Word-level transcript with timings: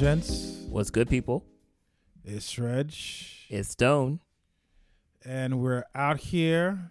gents? 0.00 0.64
What's 0.70 0.88
good, 0.88 1.10
people? 1.10 1.44
It's 2.24 2.58
Reg. 2.58 2.94
It's 3.50 3.68
Stone. 3.68 4.20
And 5.26 5.60
we're 5.60 5.84
out 5.94 6.20
here. 6.20 6.90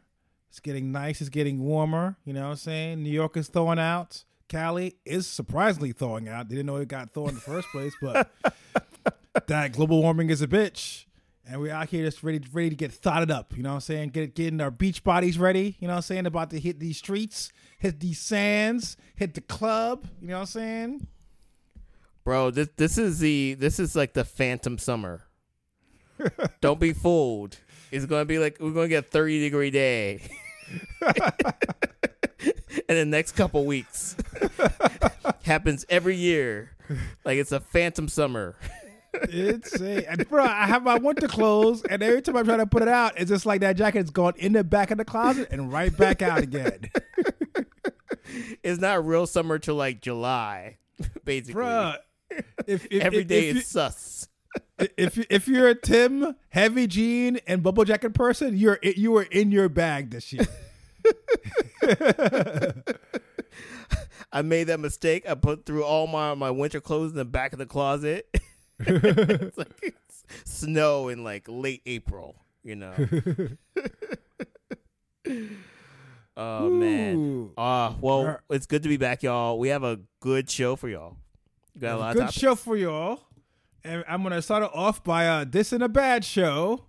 It's 0.52 0.60
getting 0.60 0.92
nice. 0.92 1.20
It's 1.20 1.32
getting 1.32 1.60
warmer. 1.64 2.18
You 2.24 2.34
know 2.34 2.44
what 2.44 2.50
I'm 2.52 2.56
saying? 2.58 3.02
New 3.02 3.10
York 3.10 3.36
is 3.36 3.48
thawing 3.48 3.80
out. 3.80 4.26
Cali 4.48 4.98
is 5.06 5.26
surprisingly 5.26 5.92
thawing 5.92 6.30
out. 6.30 6.50
They 6.50 6.56
didn't 6.58 6.68
know 6.68 6.76
it 6.76 6.88
got 6.88 7.10
thawed 7.10 7.30
in 7.30 7.36
the 7.36 7.42
first 7.42 7.68
place, 7.70 7.96
but 8.00 8.30
that 9.48 9.72
global 9.72 10.04
warming 10.04 10.30
is 10.30 10.44
a 10.44 10.48
bitch. 10.48 11.06
And 11.48 11.60
we're 11.60 11.74
out 11.74 11.90
here 11.90 12.06
just 12.06 12.22
ready, 12.22 12.40
ready 12.54 12.70
to 12.70 12.76
get 12.76 12.92
thotted 12.92 13.32
up. 13.32 13.58
You 13.58 13.64
know 13.64 13.70
what 13.70 13.76
I'm 13.76 13.82
saying? 13.82 14.10
Get 14.10 14.36
getting 14.36 14.62
our 14.62 14.70
beach 14.70 15.04
bodies 15.04 15.40
ready. 15.40 15.78
You 15.80 15.88
know 15.88 15.94
what 15.94 15.98
I'm 15.98 16.04
saying? 16.04 16.28
About 16.28 16.52
to 16.52 16.60
hit 16.60 16.80
these 16.80 16.98
streets, 16.98 17.52
hit 17.80 18.02
these 18.02 18.20
sands, 18.20 18.98
hit 19.16 19.34
the 19.34 19.42
club. 19.42 20.08
You 20.22 20.28
know 20.28 20.36
what 20.36 20.42
I'm 20.42 20.46
saying? 20.46 21.08
Bro, 22.30 22.52
this 22.52 22.70
this 22.78 23.00
is 23.00 23.18
the 23.18 23.56
this 23.56 23.80
is 23.80 23.96
like 23.96 24.14
the 24.14 24.24
phantom 24.24 24.78
summer. 24.78 25.24
Don't 26.62 26.80
be 26.80 26.94
fooled. 26.94 27.58
It's 27.90 28.06
gonna 28.06 28.26
be 28.26 28.38
like 28.38 28.58
we're 28.60 28.70
gonna 28.70 28.88
get 28.88 29.06
a 29.06 29.08
thirty 29.08 29.40
degree 29.40 29.72
day. 29.72 30.22
in 32.40 32.96
the 32.98 33.06
next 33.06 33.32
couple 33.32 33.66
weeks. 33.66 34.16
Happens 35.44 35.88
every 35.90 36.18
year. 36.18 36.70
Like 37.26 37.40
it's 37.40 37.52
a 37.52 37.60
phantom 37.60 38.08
summer. 38.08 38.56
It's 39.12 39.82
a 39.82 40.08
and 40.08 40.30
bro. 40.30 40.46
I 40.46 40.68
have 40.68 40.84
my 40.84 41.00
winter 41.00 41.28
clothes, 41.28 41.82
and 41.82 42.04
every 42.04 42.22
time 42.22 42.38
I 42.38 42.44
try 42.44 42.58
to 42.58 42.68
put 42.68 42.84
it 42.84 42.90
out, 42.90 43.20
it's 43.20 43.32
just 43.32 43.48
like 43.48 43.62
that 43.62 43.76
jacket's 43.76 44.12
gone 44.12 44.36
in 44.38 44.54
the 44.54 44.64
back 44.64 44.92
of 44.92 45.00
the 45.00 45.06
closet 45.06 45.48
and 45.50 45.74
right 45.74 45.98
back 45.98 46.22
out 46.22 46.44
again. 46.44 46.92
it's 48.62 48.80
not 48.80 49.04
real 49.04 49.26
summer 49.26 49.58
till 49.58 49.74
like 49.74 50.00
July, 50.00 50.78
basically. 51.26 51.54
Bro, 51.54 51.96
if, 52.68 52.86
if 52.90 53.04
every 53.04 53.24
day 53.24 53.50
if, 53.50 53.56
if 53.56 53.62
is 53.64 53.68
sus. 53.68 54.28
If 54.98 55.18
if 55.30 55.48
you're 55.48 55.68
a 55.68 55.76
Tim 55.76 56.36
heavy 56.50 56.88
jean 56.88 57.40
and 57.46 57.62
bubble 57.62 57.84
jacket 57.84 58.14
person, 58.14 58.58
you're 58.58 58.80
you 58.82 59.16
are 59.18 59.24
in 59.24 59.52
your 59.52 59.70
bag 59.70 60.10
this 60.12 60.34
year. 60.34 60.48
I 64.32 64.42
made 64.44 64.66
that 64.66 64.80
mistake. 64.80 65.28
I 65.28 65.36
put 65.36 65.66
through 65.66 65.84
all 65.84 66.08
my 66.08 66.34
my 66.36 66.52
winter 66.52 66.80
clothes 66.80 67.12
in 67.12 67.18
the 67.18 67.26
back 67.26 67.52
of 67.52 67.60
the 67.60 67.66
closet. 67.66 68.28
it's 68.80 69.58
like 69.58 69.68
it's 69.82 70.24
snow 70.46 71.10
in 71.10 71.24
like 71.24 71.46
late 71.48 71.82
April, 71.86 72.36
you 72.64 72.76
know. 72.76 72.94
oh 76.38 76.68
Ooh. 76.68 76.80
man. 76.80 77.50
Uh 77.58 77.94
well, 78.00 78.40
it's 78.50 78.66
good 78.66 78.84
to 78.84 78.90
be 78.90 78.98
back, 78.98 79.24
y'all. 79.24 79.60
We 79.60 79.70
have 79.70 79.84
a 79.84 80.00
good 80.22 80.50
show 80.50 80.76
for 80.76 80.88
y'all. 80.88 81.18
Got 81.80 81.96
a 81.96 82.00
lot 82.00 82.16
good 82.16 82.34
show 82.34 82.56
for 82.56 82.76
y'all. 82.76 83.22
And 83.84 84.04
I'm 84.08 84.24
gonna 84.24 84.42
start 84.42 84.64
it 84.64 84.72
off 84.74 85.04
by 85.04 85.28
uh 85.28 85.46
this 85.46 85.72
and 85.72 85.84
a 85.84 85.90
bad 85.90 86.26
show. 86.26 86.86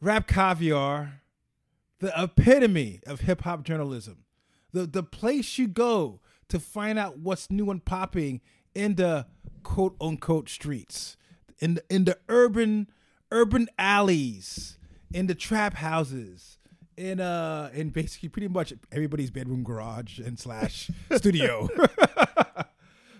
Rap 0.00 0.26
caviar, 0.26 1.20
the 2.00 2.12
epitome 2.16 3.00
of 3.06 3.20
hip 3.20 3.42
hop 3.42 3.62
journalism. 3.62 4.24
The 4.72 4.86
the 4.86 5.02
place 5.02 5.58
you 5.58 5.68
go 5.68 6.20
to 6.48 6.58
find 6.58 6.98
out 6.98 7.18
what's 7.18 7.50
new 7.50 7.70
and 7.70 7.84
popping 7.84 8.40
in 8.74 8.94
the 8.96 9.26
quote 9.62 9.96
unquote 10.00 10.48
streets, 10.48 11.16
in 11.58 11.74
the, 11.74 11.84
in 11.90 12.04
the 12.04 12.18
urban 12.28 12.88
urban 13.30 13.68
alleys, 13.78 14.78
in 15.12 15.26
the 15.26 15.34
trap 15.34 15.74
houses, 15.74 16.58
in 16.96 17.20
uh 17.20 17.70
in 17.74 17.90
basically 17.90 18.28
pretty 18.28 18.48
much 18.48 18.72
everybody's 18.92 19.30
bedroom 19.30 19.62
garage 19.62 20.18
and 20.18 20.38
slash 20.38 20.90
studio. 21.16 21.68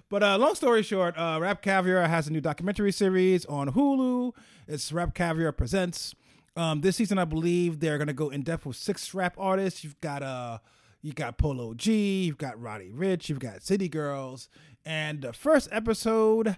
but 0.09 0.23
uh 0.23 0.39
long 0.39 0.55
story 0.55 0.83
short, 0.83 1.17
uh 1.19 1.39
Rap 1.41 1.63
Caviar 1.63 2.07
has 2.07 2.29
a 2.29 2.33
new 2.33 2.41
documentary 2.41 2.93
series 2.93 3.45
on 3.47 3.73
Hulu. 3.73 4.33
It's 4.69 4.93
Rap 4.93 5.15
Caviar 5.15 5.53
Presents. 5.53 6.15
Um 6.57 6.81
this 6.81 6.97
season 6.97 7.19
I 7.19 7.25
believe 7.25 7.81
they're 7.81 7.99
gonna 7.99 8.13
go 8.13 8.29
in 8.31 8.43
depth 8.43 8.67
with 8.67 8.77
six 8.77 9.15
rap 9.15 9.35
artists. 9.39 9.85
You've 9.85 10.01
got 10.01 10.23
uh 10.23 10.59
you 11.03 11.13
got 11.13 11.39
Polo 11.39 11.75
G, 11.75 12.25
you've 12.25 12.39
got 12.39 12.61
Roddy 12.61 12.91
Ricch, 12.91 13.29
you've 13.29 13.39
got 13.39 13.63
City 13.63 13.89
Girls, 13.89 14.49
and 14.85 15.23
the 15.23 15.33
first 15.33 15.69
episode 15.71 16.57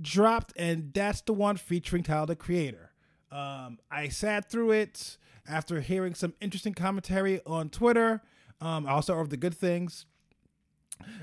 dropped, 0.00 0.52
and 0.56 0.92
that's 0.94 1.20
the 1.20 1.32
one 1.32 1.56
featuring 1.56 2.02
Tyler 2.02 2.26
the 2.26 2.36
Creator. 2.36 2.92
Um, 3.30 3.78
I 3.90 4.08
sat 4.08 4.50
through 4.50 4.72
it 4.72 5.18
after 5.46 5.80
hearing 5.80 6.14
some 6.14 6.34
interesting 6.40 6.74
commentary 6.74 7.40
on 7.44 7.68
Twitter. 7.68 8.22
Um, 8.60 8.86
also 8.86 9.18
of 9.18 9.30
the 9.30 9.36
good 9.36 9.54
things. 9.54 10.06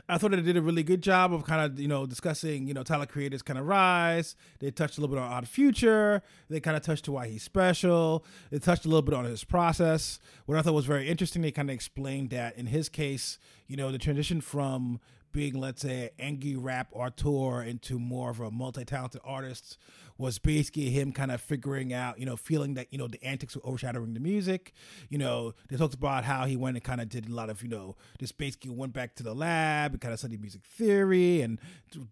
I 0.10 0.18
thought 0.18 0.32
they 0.32 0.42
did 0.42 0.58
a 0.58 0.62
really 0.62 0.84
good 0.84 1.02
job 1.02 1.34
of 1.34 1.44
kind 1.46 1.62
of 1.62 1.80
you 1.80 1.88
know 1.88 2.06
discussing 2.06 2.68
you 2.68 2.74
know 2.74 2.84
Tyler 2.84 3.06
Creator's 3.06 3.42
kind 3.42 3.60
of 3.60 3.66
rise. 3.66 4.36
They 4.60 4.72
touched 4.72 4.98
a 4.98 5.02
little 5.02 5.16
bit 5.16 5.22
on 5.22 5.32
Odd 5.32 5.48
Future. 5.48 6.22
They 6.50 6.60
kind 6.60 6.78
of 6.78 6.84
touched 6.84 7.06
to 7.06 7.12
why 7.12 7.28
he's 7.28 7.44
special. 7.44 8.26
They 8.52 8.60
touched 8.60 8.86
a 8.86 8.88
little 8.88 9.02
bit 9.02 9.14
on 9.14 9.26
his 9.26 9.44
process. 9.44 10.20
What 10.46 10.58
I 10.58 10.62
thought 10.62 10.74
was 10.74 10.86
very 10.86 11.08
interesting, 11.08 11.42
they 11.42 11.52
kind 11.52 11.70
of 11.70 11.74
explained 11.74 12.30
that 12.32 12.58
in 12.58 12.68
his 12.68 12.90
case, 12.90 13.40
you 13.68 13.78
know, 13.78 13.92
the 13.92 13.98
transition 13.98 14.42
from 14.42 15.00
being, 15.32 15.54
let's 15.54 15.82
say, 15.82 16.10
angry 16.18 16.56
rap 16.56 16.88
auteur 16.94 17.62
into 17.62 18.00
more 18.00 18.30
of 18.30 18.40
a 18.40 18.50
multi-talented 18.50 19.22
artist 19.24 19.78
was 20.18 20.40
basically 20.40 20.90
him 20.90 21.12
kind 21.12 21.32
of 21.32 21.42
figuring 21.42 21.94
out, 21.94 22.20
you 22.20 22.26
know, 22.26 22.36
feeling 22.36 22.74
that, 22.76 22.88
you 22.92 22.98
know, 22.98 23.08
the 23.08 23.24
antics 23.24 23.56
were 23.56 23.66
overshadowing 23.66 24.14
the 24.14 24.20
music. 24.20 24.74
You 25.10 25.18
know, 25.18 25.54
they 25.70 25.78
talked 25.78 25.94
about 25.94 26.24
how 26.24 26.46
he 26.46 26.56
went 26.56 26.78
and 26.78 26.84
kind 26.84 27.02
of 27.02 27.10
did 27.10 27.28
a 27.28 27.34
lot 27.34 27.50
of, 27.50 27.62
you 27.62 27.70
know, 27.70 27.96
just 28.20 28.38
basically 28.38 28.72
went 28.72 28.94
back 28.94 29.16
to 29.16 29.24
the 29.24 29.34
lab 29.34 29.94
and 29.94 30.02
kind 30.02 30.14
of 30.14 30.20
studied 30.20 30.42
music 30.42 30.62
theory 30.66 31.42
and 31.42 31.60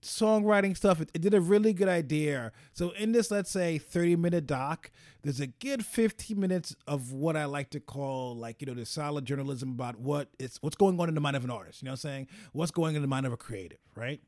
songwriting 0.01 0.75
stuff. 0.75 1.01
It, 1.01 1.09
it 1.13 1.21
did 1.21 1.33
a 1.33 1.41
really 1.41 1.73
good 1.73 1.89
idea. 1.89 2.51
So 2.73 2.91
in 2.91 3.11
this, 3.11 3.31
let's 3.31 3.51
say, 3.51 3.77
30 3.77 4.15
minute 4.17 4.45
doc, 4.45 4.91
there's 5.23 5.39
a 5.39 5.47
good 5.47 5.83
15 5.83 6.39
minutes 6.39 6.75
of 6.87 7.11
what 7.11 7.35
I 7.35 7.45
like 7.45 7.71
to 7.71 7.79
call 7.79 8.35
like, 8.35 8.61
you 8.61 8.67
know, 8.67 8.75
the 8.75 8.85
solid 8.85 9.25
journalism 9.25 9.71
about 9.71 9.99
what 9.99 10.29
it's 10.37 10.61
what's 10.61 10.75
going 10.75 10.99
on 10.99 11.09
in 11.09 11.15
the 11.15 11.21
mind 11.21 11.35
of 11.35 11.43
an 11.43 11.49
artist. 11.49 11.81
You 11.81 11.87
know 11.87 11.93
what 11.93 12.05
I'm 12.05 12.09
saying? 12.11 12.27
What's 12.53 12.71
going 12.71 12.95
in 12.95 13.01
the 13.01 13.07
mind 13.07 13.25
of 13.25 13.33
a 13.33 13.37
creative, 13.37 13.79
right? 13.95 14.21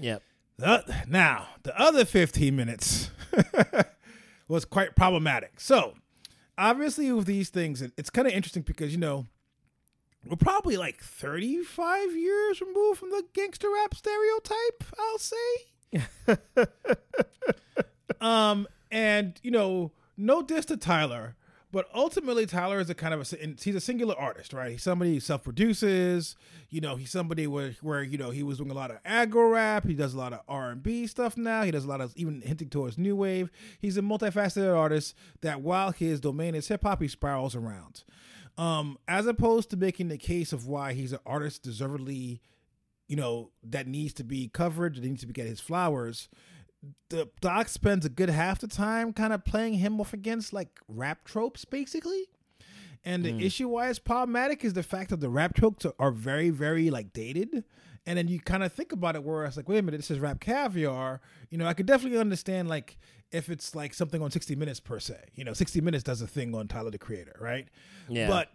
Yep. 0.00 0.22
The, 0.60 0.84
now, 1.08 1.48
the 1.62 1.80
other 1.80 2.04
15 2.04 2.54
minutes 2.54 3.10
was 4.48 4.66
quite 4.66 4.94
problematic. 4.94 5.58
So, 5.58 5.94
obviously, 6.58 7.10
with 7.12 7.24
these 7.24 7.48
things, 7.48 7.80
it's 7.80 8.10
kind 8.10 8.28
of 8.28 8.34
interesting 8.34 8.62
because, 8.62 8.92
you 8.92 8.98
know, 8.98 9.24
we're 10.26 10.36
probably 10.36 10.76
like 10.76 11.00
35 11.00 12.14
years 12.14 12.60
removed 12.60 12.98
from 12.98 13.08
the 13.08 13.24
gangster 13.32 13.68
rap 13.72 13.94
stereotype, 13.94 14.84
I'll 14.98 15.18
say. 15.18 16.66
um, 18.20 18.68
and, 18.90 19.40
you 19.42 19.50
know, 19.50 19.92
no 20.18 20.42
diss 20.42 20.66
to 20.66 20.76
Tyler, 20.76 21.36
but 21.72 21.88
ultimately, 21.94 22.46
Tyler 22.46 22.80
is 22.80 22.90
a 22.90 22.94
kind 22.94 23.14
of 23.14 23.20
a 23.20 23.54
he's 23.62 23.74
a 23.74 23.80
singular 23.80 24.18
artist, 24.18 24.52
right? 24.52 24.72
He's 24.72 24.82
somebody 24.82 25.14
who 25.14 25.20
self 25.20 25.44
produces. 25.44 26.34
You 26.68 26.80
know, 26.80 26.96
he's 26.96 27.10
somebody 27.10 27.46
where 27.46 27.76
where 27.80 28.02
you 28.02 28.18
know 28.18 28.30
he 28.30 28.42
was 28.42 28.58
doing 28.58 28.70
a 28.70 28.74
lot 28.74 28.90
of 28.90 29.02
aggro 29.04 29.52
rap. 29.52 29.86
He 29.86 29.94
does 29.94 30.14
a 30.14 30.18
lot 30.18 30.32
of 30.32 30.40
R 30.48 30.70
and 30.70 30.82
B 30.82 31.06
stuff 31.06 31.36
now. 31.36 31.62
He 31.62 31.70
does 31.70 31.84
a 31.84 31.88
lot 31.88 32.00
of 32.00 32.12
even 32.16 32.40
hinting 32.40 32.70
towards 32.70 32.98
new 32.98 33.14
wave. 33.14 33.50
He's 33.78 33.96
a 33.96 34.02
multifaceted 34.02 34.76
artist 34.76 35.14
that 35.42 35.60
while 35.60 35.92
his 35.92 36.20
domain 36.20 36.54
is 36.56 36.66
hip 36.66 36.82
hop, 36.82 37.00
he 37.00 37.08
spirals 37.08 37.54
around. 37.54 38.02
Um, 38.58 38.98
as 39.06 39.26
opposed 39.26 39.70
to 39.70 39.76
making 39.76 40.08
the 40.08 40.18
case 40.18 40.52
of 40.52 40.66
why 40.66 40.92
he's 40.92 41.12
an 41.12 41.20
artist 41.24 41.62
deservedly, 41.62 42.42
you 43.06 43.16
know, 43.16 43.52
that 43.62 43.86
needs 43.86 44.12
to 44.14 44.24
be 44.24 44.48
covered, 44.48 44.96
that 44.96 45.04
needs 45.04 45.20
to 45.20 45.26
be 45.26 45.32
get 45.32 45.46
his 45.46 45.60
flowers 45.60 46.28
the 47.10 47.28
doc 47.40 47.68
spends 47.68 48.06
a 48.06 48.08
good 48.08 48.30
half 48.30 48.60
the 48.60 48.68
time 48.68 49.12
kind 49.12 49.32
of 49.32 49.44
playing 49.44 49.74
him 49.74 50.00
off 50.00 50.12
against 50.12 50.52
like 50.52 50.80
rap 50.88 51.24
tropes 51.24 51.64
basically. 51.64 52.26
And 53.04 53.24
the 53.24 53.32
mm. 53.32 53.42
issue 53.42 53.68
why 53.68 53.88
it's 53.88 53.98
problematic 53.98 54.62
is 54.62 54.74
the 54.74 54.82
fact 54.82 55.08
that 55.08 55.20
the 55.20 55.30
rap 55.30 55.54
tropes 55.54 55.86
are, 55.98 56.10
very 56.10 56.50
very 56.50 56.90
like 56.90 57.12
dated. 57.12 57.64
And 58.06 58.16
then 58.16 58.28
you 58.28 58.40
kind 58.40 58.62
of 58.62 58.72
think 58.72 58.92
about 58.92 59.14
it 59.14 59.22
where 59.22 59.44
it's 59.44 59.56
like 59.56 59.68
wait 59.68 59.78
a 59.78 59.82
minute 59.82 59.98
this 59.98 60.10
is 60.10 60.20
rap 60.20 60.40
caviar. 60.40 61.20
You 61.50 61.58
know 61.58 61.66
i 61.66 61.74
could 61.74 61.86
definitely 61.86 62.18
understand 62.18 62.68
like 62.68 62.98
if 63.32 63.48
it's 63.48 63.74
like 63.74 63.94
something 63.94 64.20
on 64.22 64.30
60 64.30 64.56
minutes 64.56 64.80
per 64.80 64.98
se. 64.98 65.18
You 65.34 65.44
know 65.44 65.52
60 65.52 65.80
minutes 65.80 66.04
does 66.04 66.22
a 66.22 66.26
thing 66.26 66.54
on 66.54 66.68
tyler 66.68 66.90
the 66.90 66.98
creator 66.98 67.36
right? 67.40 67.68
Yeah. 68.08 68.28
But 68.28 68.50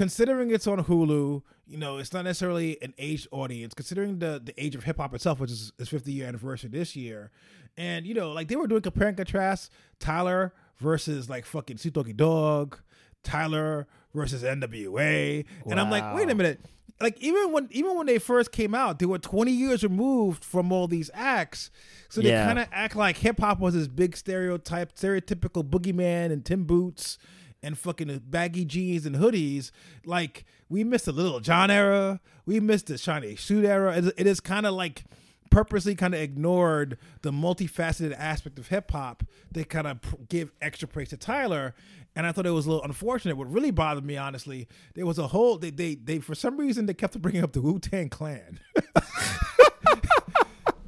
considering 0.00 0.50
it's 0.50 0.66
on 0.66 0.82
Hulu, 0.82 1.42
you 1.66 1.76
know, 1.76 1.98
it's 1.98 2.14
not 2.14 2.24
necessarily 2.24 2.80
an 2.80 2.94
aged 2.96 3.28
audience. 3.32 3.74
Considering 3.74 4.18
the 4.18 4.40
the 4.42 4.54
age 4.56 4.74
of 4.74 4.84
hip 4.84 4.96
hop 4.96 5.12
itself, 5.12 5.40
which 5.40 5.50
is 5.50 5.74
its 5.78 5.90
50 5.90 6.10
year 6.10 6.26
anniversary 6.26 6.70
this 6.70 6.96
year, 6.96 7.30
and 7.76 8.06
you 8.06 8.14
know, 8.14 8.32
like 8.32 8.48
they 8.48 8.56
were 8.56 8.66
doing 8.66 8.80
compare 8.80 9.08
and 9.08 9.16
contrast 9.16 9.70
Tyler 9.98 10.54
versus 10.78 11.28
like 11.28 11.44
fucking 11.44 11.76
Doggy 11.76 12.14
Dogg, 12.14 12.76
Tyler 13.22 13.86
versus 14.14 14.42
NWA, 14.42 15.44
wow. 15.44 15.70
and 15.70 15.78
I'm 15.78 15.90
like, 15.90 16.14
wait 16.16 16.30
a 16.30 16.34
minute. 16.34 16.64
Like 16.98 17.20
even 17.20 17.52
when 17.52 17.68
even 17.70 17.94
when 17.94 18.06
they 18.06 18.18
first 18.18 18.52
came 18.52 18.74
out, 18.74 19.00
they 19.00 19.06
were 19.06 19.18
20 19.18 19.52
years 19.52 19.82
removed 19.82 20.46
from 20.46 20.72
all 20.72 20.88
these 20.88 21.10
acts, 21.12 21.70
so 22.08 22.22
they 22.22 22.30
yeah. 22.30 22.46
kind 22.46 22.58
of 22.58 22.68
act 22.72 22.96
like 22.96 23.18
hip 23.18 23.38
hop 23.38 23.60
was 23.60 23.74
this 23.74 23.86
big 23.86 24.16
stereotype, 24.16 24.94
stereotypical 24.94 25.62
boogeyman 25.62 26.32
and 26.32 26.42
Tim 26.42 26.64
Boots 26.64 27.18
and 27.62 27.78
fucking 27.78 28.22
baggy 28.26 28.64
jeans 28.64 29.06
and 29.06 29.16
hoodies. 29.16 29.70
Like 30.04 30.44
we 30.68 30.84
missed 30.84 31.06
the 31.06 31.12
Lil 31.12 31.40
Jon 31.40 31.70
era, 31.70 32.20
we 32.46 32.60
missed 32.60 32.86
the 32.86 32.98
Shiny 32.98 33.36
Suit 33.36 33.64
era. 33.64 33.96
it 33.96 34.26
is 34.26 34.40
kind 34.40 34.66
of 34.66 34.74
like 34.74 35.04
purposely 35.50 35.94
kind 35.94 36.14
of 36.14 36.20
ignored 36.20 36.96
the 37.22 37.32
multifaceted 37.32 38.14
aspect 38.16 38.58
of 38.58 38.68
hip 38.68 38.90
hop. 38.90 39.24
They 39.50 39.64
kind 39.64 39.86
of 39.86 40.00
pr- 40.00 40.16
give 40.28 40.52
extra 40.62 40.88
praise 40.88 41.10
to 41.10 41.16
Tyler, 41.16 41.74
and 42.16 42.26
I 42.26 42.32
thought 42.32 42.46
it 42.46 42.50
was 42.50 42.66
a 42.66 42.70
little 42.70 42.84
unfortunate. 42.84 43.36
What 43.36 43.52
really 43.52 43.70
bothered 43.72 44.04
me, 44.04 44.16
honestly, 44.16 44.68
there 44.94 45.06
was 45.06 45.18
a 45.18 45.26
whole 45.28 45.58
they 45.58 45.70
they, 45.70 45.96
they 45.96 46.20
for 46.20 46.34
some 46.34 46.56
reason 46.56 46.86
they 46.86 46.94
kept 46.94 47.20
bringing 47.20 47.42
up 47.42 47.52
the 47.52 47.60
Wu 47.60 47.78
Tang 47.78 48.08
Clan. 48.08 48.60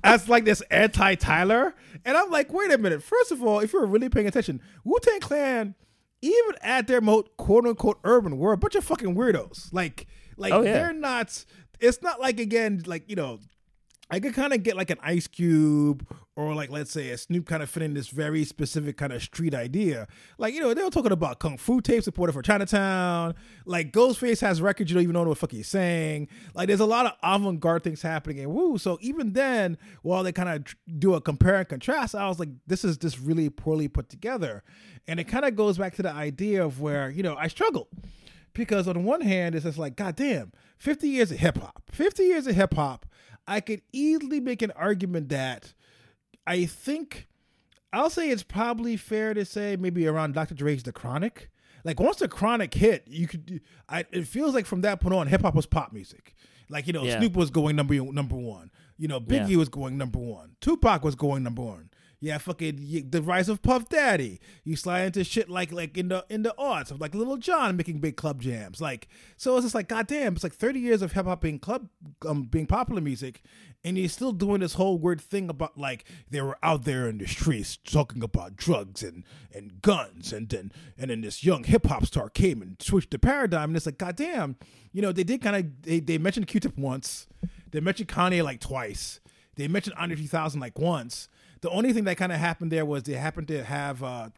As 0.04 0.28
like 0.28 0.44
this 0.44 0.62
anti 0.62 1.14
Tyler, 1.14 1.74
and 2.04 2.16
I'm 2.16 2.30
like, 2.30 2.52
wait 2.52 2.72
a 2.72 2.78
minute. 2.78 3.02
First 3.02 3.30
of 3.30 3.42
all, 3.42 3.60
if 3.60 3.72
you're 3.72 3.86
really 3.86 4.08
paying 4.08 4.26
attention, 4.26 4.60
Wu 4.84 4.98
Tang 5.00 5.20
Clan, 5.20 5.74
even 6.22 6.54
at 6.62 6.86
their 6.86 7.00
most 7.00 7.26
quote 7.36 7.66
unquote 7.66 7.98
urban, 8.04 8.38
were 8.38 8.52
a 8.52 8.56
bunch 8.56 8.74
of 8.76 8.84
fucking 8.84 9.14
weirdos. 9.14 9.72
Like, 9.72 10.06
like 10.36 10.52
Oh, 10.52 10.62
yeah. 10.62 10.72
they're 10.72 10.92
not. 10.94 11.44
It's 11.80 12.00
not 12.00 12.20
like 12.20 12.38
again, 12.40 12.82
like 12.86 13.10
you 13.10 13.16
know, 13.16 13.40
I 14.10 14.20
could 14.20 14.34
kind 14.34 14.52
of 14.52 14.62
get 14.62 14.76
like 14.76 14.90
an 14.90 14.98
Ice 15.02 15.26
Cube 15.26 16.06
or 16.36 16.54
like 16.54 16.70
let's 16.70 16.90
say 16.90 17.10
a 17.10 17.18
Snoop 17.18 17.46
kind 17.46 17.62
of 17.62 17.70
fitting 17.70 17.94
this 17.94 18.08
very 18.08 18.44
specific 18.44 18.96
kind 18.96 19.12
of 19.12 19.22
street 19.22 19.54
idea. 19.54 20.06
Like 20.38 20.54
you 20.54 20.60
know 20.60 20.74
they 20.74 20.82
were 20.82 20.90
talking 20.90 21.12
about 21.12 21.38
kung 21.38 21.56
fu 21.56 21.80
tapes 21.80 22.04
supported 22.04 22.32
for 22.32 22.42
Chinatown. 22.42 23.34
Like 23.64 23.92
Ghostface 23.92 24.40
has 24.40 24.60
records 24.60 24.90
you 24.90 24.94
don't 24.94 25.02
even 25.02 25.14
know 25.14 25.20
what 25.20 25.30
the 25.30 25.36
fuck 25.36 25.52
he's 25.52 25.68
saying. 25.68 26.28
Like 26.54 26.68
there's 26.68 26.80
a 26.80 26.86
lot 26.86 27.06
of 27.06 27.12
avant 27.22 27.60
garde 27.60 27.84
things 27.84 28.02
happening 28.02 28.38
in 28.38 28.52
Wu. 28.52 28.78
So 28.78 28.98
even 29.00 29.32
then, 29.32 29.78
while 30.02 30.22
they 30.22 30.32
kind 30.32 30.48
of 30.48 30.98
do 30.98 31.14
a 31.14 31.20
compare 31.20 31.56
and 31.56 31.68
contrast, 31.68 32.14
I 32.14 32.28
was 32.28 32.38
like, 32.38 32.50
this 32.66 32.84
is 32.84 32.96
just 32.96 33.18
really 33.18 33.48
poorly 33.50 33.88
put 33.88 34.08
together, 34.08 34.62
and 35.06 35.20
it 35.20 35.24
kind 35.24 35.44
of 35.44 35.56
goes 35.56 35.78
back 35.78 35.94
to 35.96 36.02
the 36.02 36.12
idea 36.12 36.64
of 36.64 36.80
where 36.80 37.10
you 37.10 37.22
know 37.22 37.36
I 37.36 37.48
struggle 37.48 37.88
because 38.54 38.86
on 38.86 39.04
one 39.04 39.22
hand 39.22 39.54
it's 39.54 39.64
just 39.64 39.78
like 39.78 39.96
goddamn 39.96 40.52
50 40.78 41.08
years 41.08 41.30
of 41.30 41.38
hip-hop 41.38 41.82
50 41.90 42.22
years 42.22 42.46
of 42.46 42.54
hip-hop 42.54 43.06
i 43.46 43.60
could 43.60 43.82
easily 43.92 44.40
make 44.40 44.62
an 44.62 44.70
argument 44.72 45.28
that 45.28 45.72
i 46.46 46.64
think 46.64 47.28
i'll 47.92 48.10
say 48.10 48.30
it's 48.30 48.42
probably 48.42 48.96
fair 48.96 49.34
to 49.34 49.44
say 49.44 49.76
maybe 49.78 50.06
around 50.06 50.34
dr 50.34 50.54
dre's 50.54 50.82
the 50.82 50.92
chronic. 50.92 51.48
Like 51.84 51.98
once 51.98 52.18
the 52.18 52.28
chronic 52.28 52.72
hit 52.74 53.02
you 53.08 53.26
could 53.26 53.60
I, 53.88 54.04
it 54.12 54.28
feels 54.28 54.54
like 54.54 54.66
from 54.66 54.82
that 54.82 55.00
point 55.00 55.14
on 55.16 55.26
hip-hop 55.26 55.52
was 55.56 55.66
pop 55.66 55.92
music. 55.92 56.34
Like 56.68 56.86
you 56.86 56.92
know 56.92 57.02
Yeah. 57.02 57.18
snoop 57.18 57.34
was 57.34 57.50
going 57.50 57.74
number 57.74 57.94
number 57.94 58.36
one. 58.36 58.70
You 58.98 59.08
know 59.08 59.18
biggie 59.18 59.50
Yeah. 59.50 59.56
was 59.56 59.68
going 59.68 59.98
number 59.98 60.20
one. 60.20 60.54
Tupac 60.60 61.02
was 61.02 61.16
going 61.16 61.42
number 61.42 61.62
one 61.62 61.90
yeah, 62.22 62.38
fucking 62.38 62.76
y- 62.80 63.04
the 63.04 63.20
rise 63.20 63.48
of 63.48 63.62
Puff 63.62 63.88
Daddy. 63.88 64.40
You 64.62 64.76
slide 64.76 65.06
into 65.06 65.24
shit 65.24 65.50
like 65.50 65.72
like 65.72 65.98
in 65.98 66.06
the 66.06 66.24
in 66.30 66.44
the 66.44 66.54
arts 66.56 66.92
of 66.92 67.00
like 67.00 67.16
Lil 67.16 67.36
Jon 67.36 67.76
making 67.76 67.98
big 67.98 68.16
club 68.16 68.40
jams. 68.40 68.80
Like 68.80 69.08
so, 69.36 69.56
it's 69.56 69.64
just 69.64 69.74
like 69.74 69.88
goddamn. 69.88 70.34
It's 70.34 70.44
like 70.44 70.54
thirty 70.54 70.78
years 70.78 71.02
of 71.02 71.12
hip 71.12 71.26
hop 71.26 71.40
being 71.40 71.58
club 71.58 71.88
um 72.24 72.44
being 72.44 72.66
popular 72.66 73.00
music, 73.00 73.42
and 73.82 73.98
you're 73.98 74.08
still 74.08 74.30
doing 74.30 74.60
this 74.60 74.74
whole 74.74 74.98
weird 74.98 75.20
thing 75.20 75.50
about 75.50 75.76
like 75.76 76.04
they 76.30 76.40
were 76.40 76.56
out 76.62 76.84
there 76.84 77.08
in 77.08 77.18
the 77.18 77.26
streets 77.26 77.76
talking 77.76 78.22
about 78.22 78.54
drugs 78.54 79.02
and 79.02 79.24
and 79.52 79.82
guns, 79.82 80.32
and 80.32 80.48
then 80.48 80.70
and 80.96 81.10
then 81.10 81.22
this 81.22 81.42
young 81.42 81.64
hip 81.64 81.86
hop 81.88 82.06
star 82.06 82.28
came 82.28 82.62
and 82.62 82.80
switched 82.80 83.10
the 83.10 83.18
paradigm. 83.18 83.70
And 83.70 83.76
it's 83.76 83.86
like 83.86 83.98
goddamn, 83.98 84.54
you 84.92 85.02
know 85.02 85.10
they 85.10 85.24
did 85.24 85.42
kind 85.42 85.56
of 85.56 85.82
they 85.82 85.98
they 85.98 86.18
mentioned 86.18 86.46
Q-Tip 86.46 86.78
once, 86.78 87.26
they 87.72 87.80
mentioned 87.80 88.08
Kanye 88.08 88.44
like 88.44 88.60
twice, 88.60 89.18
they 89.56 89.66
mentioned 89.66 89.96
Andre 89.98 90.16
3000 90.16 90.60
like 90.60 90.78
once. 90.78 91.28
The 91.62 91.70
only 91.70 91.92
thing 91.92 92.04
that 92.04 92.16
kind 92.16 92.30
of 92.32 92.38
happened 92.38 92.70
there 92.70 92.84
was 92.84 93.02
they 93.04 93.14
happened 93.14 93.48
to 93.48 93.64
have 93.64 94.02
uh, 94.02 94.28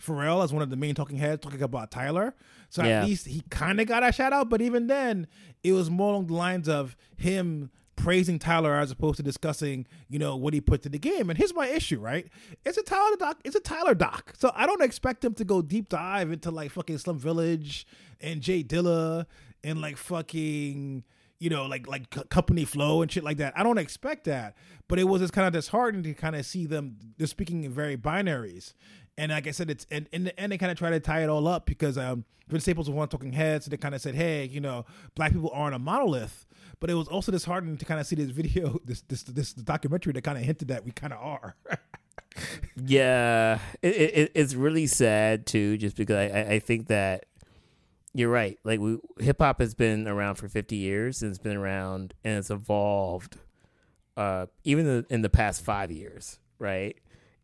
Pharrell 0.00 0.42
as 0.44 0.52
one 0.52 0.62
of 0.62 0.70
the 0.70 0.76
main 0.76 0.94
talking 0.94 1.16
heads 1.16 1.42
talking 1.42 1.62
about 1.62 1.90
Tyler. 1.90 2.34
So 2.70 2.82
Yeah. 2.84 3.00
at 3.02 3.06
least 3.08 3.26
he 3.26 3.42
kind 3.50 3.80
of 3.80 3.86
got 3.86 4.02
a 4.06 4.12
shout 4.12 4.32
out. 4.32 4.50
But 4.50 4.60
even 4.60 4.86
then, 4.88 5.26
it 5.64 5.72
was 5.72 5.90
more 5.90 6.10
along 6.12 6.26
the 6.26 6.34
lines 6.34 6.68
of 6.68 6.96
him 7.16 7.70
praising 7.94 8.38
Tyler 8.38 8.74
as 8.74 8.90
opposed 8.90 9.18
to 9.18 9.22
discussing, 9.22 9.86
you 10.08 10.18
know, 10.18 10.34
what 10.34 10.54
he 10.54 10.60
put 10.60 10.82
to 10.82 10.88
the 10.88 10.98
game. 10.98 11.30
And 11.30 11.38
here's 11.38 11.54
my 11.54 11.68
issue, 11.68 12.00
right? 12.00 12.26
It's 12.64 12.78
a 12.78 12.82
Tyler 12.82 13.16
doc. 13.16 13.38
It's 13.44 13.54
a 13.54 13.60
Tyler 13.60 13.94
doc. 13.94 14.32
So 14.36 14.50
I 14.56 14.66
don't 14.66 14.82
expect 14.82 15.24
him 15.24 15.34
to 15.34 15.44
go 15.44 15.62
deep 15.62 15.88
dive 15.88 16.32
into 16.32 16.50
like 16.50 16.72
fucking 16.72 16.98
Slum 16.98 17.18
Village 17.18 17.86
and 18.20 18.40
J 18.40 18.64
Dilla 18.64 19.26
and 19.62 19.80
like 19.80 19.96
fucking 19.98 21.04
you 21.42 21.50
know, 21.50 21.66
like 21.66 21.86
like 21.86 22.10
co- 22.10 22.24
company 22.24 22.64
flow 22.64 23.02
and 23.02 23.10
shit 23.10 23.24
like 23.24 23.36
that. 23.38 23.52
I 23.56 23.62
don't 23.62 23.78
expect 23.78 24.24
that, 24.24 24.56
but 24.88 24.98
it 24.98 25.04
was 25.04 25.20
just 25.20 25.32
kind 25.32 25.46
of 25.46 25.52
disheartening 25.52 26.04
to 26.04 26.14
kind 26.14 26.36
of 26.36 26.46
see 26.46 26.66
them. 26.66 26.96
They're 27.18 27.26
speaking 27.26 27.64
in 27.64 27.72
very 27.72 27.96
binaries, 27.96 28.74
and 29.18 29.32
like 29.32 29.46
I 29.46 29.50
said, 29.50 29.68
it's 29.70 29.86
and 29.90 30.08
in 30.12 30.24
the 30.24 30.38
end 30.40 30.52
they 30.52 30.58
kind 30.58 30.70
of 30.72 30.78
try 30.78 30.90
to 30.90 31.00
tie 31.00 31.22
it 31.22 31.28
all 31.28 31.48
up 31.48 31.66
because 31.66 31.98
um, 31.98 32.24
Vince 32.48 32.62
Staples 32.64 32.88
was 32.88 32.96
one 32.96 33.08
talking 33.08 33.32
heads, 33.32 33.64
so 33.64 33.70
they 33.70 33.76
kind 33.76 33.94
of 33.94 34.00
said, 34.00 34.14
hey, 34.14 34.44
you 34.44 34.60
know, 34.60 34.84
black 35.14 35.32
people 35.32 35.50
aren't 35.52 35.74
a 35.74 35.78
monolith. 35.78 36.46
But 36.80 36.90
it 36.90 36.94
was 36.94 37.06
also 37.06 37.30
disheartening 37.30 37.76
to 37.76 37.84
kind 37.84 38.00
of 38.00 38.06
see 38.06 38.16
this 38.16 38.30
video, 38.30 38.78
this 38.84 39.02
this 39.02 39.22
this 39.24 39.52
documentary 39.52 40.12
that 40.14 40.22
kind 40.22 40.38
of 40.38 40.44
hinted 40.44 40.68
that 40.68 40.84
we 40.84 40.92
kind 40.92 41.12
of 41.12 41.18
are. 41.20 41.56
Yeah, 42.84 43.58
it, 43.82 43.94
it 43.94 44.32
it's 44.34 44.54
really 44.54 44.86
sad 44.86 45.46
too, 45.46 45.76
just 45.76 45.96
because 45.96 46.16
I- 46.32 46.52
I 46.54 46.58
think 46.60 46.86
that 46.88 47.26
you're 48.14 48.30
right. 48.30 48.58
Like 48.64 48.80
we 48.80 48.98
hip 49.18 49.40
hop 49.40 49.60
has 49.60 49.74
been 49.74 50.06
around 50.06 50.36
for 50.36 50.48
50 50.48 50.76
years 50.76 51.22
and 51.22 51.30
it's 51.30 51.38
been 51.38 51.56
around 51.56 52.14
and 52.24 52.38
it's 52.38 52.50
evolved, 52.50 53.38
uh, 54.16 54.46
even 54.64 54.86
in 54.86 54.96
the, 54.96 55.14
in 55.14 55.22
the 55.22 55.30
past 55.30 55.64
five 55.64 55.90
years, 55.90 56.38
right? 56.58 56.96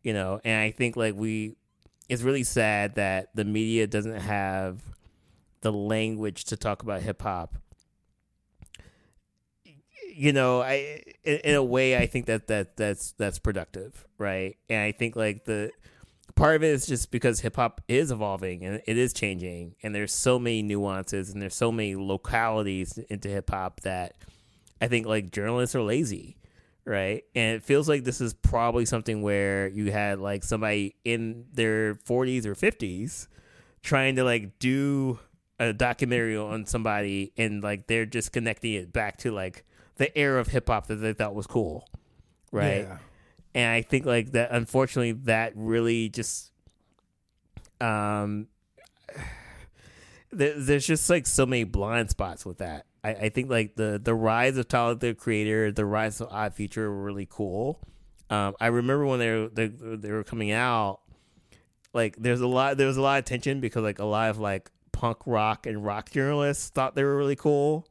You 0.03 0.13
know, 0.13 0.39
and 0.43 0.61
I 0.61 0.71
think 0.71 0.95
like 0.95 1.15
we, 1.15 1.55
it's 2.07 2.21
really 2.21 2.43
sad 2.43 2.95
that 2.95 3.29
the 3.35 3.45
media 3.45 3.87
doesn't 3.87 4.19
have 4.19 4.81
the 5.61 5.71
language 5.71 6.45
to 6.45 6.57
talk 6.57 6.83
about 6.83 7.01
hip 7.01 7.21
hop 7.21 7.57
you 10.19 10.33
know, 10.33 10.61
I 10.61 11.01
in, 11.23 11.37
in 11.45 11.55
a 11.55 11.63
way 11.63 11.97
I 11.97 12.05
think 12.05 12.25
that 12.25 12.47
that 12.47 12.75
that's 12.75 13.13
that's 13.13 13.39
productive, 13.39 14.05
right? 14.17 14.57
And 14.69 14.81
I 14.81 14.91
think 14.91 15.15
like 15.15 15.45
the 15.45 15.71
part 16.35 16.55
of 16.55 16.63
it 16.63 16.67
is 16.67 16.85
just 16.85 17.11
because 17.11 17.39
hip 17.41 17.55
hop 17.55 17.81
is 17.87 18.11
evolving 18.11 18.63
and 18.63 18.81
it 18.85 18.97
is 18.97 19.13
changing, 19.13 19.75
and 19.83 19.93
there's 19.93 20.13
so 20.13 20.39
many 20.39 20.61
nuances 20.61 21.29
and 21.29 21.41
there's 21.41 21.55
so 21.55 21.71
many 21.71 21.95
localities 21.95 22.97
into 23.09 23.29
hip 23.29 23.49
hop 23.49 23.81
that 23.81 24.15
I 24.81 24.87
think 24.87 25.05
like 25.05 25.31
journalists 25.31 25.75
are 25.75 25.81
lazy, 25.81 26.37
right? 26.85 27.23
And 27.35 27.55
it 27.57 27.63
feels 27.63 27.89
like 27.89 28.03
this 28.03 28.21
is 28.21 28.33
probably 28.33 28.85
something 28.85 29.21
where 29.21 29.67
you 29.67 29.91
had 29.91 30.19
like 30.19 30.43
somebody 30.43 30.95
in 31.03 31.45
their 31.53 31.95
40s 31.95 32.45
or 32.45 32.55
50s 32.55 33.27
trying 33.81 34.15
to 34.15 34.23
like 34.23 34.59
do 34.59 35.19
a 35.59 35.73
documentary 35.73 36.37
on 36.37 36.65
somebody 36.65 37.33
and 37.37 37.61
like 37.61 37.87
they're 37.87 38.05
just 38.05 38.31
connecting 38.31 38.73
it 38.73 38.93
back 38.93 39.17
to 39.17 39.31
like 39.31 39.65
the 39.97 40.17
era 40.17 40.39
of 40.39 40.47
hip 40.47 40.67
hop 40.67 40.87
that 40.87 40.95
they 40.95 41.13
thought 41.13 41.35
was 41.35 41.47
cool, 41.47 41.87
right? 42.51 42.83
Yeah. 42.83 42.97
And 43.55 43.71
I 43.71 43.81
think 43.81 44.05
like 44.05 44.31
that 44.33 44.51
unfortunately 44.51 45.13
that 45.23 45.53
really 45.55 46.09
just 46.09 46.51
um 47.81 48.47
there, 50.31 50.59
there's 50.59 50.85
just 50.85 51.09
like 51.09 51.25
so 51.25 51.45
many 51.45 51.63
blind 51.63 52.09
spots 52.09 52.45
with 52.45 52.59
that. 52.59 52.85
I, 53.03 53.09
I 53.11 53.29
think 53.29 53.49
like 53.49 53.75
the 53.75 53.99
the 54.03 54.13
rise 54.13 54.57
of 54.57 54.67
Tyler 54.67 54.95
the 54.95 55.13
Creator, 55.13 55.71
the 55.71 55.85
rise 55.85 56.21
of 56.21 56.27
Odd 56.31 56.53
Future 56.53 56.89
were 56.89 57.03
really 57.03 57.27
cool. 57.29 57.79
Um, 58.29 58.55
I 58.59 58.67
remember 58.67 59.05
when 59.05 59.19
they 59.19 59.31
were 59.31 59.49
they, 59.49 59.67
they 59.67 60.11
were 60.11 60.23
coming 60.23 60.51
out, 60.51 60.99
like 61.93 62.15
there's 62.17 62.41
a 62.41 62.47
lot 62.47 62.77
there 62.77 62.87
was 62.87 62.97
a 62.97 63.01
lot 63.01 63.19
of 63.19 63.25
tension 63.25 63.59
because 63.59 63.83
like 63.83 63.99
a 63.99 64.05
lot 64.05 64.29
of 64.29 64.39
like 64.39 64.69
punk 64.91 65.17
rock 65.25 65.65
and 65.65 65.83
rock 65.83 66.11
journalists 66.11 66.69
thought 66.69 66.95
they 66.95 67.03
were 67.03 67.17
really 67.17 67.35
cool, 67.35 67.87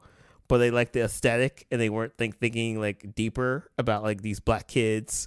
but 0.47 0.59
they 0.59 0.71
liked 0.71 0.93
the 0.93 1.01
aesthetic 1.01 1.67
and 1.71 1.81
they 1.81 1.89
weren't 1.89 2.17
think 2.17 2.39
thinking 2.39 2.79
like 2.81 3.15
deeper 3.15 3.71
about 3.79 4.03
like 4.03 4.23
these 4.23 4.41
black 4.41 4.69
kids 4.69 5.27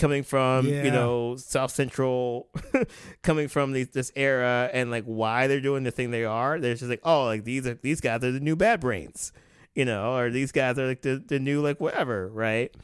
coming 0.00 0.24
from 0.24 0.66
Yeah. 0.66 0.82
you 0.82 0.90
know 0.90 1.36
South 1.36 1.70
Central, 1.70 2.48
coming 3.22 3.46
from 3.48 3.72
these, 3.72 3.90
this 3.90 4.10
era 4.16 4.68
and 4.72 4.90
like 4.90 5.04
why 5.04 5.46
they're 5.46 5.60
doing 5.60 5.84
the 5.84 5.90
thing 5.92 6.10
they 6.10 6.24
are. 6.24 6.58
They're 6.58 6.74
just 6.74 6.90
like 6.90 7.02
oh 7.04 7.24
like 7.26 7.44
these 7.44 7.66
are 7.66 7.74
these 7.74 8.00
guys 8.00 8.24
are 8.24 8.32
the 8.32 8.40
new 8.40 8.56
Bad 8.56 8.80
Brains, 8.80 9.32
you 9.74 9.84
know, 9.84 10.16
or 10.16 10.30
these 10.30 10.50
guys 10.52 10.78
are 10.78 10.86
like 10.88 11.02
the, 11.02 11.22
the 11.24 11.38
new 11.38 11.60
like 11.62 11.78
whatever, 11.80 12.28
right? 12.28 12.74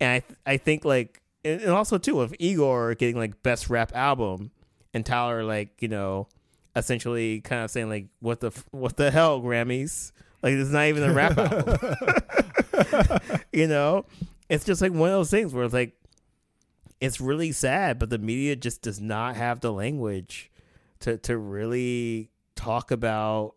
And 0.00 0.10
I 0.10 0.18
th- 0.20 0.38
I 0.46 0.56
think 0.56 0.84
like 0.84 1.20
and 1.44 1.60
and 1.60 1.70
also 1.70 1.98
too 1.98 2.20
of 2.20 2.34
Igor 2.40 2.94
getting 2.96 3.16
like 3.16 3.42
best 3.42 3.70
rap 3.70 3.92
album 3.94 4.50
and 4.92 5.04
Tyler 5.06 5.44
like 5.44 5.80
you 5.80 5.88
know 5.88 6.26
essentially 6.76 7.40
kind 7.42 7.62
of 7.62 7.70
saying 7.70 7.88
like 7.88 8.06
what 8.20 8.40
the 8.40 8.48
f- 8.48 8.64
what 8.72 8.96
the 8.96 9.10
hell 9.12 9.40
Grammys 9.40 10.10
like 10.42 10.54
it's 10.54 10.70
not 10.70 10.86
even 10.86 11.04
a 11.04 11.12
rap 11.12 11.38
album 11.38 11.78
you 13.52 13.66
know 13.68 14.04
it's 14.48 14.64
just 14.64 14.82
like 14.82 14.92
one 14.92 15.08
of 15.10 15.14
those 15.14 15.30
things 15.30 15.52
where 15.54 15.64
it's 15.64 15.72
like 15.74 15.92
it's 17.04 17.20
really 17.20 17.52
sad 17.52 17.98
but 17.98 18.10
the 18.10 18.18
media 18.18 18.56
just 18.56 18.82
does 18.82 19.00
not 19.00 19.36
have 19.36 19.60
the 19.60 19.72
language 19.72 20.50
to 21.00 21.18
to 21.18 21.36
really 21.36 22.30
talk 22.56 22.90
about 22.90 23.54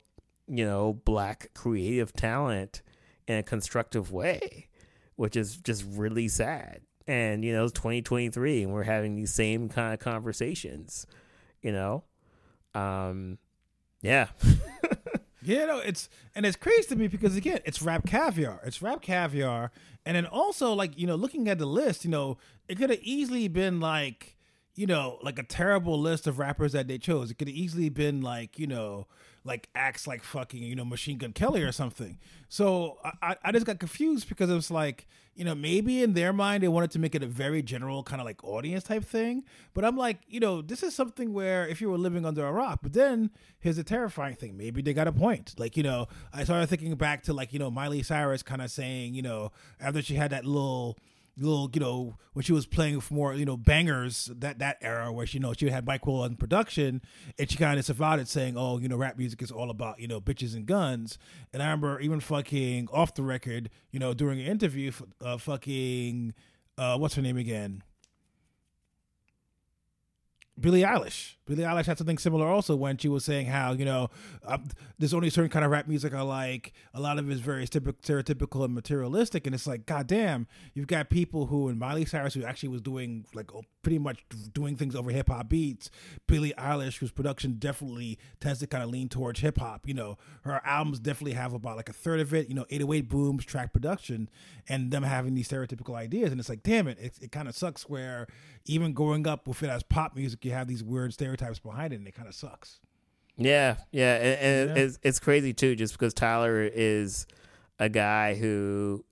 you 0.47 0.65
know 0.65 0.93
black 1.05 1.49
creative 1.53 2.13
talent 2.13 2.81
in 3.27 3.37
a 3.37 3.43
constructive 3.43 4.11
way 4.11 4.67
which 5.15 5.35
is 5.35 5.57
just 5.57 5.83
really 5.89 6.27
sad. 6.27 6.81
And 7.07 7.43
you 7.43 7.53
know 7.53 7.63
it's 7.63 7.73
2023 7.73 8.63
and 8.63 8.73
we're 8.73 8.83
having 8.83 9.15
these 9.15 9.33
same 9.33 9.69
kind 9.69 9.93
of 9.93 9.99
conversations 9.99 11.07
you 11.61 11.71
know? 11.71 12.03
Um 12.75 13.37
yeah 14.01 14.27
Yeah, 15.47 15.63
no, 15.63 15.79
it's 15.79 16.09
and 16.35 16.45
it's 16.45 16.57
crazy 16.57 16.89
to 16.89 16.97
me 16.97 17.07
because 17.07 17.37
again, 17.37 17.59
it's 17.63 17.81
rap 17.81 18.05
caviar. 18.05 18.59
It's 18.65 18.81
rap 18.81 19.01
caviar, 19.01 19.71
and 20.05 20.17
then 20.17 20.25
also 20.25 20.73
like 20.73 20.99
you 20.99 21.07
know, 21.07 21.15
looking 21.15 21.47
at 21.47 21.57
the 21.57 21.65
list, 21.65 22.03
you 22.03 22.11
know, 22.11 22.37
it 22.67 22.77
could 22.77 22.89
have 22.89 22.99
easily 23.01 23.47
been 23.47 23.79
like 23.79 24.35
you 24.77 24.85
know, 24.85 25.17
like 25.23 25.39
a 25.39 25.43
terrible 25.43 25.99
list 25.99 26.27
of 26.27 26.37
rappers 26.37 26.71
that 26.73 26.87
they 26.87 26.99
chose. 26.99 27.31
It 27.31 27.39
could 27.39 27.47
have 27.47 27.57
easily 27.57 27.89
been 27.89 28.21
like, 28.21 28.59
you 28.59 28.67
know, 28.67 29.07
like 29.43 29.69
acts 29.73 30.05
like 30.05 30.23
fucking, 30.23 30.61
you 30.61 30.75
know, 30.75 30.85
Machine 30.85 31.17
Gun 31.17 31.33
Kelly 31.33 31.63
or 31.63 31.71
something. 31.71 32.19
So 32.47 32.99
I, 33.23 33.35
I 33.43 33.51
just 33.51 33.65
got 33.65 33.79
confused 33.79 34.29
because 34.29 34.51
it 34.51 34.53
was 34.53 34.69
like, 34.69 35.07
you 35.33 35.43
know, 35.43 35.55
maybe 35.55 36.03
in 36.03 36.13
their 36.13 36.31
mind 36.31 36.61
they 36.61 36.67
wanted 36.67 36.91
to 36.91 36.99
make 36.99 37.15
it 37.15 37.23
a 37.23 37.27
very 37.27 37.63
general 37.63 38.03
kind 38.03 38.21
of 38.21 38.25
like 38.25 38.43
audience 38.43 38.83
type 38.83 39.03
thing. 39.03 39.45
But 39.73 39.83
I'm 39.83 39.97
like, 39.97 40.19
you 40.27 40.39
know, 40.39 40.61
this 40.61 40.83
is 40.83 40.93
something 40.93 41.33
where 41.33 41.67
if 41.67 41.81
you 41.81 41.89
were 41.89 41.97
living 41.97 42.23
under 42.23 42.45
a 42.45 42.51
rock, 42.51 42.79
but 42.83 42.93
then 42.93 43.31
here's 43.59 43.79
a 43.79 43.83
terrifying 43.83 44.35
thing. 44.35 44.57
Maybe 44.57 44.83
they 44.83 44.93
got 44.93 45.07
a 45.07 45.11
point. 45.11 45.55
Like, 45.57 45.75
you 45.75 45.81
know, 45.81 46.07
I 46.31 46.43
started 46.43 46.67
thinking 46.67 46.93
back 46.95 47.23
to 47.23 47.33
like, 47.33 47.51
you 47.51 47.57
know, 47.57 47.71
Miley 47.71 48.03
Cyrus 48.03 48.43
kind 48.43 48.61
of 48.61 48.69
saying, 48.69 49.15
you 49.15 49.23
know, 49.23 49.51
after 49.79 50.03
she 50.03 50.13
had 50.13 50.29
that 50.31 50.45
little 50.45 50.99
little, 51.37 51.69
you 51.73 51.79
know, 51.79 52.17
when 52.33 52.43
she 52.43 52.53
was 52.53 52.65
playing 52.65 52.99
for 53.01 53.13
more, 53.13 53.33
you 53.33 53.45
know, 53.45 53.57
bangers 53.57 54.29
that 54.37 54.59
that 54.59 54.77
era 54.81 55.11
where 55.11 55.25
she, 55.25 55.37
you 55.37 55.41
know, 55.41 55.53
she 55.53 55.69
had 55.69 55.85
Mike 55.85 56.05
Will 56.05 56.23
in 56.25 56.35
production, 56.35 57.01
and 57.37 57.49
she 57.49 57.57
kind 57.57 57.79
of 57.79 57.85
survived 57.85 58.21
it 58.21 58.27
saying, 58.27 58.55
"Oh, 58.57 58.77
you 58.79 58.87
know, 58.87 58.97
rap 58.97 59.17
music 59.17 59.41
is 59.41 59.51
all 59.51 59.69
about 59.69 59.99
you 59.99 60.07
know 60.07 60.19
bitches 60.19 60.55
and 60.55 60.65
guns." 60.65 61.17
And 61.53 61.61
I 61.61 61.67
remember 61.67 61.99
even 61.99 62.19
fucking 62.19 62.89
off 62.91 63.13
the 63.13 63.23
record, 63.23 63.69
you 63.91 63.99
know, 63.99 64.13
during 64.13 64.39
an 64.39 64.47
interview, 64.47 64.91
uh, 65.21 65.37
fucking, 65.37 66.33
uh, 66.77 66.97
what's 66.97 67.15
her 67.15 67.21
name 67.21 67.37
again? 67.37 67.83
Billie 70.59 70.81
Eilish. 70.81 71.36
Billie 71.47 71.63
Eilish 71.63 71.85
had 71.85 71.97
something 71.97 72.17
similar 72.17 72.45
also 72.45 72.75
when 72.75 72.97
she 72.97 73.07
was 73.07 73.25
saying 73.25 73.47
how 73.47 73.71
you 73.71 73.85
know 73.85 74.09
uh, 74.45 74.57
there's 74.99 75.13
only 75.13 75.29
certain 75.29 75.49
kind 75.49 75.65
of 75.65 75.71
rap 75.71 75.87
music 75.87 76.13
I 76.13 76.21
like. 76.21 76.73
A 76.93 76.99
lot 76.99 77.17
of 77.17 77.29
it 77.29 77.33
is 77.33 77.39
very 77.39 77.65
stereotypical 77.65 78.65
and 78.65 78.73
materialistic, 78.73 79.45
and 79.45 79.55
it's 79.55 79.65
like, 79.65 79.85
goddamn, 79.85 80.47
you've 80.73 80.87
got 80.87 81.09
people 81.09 81.47
who, 81.47 81.69
in 81.69 81.79
Miley 81.79 82.05
Cyrus, 82.05 82.33
who 82.33 82.43
actually 82.43 82.69
was 82.69 82.81
doing 82.81 83.25
like 83.33 83.49
pretty 83.81 83.99
much 83.99 84.23
doing 84.53 84.75
things 84.75 84.95
over 84.95 85.11
hip 85.11 85.29
hop 85.29 85.49
beats. 85.49 85.89
Billie 86.27 86.53
Eilish, 86.57 86.97
whose 86.97 87.11
production 87.11 87.55
definitely 87.57 88.19
tends 88.41 88.59
to 88.59 88.67
kind 88.67 88.83
of 88.83 88.89
lean 88.89 89.07
towards 89.07 89.39
hip 89.39 89.57
hop. 89.59 89.87
You 89.87 89.93
know, 89.93 90.17
her 90.41 90.61
albums 90.65 90.99
definitely 90.99 91.33
have 91.33 91.53
about 91.53 91.77
like 91.77 91.89
a 91.89 91.93
third 91.93 92.19
of 92.19 92.33
it. 92.33 92.49
You 92.49 92.55
know, 92.55 92.65
808 92.69 93.09
booms, 93.09 93.45
track 93.45 93.71
production, 93.71 94.29
and 94.67 94.91
them 94.91 95.03
having 95.03 95.35
these 95.35 95.47
stereotypical 95.47 95.95
ideas, 95.95 96.31
and 96.31 96.39
it's 96.39 96.49
like, 96.49 96.63
damn 96.63 96.87
it, 96.87 96.97
it, 96.99 97.13
it 97.21 97.31
kind 97.31 97.47
of 97.47 97.55
sucks 97.55 97.87
where 97.87 98.27
even 98.65 98.93
growing 98.93 99.25
up 99.25 99.47
with 99.47 99.63
it 99.63 99.69
as 99.69 99.83
pop 99.83 100.15
music, 100.15 100.43
you 100.43 100.51
have 100.51 100.67
these 100.67 100.83
weird 100.83 101.13
stereotypes 101.13 101.36
behind 101.37 101.93
it, 101.93 101.97
and 101.97 102.07
it 102.07 102.15
kind 102.15 102.27
of 102.27 102.35
sucks. 102.35 102.79
Yeah, 103.37 103.75
yeah, 103.91 104.15
and, 104.15 104.41
and 104.41 104.77
yeah. 104.77 104.83
It's, 104.83 104.99
it's 105.03 105.19
crazy 105.19 105.53
too, 105.53 105.75
just 105.75 105.93
because 105.93 106.13
Tyler 106.13 106.63
is 106.63 107.27
a 107.79 107.89
guy 107.89 108.35
who 108.35 109.05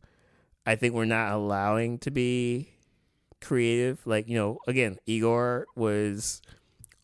I 0.66 0.76
think 0.76 0.96
we're 0.96 1.06
not 1.06 1.32
allowing 1.32 2.00
to 2.00 2.12
be 2.12 2.70
creative. 3.42 4.06
Like 4.06 4.28
you 4.28 4.36
know, 4.38 4.60
again, 4.68 4.98
Igor 5.06 5.68
was 5.76 6.42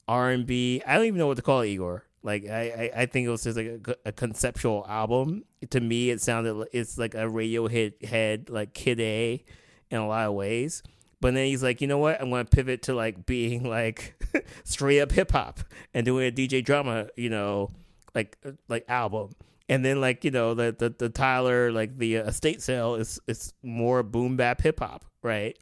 R 0.08 0.32
and 0.32 0.46
B. 0.46 0.82
I 0.86 0.96
don't 0.96 1.06
even 1.06 1.20
know 1.20 1.28
what 1.28 1.38
to 1.38 1.44
call 1.44 1.62
it, 1.62 1.70
Igor. 1.70 2.06
Like 2.24 2.48
I, 2.48 2.92
I, 2.96 3.02
I 3.02 3.06
think 3.06 3.28
it 3.28 3.30
was 3.30 3.44
just 3.44 3.58
like 3.58 3.88
a, 3.88 3.96
a, 4.10 4.12
conceptual 4.12 4.86
album. 4.88 5.44
To 5.72 5.80
me, 5.80 6.12
it 6.12 6.22
sounded 6.22 6.68
it's 6.72 6.98
like 6.98 7.16
a 7.16 7.28
radio 7.28 7.68
hit 7.68 8.04
head 8.06 8.50
like 8.50 8.74
Kid 8.74 9.00
A 9.00 9.44
in 9.90 9.98
a 9.98 10.08
lot 10.08 10.28
of 10.28 10.34
ways. 10.34 10.84
But 11.22 11.36
then 11.36 11.46
he's 11.46 11.62
like, 11.62 11.82
you 11.82 11.88
know 11.88 12.00
what? 12.00 12.20
I'm 12.20 12.32
going 12.32 12.46
to 12.46 12.50
pivot 12.50 12.82
to 12.84 12.96
like 12.96 13.28
being 13.28 13.70
like 13.70 14.16
straight 14.64 15.00
up 15.00 15.12
hip 15.12 15.32
hop 15.32 15.60
and 15.94 16.04
doing 16.04 16.28
a 16.28 16.32
DJ 16.32 16.66
drama, 16.66 17.08
you 17.16 17.30
know, 17.30 17.70
like 18.16 18.38
uh, 18.46 18.52
like 18.68 18.86
album. 18.90 19.32
And 19.70 19.86
then 19.86 20.02
like 20.02 20.26
you 20.26 20.32
know 20.32 20.54
the 20.54 20.76
the, 20.78 20.90
the 20.90 21.10
Tyler 21.10 21.72
like 21.72 21.98
the 21.98 22.18
uh, 22.18 22.24
estate 22.24 22.62
sale 22.62 22.96
is 22.96 23.22
is 23.28 23.54
more 23.64 24.04
boom 24.04 24.36
bap 24.36 24.62
hip 24.62 24.80
hop, 24.80 25.06
right? 25.22 25.58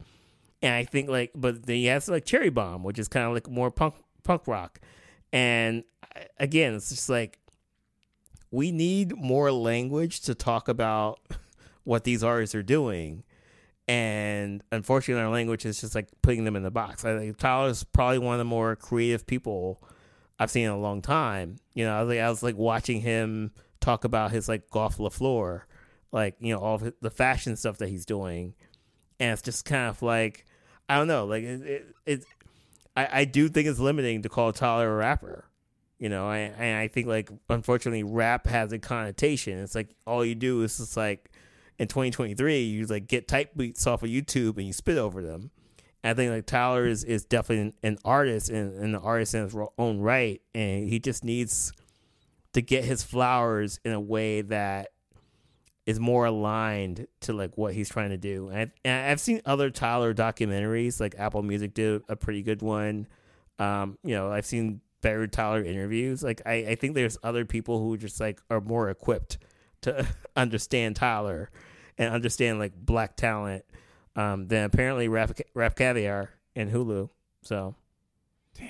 And 0.62 0.74
I 0.74 0.86
think 0.86 1.10
like, 1.10 1.32
but 1.36 1.66
then 1.66 1.76
he 1.76 1.86
has 1.86 2.08
like 2.08 2.26
Cherry 2.26 2.50
Bomb, 2.50 2.84
which 2.84 2.98
is 2.98 3.08
kind 3.08 3.28
of 3.28 3.34
like 3.34 3.50
more 3.50 3.70
punk 3.70 3.96
punk 4.24 4.48
rock. 4.48 4.80
And 5.32 5.84
again, 6.40 6.74
it's 6.74 6.90
just 6.90 7.10
like 7.10 7.38
we 8.50 8.72
need 8.72 9.16
more 9.16 9.52
language 9.52 10.22
to 10.22 10.34
talk 10.34 10.70
about 10.70 11.20
what 11.84 12.06
these 12.06 12.24
artists 12.24 12.56
are 12.56 12.64
doing 12.64 13.24
and 13.90 14.64
unfortunately 14.72 15.24
our 15.24 15.32
language 15.32 15.66
is 15.66 15.82
just 15.82 15.96
like 15.96 16.10
putting 16.22 16.44
them 16.44 16.56
in 16.56 16.62
the 16.62 16.70
box. 16.70 17.04
I 17.04 17.18
think 17.18 17.38
Tyler 17.38 17.70
is 17.70 17.84
probably 17.84 18.20
one 18.20 18.36
of 18.36 18.38
the 18.38 18.46
more 18.46 18.76
creative 18.76 19.26
people 19.26 19.82
I've 20.38 20.52
seen 20.52 20.66
in 20.66 20.70
a 20.70 20.78
long 20.78 21.02
time. 21.02 21.56
You 21.74 21.86
know, 21.86 21.98
I 21.98 22.02
was 22.04 22.10
like, 22.10 22.20
I 22.20 22.30
was 22.30 22.44
like 22.44 22.56
watching 22.56 23.02
him 23.02 23.52
talk 23.82 24.04
about 24.04 24.30
his 24.30 24.48
like 24.48 24.70
Golf 24.70 25.00
le 25.00 25.10
Fleur, 25.10 25.66
like 26.12 26.36
you 26.40 26.54
know 26.54 26.60
all 26.60 26.80
the 27.02 27.10
fashion 27.10 27.56
stuff 27.56 27.80
that 27.80 27.90
he's 27.90 28.06
doing, 28.06 28.54
and 29.20 29.34
it's 29.34 29.42
just 29.42 29.66
kind 29.66 29.90
of 29.90 30.04
like 30.04 30.46
I 30.88 30.98
don't 30.98 31.08
know, 31.08 31.26
like 31.26 31.44
it. 31.44 31.62
it, 31.64 31.96
it 32.06 32.26
I, 32.96 33.22
I 33.22 33.26
do 33.26 33.50
think 33.50 33.68
it's 33.68 33.80
limiting 33.80 34.22
to 34.22 34.30
call 34.30 34.54
Tyler 34.54 34.94
a 34.94 34.96
rapper. 34.98 35.46
You 35.98 36.10
know, 36.10 36.28
I, 36.28 36.38
and 36.38 36.78
I 36.78 36.90
think 36.90 37.08
like 37.08 37.32
unfortunately 37.50 38.04
rap 38.04 38.46
has 38.46 38.72
a 38.72 38.78
connotation. 38.78 39.58
It's 39.58 39.74
like 39.74 39.96
all 40.06 40.24
you 40.24 40.36
do 40.36 40.62
is 40.62 40.78
just 40.78 40.96
like 40.96 41.29
in 41.80 41.88
2023 41.88 42.62
you 42.62 42.86
like 42.86 43.08
get 43.08 43.28
type 43.28 43.52
beats 43.56 43.88
off 43.88 44.04
of 44.04 44.10
YouTube 44.10 44.58
and 44.58 44.68
you 44.68 44.74
spit 44.74 44.98
over 44.98 45.24
them. 45.24 45.52
I 46.04 46.14
think 46.14 46.32
like 46.32 46.46
Tyler 46.46 46.86
is, 46.86 47.04
is 47.04 47.26
definitely 47.26 47.68
an, 47.68 47.74
an 47.84 47.98
artist 48.06 48.50
and, 48.50 48.74
and, 48.74 48.96
an 48.96 49.02
artist 49.02 49.34
in 49.34 49.44
his 49.44 49.56
own 49.78 50.00
right, 50.00 50.42
and 50.56 50.88
he 50.88 51.00
just 51.00 51.26
needs 51.26 51.74
to 52.54 52.62
get 52.62 52.86
his 52.86 53.04
flowers 53.04 53.80
in 53.84 53.92
a 53.92 54.00
way 54.00 54.42
that 54.42 54.90
is 55.86 56.00
more 56.00 56.26
aligned 56.26 57.08
to 57.22 57.34
like 57.34 57.58
what 57.58 57.74
he's 57.74 57.90
trying 57.90 58.12
to 58.12 58.18
do. 58.18 58.50
And, 58.50 58.72
I, 58.86 58.90
have 58.90 59.20
seen 59.20 59.42
other 59.46 59.70
Tyler 59.70 60.14
documentaries, 60.14 61.02
like 61.02 61.16
Apple 61.18 61.44
Music 61.44 61.74
did 61.74 62.02
a 62.08 62.16
pretty 62.16 62.44
good 62.44 62.62
one. 62.62 63.08
Um, 63.58 63.98
you 64.04 64.16
know, 64.16 64.32
I've 64.32 64.46
seen 64.46 64.80
better 65.02 65.28
Tyler 65.28 65.64
interviews. 65.64 66.24
Like 66.24 66.42
I, 66.46 66.54
I 66.54 66.76
think 66.76 66.96
there's 66.96 67.18
other 67.24 67.44
people 67.44 67.84
who 67.84 67.98
just 67.98 68.22
like 68.22 68.40
are 68.50 68.62
more 68.62 68.90
equipped 68.90 69.38
to 69.82 70.08
understand 70.36 70.96
Tyler 70.96 71.50
and 72.00 72.14
understand 72.14 72.58
like 72.58 72.74
black 72.74 73.16
talent 73.16 73.66
um, 74.16 74.48
than 74.48 74.64
apparently 74.64 75.08
Rap, 75.08 75.38
Rap 75.54 75.76
Caviar 75.76 76.32
and 76.56 76.72
Hulu. 76.72 77.10
So, 77.44 77.76
damn. 78.58 78.68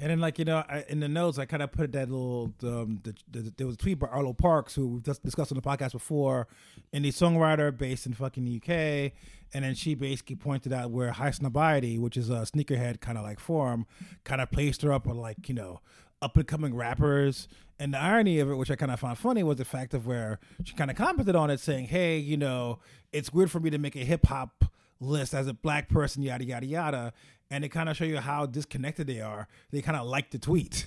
And 0.00 0.10
then, 0.10 0.20
like 0.20 0.38
you 0.38 0.44
know, 0.44 0.58
I, 0.68 0.84
in 0.88 1.00
the 1.00 1.08
notes, 1.08 1.40
I 1.40 1.44
kind 1.44 1.60
of 1.60 1.72
put 1.72 1.90
that 1.92 2.08
little. 2.08 2.54
Um, 2.62 3.00
the, 3.02 3.14
the, 3.28 3.52
there 3.56 3.66
was 3.66 3.74
a 3.74 3.78
tweet 3.78 3.98
by 3.98 4.06
Arlo 4.06 4.32
Parks, 4.32 4.76
who 4.76 4.86
we've 4.86 5.02
just 5.02 5.24
discussed 5.24 5.50
on 5.50 5.56
the 5.56 5.62
podcast 5.62 5.90
before, 5.90 6.46
indie 6.94 7.08
songwriter 7.08 7.76
based 7.76 8.06
in 8.06 8.12
fucking 8.12 8.44
the 8.44 8.56
UK, 8.58 9.12
and 9.52 9.64
then 9.64 9.74
she 9.74 9.96
basically 9.96 10.36
pointed 10.36 10.72
out 10.72 10.92
where 10.92 11.10
high 11.10 11.30
Highsnobiety, 11.30 11.98
which 11.98 12.16
is 12.16 12.30
a 12.30 12.42
sneakerhead 12.42 13.00
kind 13.00 13.18
of 13.18 13.24
like 13.24 13.40
forum, 13.40 13.86
kind 14.22 14.40
of 14.40 14.52
placed 14.52 14.82
her 14.82 14.92
up 14.92 15.08
on 15.08 15.16
like 15.16 15.48
you 15.48 15.54
know 15.56 15.80
up 16.22 16.36
and 16.36 16.46
coming 16.46 16.74
rappers. 16.74 17.48
And 17.78 17.94
the 17.94 17.98
irony 17.98 18.40
of 18.40 18.50
it, 18.50 18.54
which 18.56 18.70
I 18.70 18.76
kind 18.76 18.90
of 18.90 18.98
found 18.98 19.18
funny, 19.18 19.42
was 19.42 19.58
the 19.58 19.64
fact 19.64 19.94
of 19.94 20.06
where 20.06 20.40
she 20.64 20.74
kind 20.74 20.90
of 20.90 20.96
commented 20.96 21.36
on 21.36 21.50
it, 21.50 21.60
saying, 21.60 21.86
"Hey, 21.86 22.18
you 22.18 22.36
know, 22.36 22.80
it's 23.12 23.32
weird 23.32 23.50
for 23.50 23.60
me 23.60 23.70
to 23.70 23.78
make 23.78 23.94
a 23.94 24.00
hip 24.00 24.26
hop 24.26 24.64
list 25.00 25.32
as 25.32 25.46
a 25.46 25.54
black 25.54 25.88
person, 25.88 26.22
yada 26.22 26.44
yada 26.44 26.66
yada." 26.66 27.12
And 27.50 27.64
it 27.64 27.68
kind 27.70 27.88
of 27.88 27.96
show 27.96 28.04
you 28.04 28.18
how 28.18 28.46
disconnected 28.46 29.06
they 29.06 29.20
are. 29.20 29.48
They 29.70 29.80
kind 29.80 29.96
of 29.96 30.06
liked 30.06 30.32
the 30.32 30.38
tweet. 30.38 30.84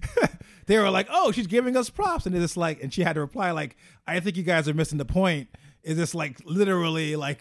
they 0.66 0.78
were 0.78 0.90
like, 0.90 1.08
"Oh, 1.10 1.32
she's 1.32 1.48
giving 1.48 1.76
us 1.76 1.90
props," 1.90 2.24
and 2.24 2.36
it's 2.36 2.56
like, 2.56 2.82
and 2.82 2.94
she 2.94 3.02
had 3.02 3.14
to 3.14 3.20
reply 3.20 3.50
like, 3.50 3.76
"I 4.06 4.20
think 4.20 4.36
you 4.36 4.44
guys 4.44 4.68
are 4.68 4.74
missing 4.74 4.98
the 4.98 5.04
point. 5.04 5.48
Is 5.82 5.96
this 5.96 6.14
like 6.14 6.38
literally 6.44 7.16
like?" 7.16 7.40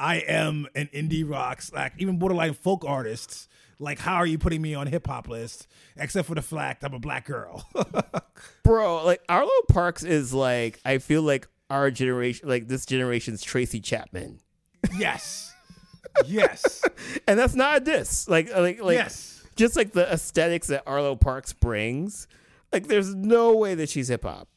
I 0.00 0.18
am 0.18 0.68
an 0.76 0.88
indie 0.94 1.28
rock, 1.28 1.60
like 1.72 1.94
even 1.98 2.20
borderline 2.20 2.54
folk 2.54 2.84
artists 2.86 3.48
like, 3.78 3.98
how 3.98 4.16
are 4.16 4.26
you 4.26 4.38
putting 4.38 4.62
me 4.62 4.74
on 4.74 4.86
hip 4.86 5.06
hop 5.06 5.28
list? 5.28 5.66
Except 5.96 6.26
for 6.26 6.34
the 6.34 6.42
fact 6.42 6.84
I'm 6.84 6.94
a 6.94 6.98
black 6.98 7.26
girl. 7.26 7.66
Bro, 8.62 9.04
like 9.04 9.22
Arlo 9.28 9.50
Parks 9.68 10.04
is 10.04 10.34
like 10.34 10.80
I 10.84 10.98
feel 10.98 11.22
like 11.22 11.48
our 11.70 11.90
generation, 11.90 12.48
like 12.48 12.68
this 12.68 12.86
generation's 12.86 13.42
Tracy 13.42 13.80
Chapman. 13.80 14.40
Yes. 14.96 15.54
yes. 16.26 16.82
and 17.26 17.38
that's 17.38 17.54
not 17.54 17.78
a 17.78 17.80
diss. 17.80 18.28
Like, 18.28 18.54
like, 18.54 18.82
like, 18.82 18.96
yes. 18.96 19.42
Just 19.56 19.76
like 19.76 19.92
the 19.92 20.10
aesthetics 20.12 20.68
that 20.68 20.84
Arlo 20.86 21.16
Parks 21.16 21.52
brings, 21.52 22.28
like, 22.72 22.86
there's 22.86 23.12
no 23.12 23.56
way 23.56 23.74
that 23.74 23.88
she's 23.88 24.06
hip 24.06 24.22
hop. 24.22 24.48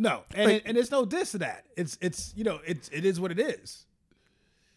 No, 0.00 0.22
and 0.32 0.44
like, 0.44 0.56
it, 0.58 0.62
and 0.64 0.76
there's 0.76 0.92
no 0.92 1.04
diss 1.04 1.32
to 1.32 1.38
that. 1.38 1.64
It's 1.76 1.98
it's 2.00 2.32
you 2.36 2.44
know 2.44 2.60
it's 2.64 2.88
it 2.90 3.04
is 3.04 3.18
what 3.18 3.32
it 3.32 3.40
is. 3.40 3.84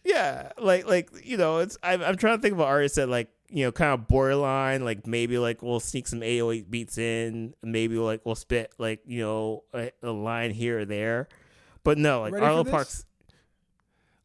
Yeah, 0.04 0.50
like 0.58 0.84
like 0.84 1.10
you 1.24 1.36
know 1.36 1.58
it's 1.58 1.78
I'm, 1.80 2.02
I'm 2.02 2.16
trying 2.16 2.38
to 2.38 2.42
think 2.42 2.54
of 2.54 2.58
an 2.58 2.66
artist 2.66 2.96
that 2.96 3.08
like 3.08 3.28
you 3.52 3.64
know, 3.64 3.72
kind 3.72 3.92
of 3.92 4.08
borderline. 4.08 4.84
Like 4.84 5.06
maybe 5.06 5.38
like 5.38 5.62
we'll 5.62 5.80
sneak 5.80 6.08
some 6.08 6.22
808 6.22 6.70
beats 6.70 6.98
in. 6.98 7.54
Maybe 7.62 7.96
like 7.96 8.22
we'll 8.24 8.34
spit 8.34 8.72
like 8.78 9.00
you 9.06 9.20
know 9.20 9.64
a, 9.74 9.90
a 10.02 10.10
line 10.10 10.50
here 10.50 10.80
or 10.80 10.84
there. 10.84 11.28
But 11.84 11.98
no, 11.98 12.22
like 12.22 12.32
Ready 12.32 12.46
Arlo 12.46 12.64
Parks. 12.64 13.04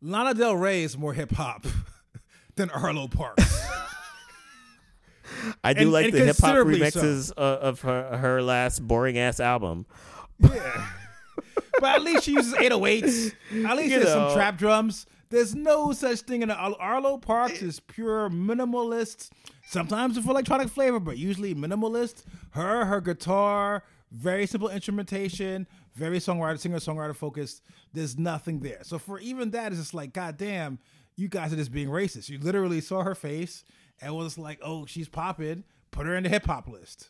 Lana 0.01 0.33
Del 0.33 0.55
Rey 0.55 0.83
is 0.83 0.97
more 0.97 1.13
hip 1.13 1.31
hop 1.31 1.65
than 2.55 2.69
Arlo 2.69 3.07
Parks. 3.07 3.67
I 5.63 5.73
do 5.73 5.81
and, 5.81 5.91
like 5.91 6.05
and 6.05 6.13
the 6.13 6.25
hip 6.25 6.37
hop 6.37 6.55
remixes 6.55 7.27
so. 7.27 7.33
of 7.35 7.81
her 7.81 8.17
her 8.17 8.41
last 8.41 8.79
boring 8.79 9.17
ass 9.17 9.39
album. 9.39 9.85
Yeah. 10.39 10.87
but 11.79 11.95
at 11.95 12.01
least 12.01 12.23
she 12.23 12.31
uses 12.31 12.53
808s. 12.53 13.33
At 13.65 13.77
least 13.77 13.91
You 13.91 13.99
there's 13.99 14.09
some 14.09 14.33
trap 14.33 14.57
drums. 14.57 15.05
There's 15.29 15.53
no 15.55 15.91
such 15.91 16.21
thing 16.21 16.41
in 16.41 16.51
Ar- 16.51 16.75
Arlo 16.79 17.17
Parks 17.17 17.61
is 17.61 17.79
pure 17.79 18.29
minimalist. 18.29 19.29
Sometimes 19.65 20.15
with 20.15 20.25
electronic 20.27 20.69
flavor, 20.69 20.99
but 20.99 21.17
usually 21.17 21.53
minimalist. 21.53 22.23
Her, 22.51 22.85
her 22.85 23.01
guitar, 23.01 23.83
very 24.11 24.45
simple 24.45 24.69
instrumentation, 24.69 25.67
very 25.95 26.19
songwriter, 26.19 26.57
singer 26.57 26.77
songwriter 26.77 27.15
focused. 27.15 27.61
There's 27.93 28.17
nothing 28.17 28.61
there. 28.61 28.79
So 28.83 28.97
for 28.97 29.19
even 29.19 29.51
that, 29.51 29.71
it's 29.73 29.81
just 29.81 29.93
like, 29.93 30.13
God 30.13 30.37
damn, 30.37 30.79
you 31.17 31.27
guys 31.27 31.51
are 31.51 31.57
just 31.57 31.71
being 31.73 31.89
racist. 31.89 32.29
You 32.29 32.39
literally 32.39 32.79
saw 32.79 33.03
her 33.03 33.15
face 33.15 33.65
and 33.99 34.15
was 34.15 34.37
like, 34.37 34.59
oh, 34.61 34.85
she's 34.85 35.09
popping. 35.09 35.65
Put 35.91 36.05
her 36.05 36.15
in 36.15 36.23
the 36.23 36.29
hip 36.29 36.45
hop 36.45 36.67
list. 36.69 37.09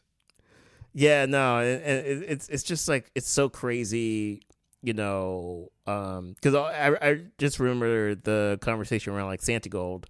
Yeah, 0.94 1.26
no, 1.28 1.60
and, 1.60 1.82
and 1.84 2.08
it- 2.08 2.24
it's 2.30 2.50
it's 2.50 2.64
just 2.64 2.88
like 2.88 3.12
it's 3.14 3.30
so 3.30 3.50
crazy, 3.50 4.42
you 4.88 4.94
know, 4.94 5.70
um, 5.86 6.34
because 6.34 6.56
I 6.56 6.96
I 7.02 7.22
just 7.38 7.60
remember 7.60 8.16
the 8.16 8.58
conversation 8.62 9.12
around 9.12 9.28
like 9.28 9.42
Santigold, 9.42 10.06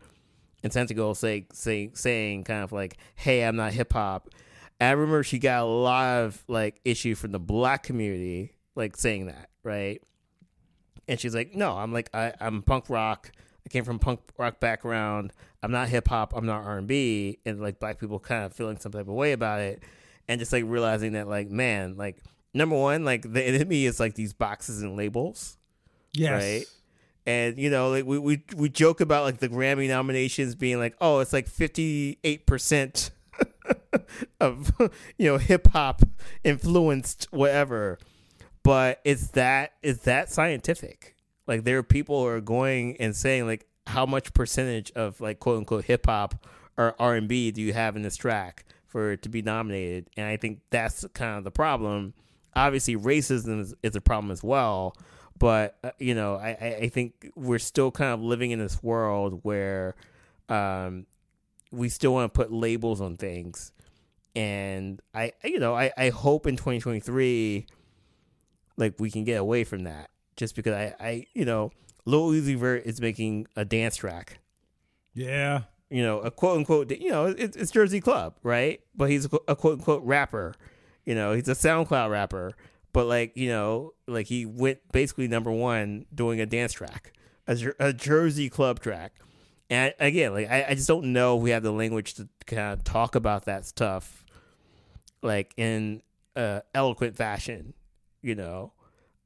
and 0.63 0.71
Santigold 0.71 1.17
say, 1.17 1.47
say 1.51 1.89
saying 1.95 2.43
kind 2.43 2.63
of 2.63 2.71
like, 2.71 2.97
"Hey, 3.15 3.43
I'm 3.43 3.55
not 3.55 3.73
hip 3.73 3.91
hop." 3.91 4.29
I 4.79 4.91
remember 4.91 5.23
she 5.23 5.39
got 5.39 5.63
a 5.63 5.65
lot 5.65 6.19
of 6.19 6.43
like 6.47 6.79
issue 6.85 7.15
from 7.15 7.31
the 7.31 7.39
black 7.39 7.81
community, 7.81 8.53
like 8.75 8.95
saying 8.95 9.25
that, 9.25 9.49
right? 9.63 9.99
And 11.07 11.19
she's 11.19 11.33
like, 11.33 11.55
"No, 11.55 11.75
I'm 11.75 11.91
like 11.91 12.11
I, 12.13 12.33
I'm 12.39 12.61
punk 12.61 12.87
rock. 12.87 13.31
I 13.65 13.69
came 13.69 13.83
from 13.83 13.97
punk 13.97 14.19
rock 14.37 14.59
background. 14.59 15.33
I'm 15.63 15.71
not 15.71 15.89
hip 15.89 16.07
hop. 16.07 16.33
I'm 16.35 16.45
not 16.45 16.65
R 16.65 16.77
and 16.77 16.87
B." 16.87 17.39
And 17.47 17.59
like 17.59 17.79
black 17.79 17.99
people 17.99 18.19
kind 18.19 18.45
of 18.45 18.53
feeling 18.53 18.77
some 18.77 18.91
type 18.91 19.07
of 19.07 19.15
way 19.15 19.31
about 19.31 19.59
it, 19.59 19.81
and 20.27 20.37
just 20.39 20.53
like 20.53 20.65
realizing 20.67 21.13
that 21.13 21.27
like 21.27 21.49
man, 21.49 21.97
like 21.97 22.19
number 22.57 22.75
one, 22.77 23.05
like 23.05 23.31
the 23.31 23.43
enemy 23.43 23.85
is 23.85 23.99
like 23.99 24.15
these 24.15 24.33
boxes 24.33 24.81
and 24.81 24.95
labels, 24.97 25.57
Yes. 26.13 26.41
Right. 26.43 26.65
and 27.25 27.57
you 27.57 27.69
know 27.69 27.89
like 27.89 28.05
we 28.05 28.17
we 28.17 28.43
we 28.55 28.69
joke 28.69 29.01
about 29.01 29.23
like 29.23 29.37
the 29.37 29.49
Grammy 29.49 29.87
nominations 29.87 30.55
being 30.55 30.79
like, 30.79 30.95
oh, 30.99 31.19
it's 31.19 31.33
like 31.33 31.47
fifty 31.47 32.17
eight 32.23 32.45
percent 32.45 33.11
of 34.39 34.71
you 35.17 35.27
know 35.31 35.37
hip 35.37 35.67
hop 35.67 36.01
influenced 36.43 37.27
whatever 37.31 37.97
but 38.63 38.99
it's 39.05 39.27
that 39.29 39.73
is 39.83 39.99
that 40.01 40.31
scientific 40.31 41.15
like 41.45 41.63
there 41.63 41.77
are 41.77 41.83
people 41.83 42.21
who 42.21 42.27
are 42.27 42.41
going 42.41 42.97
and 42.99 43.15
saying 43.15 43.45
like 43.45 43.67
how 43.85 44.05
much 44.05 44.33
percentage 44.33 44.91
of 44.95 45.21
like 45.21 45.39
quote 45.39 45.59
unquote 45.59 45.85
hip 45.85 46.05
hop 46.07 46.45
or 46.77 46.95
r&b 46.99 47.51
do 47.51 47.61
you 47.61 47.73
have 47.73 47.95
in 47.95 48.01
this 48.01 48.15
track 48.17 48.65
for 48.87 49.11
it 49.11 49.21
to 49.21 49.29
be 49.29 49.41
nominated 49.43 50.09
and 50.17 50.25
i 50.25 50.35
think 50.35 50.59
that's 50.71 51.05
kind 51.13 51.37
of 51.37 51.43
the 51.43 51.51
problem 51.51 52.13
obviously 52.57 52.95
racism 52.95 53.61
is, 53.61 53.73
is 53.83 53.95
a 53.95 54.01
problem 54.01 54.31
as 54.31 54.43
well 54.43 54.95
but 55.39 55.77
uh, 55.83 55.91
you 55.99 56.15
know 56.15 56.35
I, 56.35 56.79
I 56.81 56.89
think 56.89 57.31
we're 57.35 57.59
still 57.59 57.91
kind 57.91 58.11
of 58.11 58.21
living 58.21 58.51
in 58.51 58.59
this 58.59 58.81
world 58.81 59.39
where 59.43 59.95
um, 60.49 61.05
we 61.71 61.89
still 61.89 62.13
want 62.13 62.33
to 62.33 62.37
put 62.37 62.51
labels 62.51 63.01
on 63.01 63.17
things. 63.17 63.71
And 64.35 65.01
i 65.15 65.31
you 65.43 65.59
know 65.59 65.75
i, 65.75 65.91
I 65.97 66.09
hope 66.09 66.45
in 66.45 66.57
2023 66.57 67.65
like 68.77 68.93
we 68.99 69.09
can 69.09 69.23
get 69.23 69.39
away 69.39 69.63
from 69.63 69.85
that 69.85 70.11
just 70.35 70.55
because 70.55 70.73
i 70.73 70.93
i 70.99 71.25
you 71.33 71.43
know 71.43 71.71
Lil 72.05 72.29
Uzi 72.29 72.55
Vert 72.55 72.83
is 72.85 73.01
making 73.01 73.47
a 73.57 73.65
dance 73.65 73.97
track. 73.97 74.39
Yeah. 75.13 75.63
you 75.89 76.03
know 76.03 76.19
a 76.19 76.29
quote 76.29 76.57
unquote 76.59 76.91
you 76.91 77.09
know 77.09 77.25
it's, 77.25 77.57
it's 77.57 77.71
Jersey 77.71 77.99
Club 77.99 78.35
right? 78.43 78.79
But 78.95 79.09
he's 79.09 79.25
a, 79.25 79.39
a 79.47 79.55
quote 79.55 79.79
unquote 79.79 80.03
rapper 80.03 80.53
you 81.07 81.15
know 81.15 81.33
he's 81.33 81.47
a 81.47 81.53
SoundCloud 81.53 82.11
rapper 82.11 82.51
but 82.93 83.07
like 83.07 83.35
you 83.35 83.49
know 83.49 83.93
like 84.07 84.27
he 84.27 84.45
went 84.45 84.79
basically 84.91 85.27
number 85.27 85.51
one 85.51 86.05
doing 86.13 86.39
a 86.39 86.45
dance 86.45 86.73
track 86.73 87.13
a, 87.47 87.57
a 87.79 87.93
Jersey 87.93 88.49
Club 88.49 88.79
track. 88.79 89.13
And 89.69 89.93
again 89.99 90.33
like 90.33 90.49
I, 90.49 90.67
I 90.69 90.75
just 90.75 90.87
don't 90.87 91.13
know 91.13 91.37
if 91.37 91.41
we 91.41 91.49
have 91.49 91.63
the 91.63 91.71
language 91.71 92.13
to 92.15 92.27
kind 92.45 92.73
of 92.73 92.83
talk 92.83 93.15
about 93.15 93.45
that 93.45 93.65
stuff 93.65 94.25
like 95.23 95.53
in 95.57 96.03
uh, 96.35 96.61
eloquent 96.75 97.15
fashion 97.15 97.73
you 98.21 98.35
know 98.35 98.73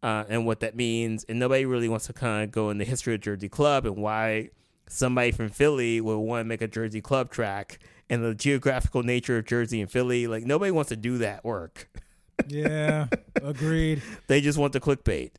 uh, 0.03 0.23
and 0.29 0.45
what 0.45 0.61
that 0.61 0.75
means. 0.75 1.23
And 1.25 1.39
nobody 1.39 1.65
really 1.65 1.89
wants 1.89 2.07
to 2.07 2.13
kind 2.13 2.43
of 2.43 2.51
go 2.51 2.69
in 2.69 2.77
the 2.77 2.85
history 2.85 3.15
of 3.15 3.21
Jersey 3.21 3.49
Club 3.49 3.85
and 3.85 3.97
why 3.97 4.49
somebody 4.87 5.31
from 5.31 5.49
Philly 5.49 6.01
would 6.01 6.17
want 6.17 6.41
to 6.41 6.45
make 6.45 6.61
a 6.61 6.67
Jersey 6.67 7.01
Club 7.01 7.31
track 7.31 7.79
and 8.11 8.23
the 8.23 8.35
geographical 8.35 9.01
nature 9.01 9.37
of 9.37 9.45
Jersey 9.45 9.81
and 9.81 9.89
Philly. 9.89 10.27
Like 10.27 10.45
nobody 10.45 10.69
wants 10.69 10.89
to 10.89 10.95
do 10.95 11.17
that 11.19 11.43
work. 11.43 11.89
Yeah. 12.47 13.05
Agreed. 13.35 14.01
They 14.25 14.41
just 14.41 14.57
want 14.57 14.73
the 14.73 14.79
clickbait. 14.79 15.29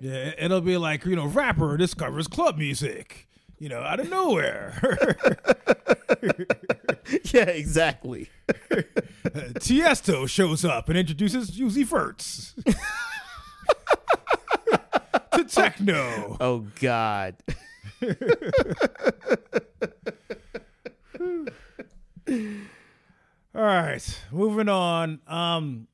Yeah, 0.00 0.32
it'll 0.36 0.60
be 0.60 0.76
like, 0.76 1.04
you 1.04 1.14
know, 1.14 1.26
rapper 1.26 1.76
discovers 1.76 2.26
club 2.26 2.58
music, 2.58 3.28
you 3.60 3.68
know, 3.68 3.78
out 3.78 4.00
of 4.00 4.10
nowhere. 4.10 5.16
yeah, 7.32 7.44
exactly. 7.44 8.28
Tiesto 9.60 10.28
shows 10.28 10.64
up 10.64 10.88
and 10.88 10.98
introduces 10.98 11.52
Uzi 11.52 11.86
Fertz 11.86 12.54
to 15.32 15.44
techno. 15.44 16.36
Oh 16.40 16.66
God. 16.80 17.36
Right, 23.66 24.20
moving 24.30 24.68
on. 24.68 25.20
Um, 25.26 25.88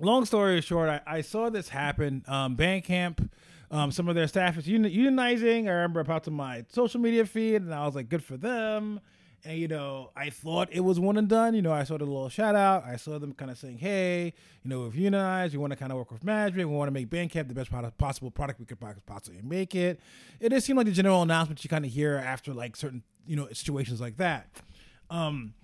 long 0.00 0.24
story 0.24 0.60
short, 0.60 0.88
I, 0.88 1.00
I 1.06 1.20
saw 1.20 1.50
this 1.50 1.68
happen. 1.68 2.24
Um, 2.26 2.56
Bandcamp, 2.56 3.28
um, 3.70 3.90
some 3.90 4.08
of 4.08 4.14
their 4.14 4.26
staff 4.26 4.56
is 4.56 4.66
uni- 4.68 4.94
unionizing. 4.94 5.66
I 5.66 5.72
remember 5.72 6.00
about 6.00 6.24
to 6.24 6.30
my 6.30 6.64
social 6.68 7.00
media 7.00 7.24
feed, 7.26 7.62
and 7.62 7.74
I 7.74 7.84
was 7.84 7.94
like, 7.94 8.08
good 8.08 8.24
for 8.24 8.36
them. 8.36 9.00
And 9.44 9.58
you 9.58 9.68
know, 9.68 10.10
I 10.16 10.30
thought 10.30 10.68
it 10.72 10.80
was 10.80 10.98
one 10.98 11.16
and 11.16 11.28
done. 11.28 11.54
You 11.54 11.62
know, 11.62 11.72
I 11.72 11.84
saw 11.84 11.96
the 11.96 12.04
little 12.04 12.28
shout 12.28 12.56
out. 12.56 12.84
I 12.84 12.96
saw 12.96 13.18
them 13.20 13.32
kind 13.32 13.50
of 13.52 13.58
saying, 13.58 13.78
"Hey, 13.78 14.32
you 14.64 14.68
know, 14.68 14.80
we've 14.80 14.96
unionized. 14.96 15.54
We 15.54 15.58
want 15.58 15.72
to 15.72 15.76
kind 15.76 15.92
of 15.92 15.98
work 15.98 16.10
with 16.10 16.24
management. 16.24 16.68
We 16.68 16.74
want 16.74 16.88
to 16.88 16.92
make 16.92 17.08
Bandcamp 17.08 17.46
the 17.46 17.54
best 17.54 17.70
product, 17.70 17.98
possible 17.98 18.32
product 18.32 18.58
we 18.58 18.66
could 18.66 18.80
possibly 19.06 19.40
make 19.42 19.76
it." 19.76 20.00
It 20.40 20.50
just 20.50 20.66
seemed 20.66 20.76
like 20.76 20.86
the 20.86 20.92
general 20.92 21.22
announcement 21.22 21.62
you 21.62 21.70
kind 21.70 21.84
of 21.84 21.92
hear 21.92 22.16
after 22.16 22.52
like 22.52 22.74
certain 22.74 23.04
you 23.26 23.36
know 23.36 23.46
situations 23.52 24.00
like 24.00 24.16
that. 24.16 24.48
Um, 25.08 25.54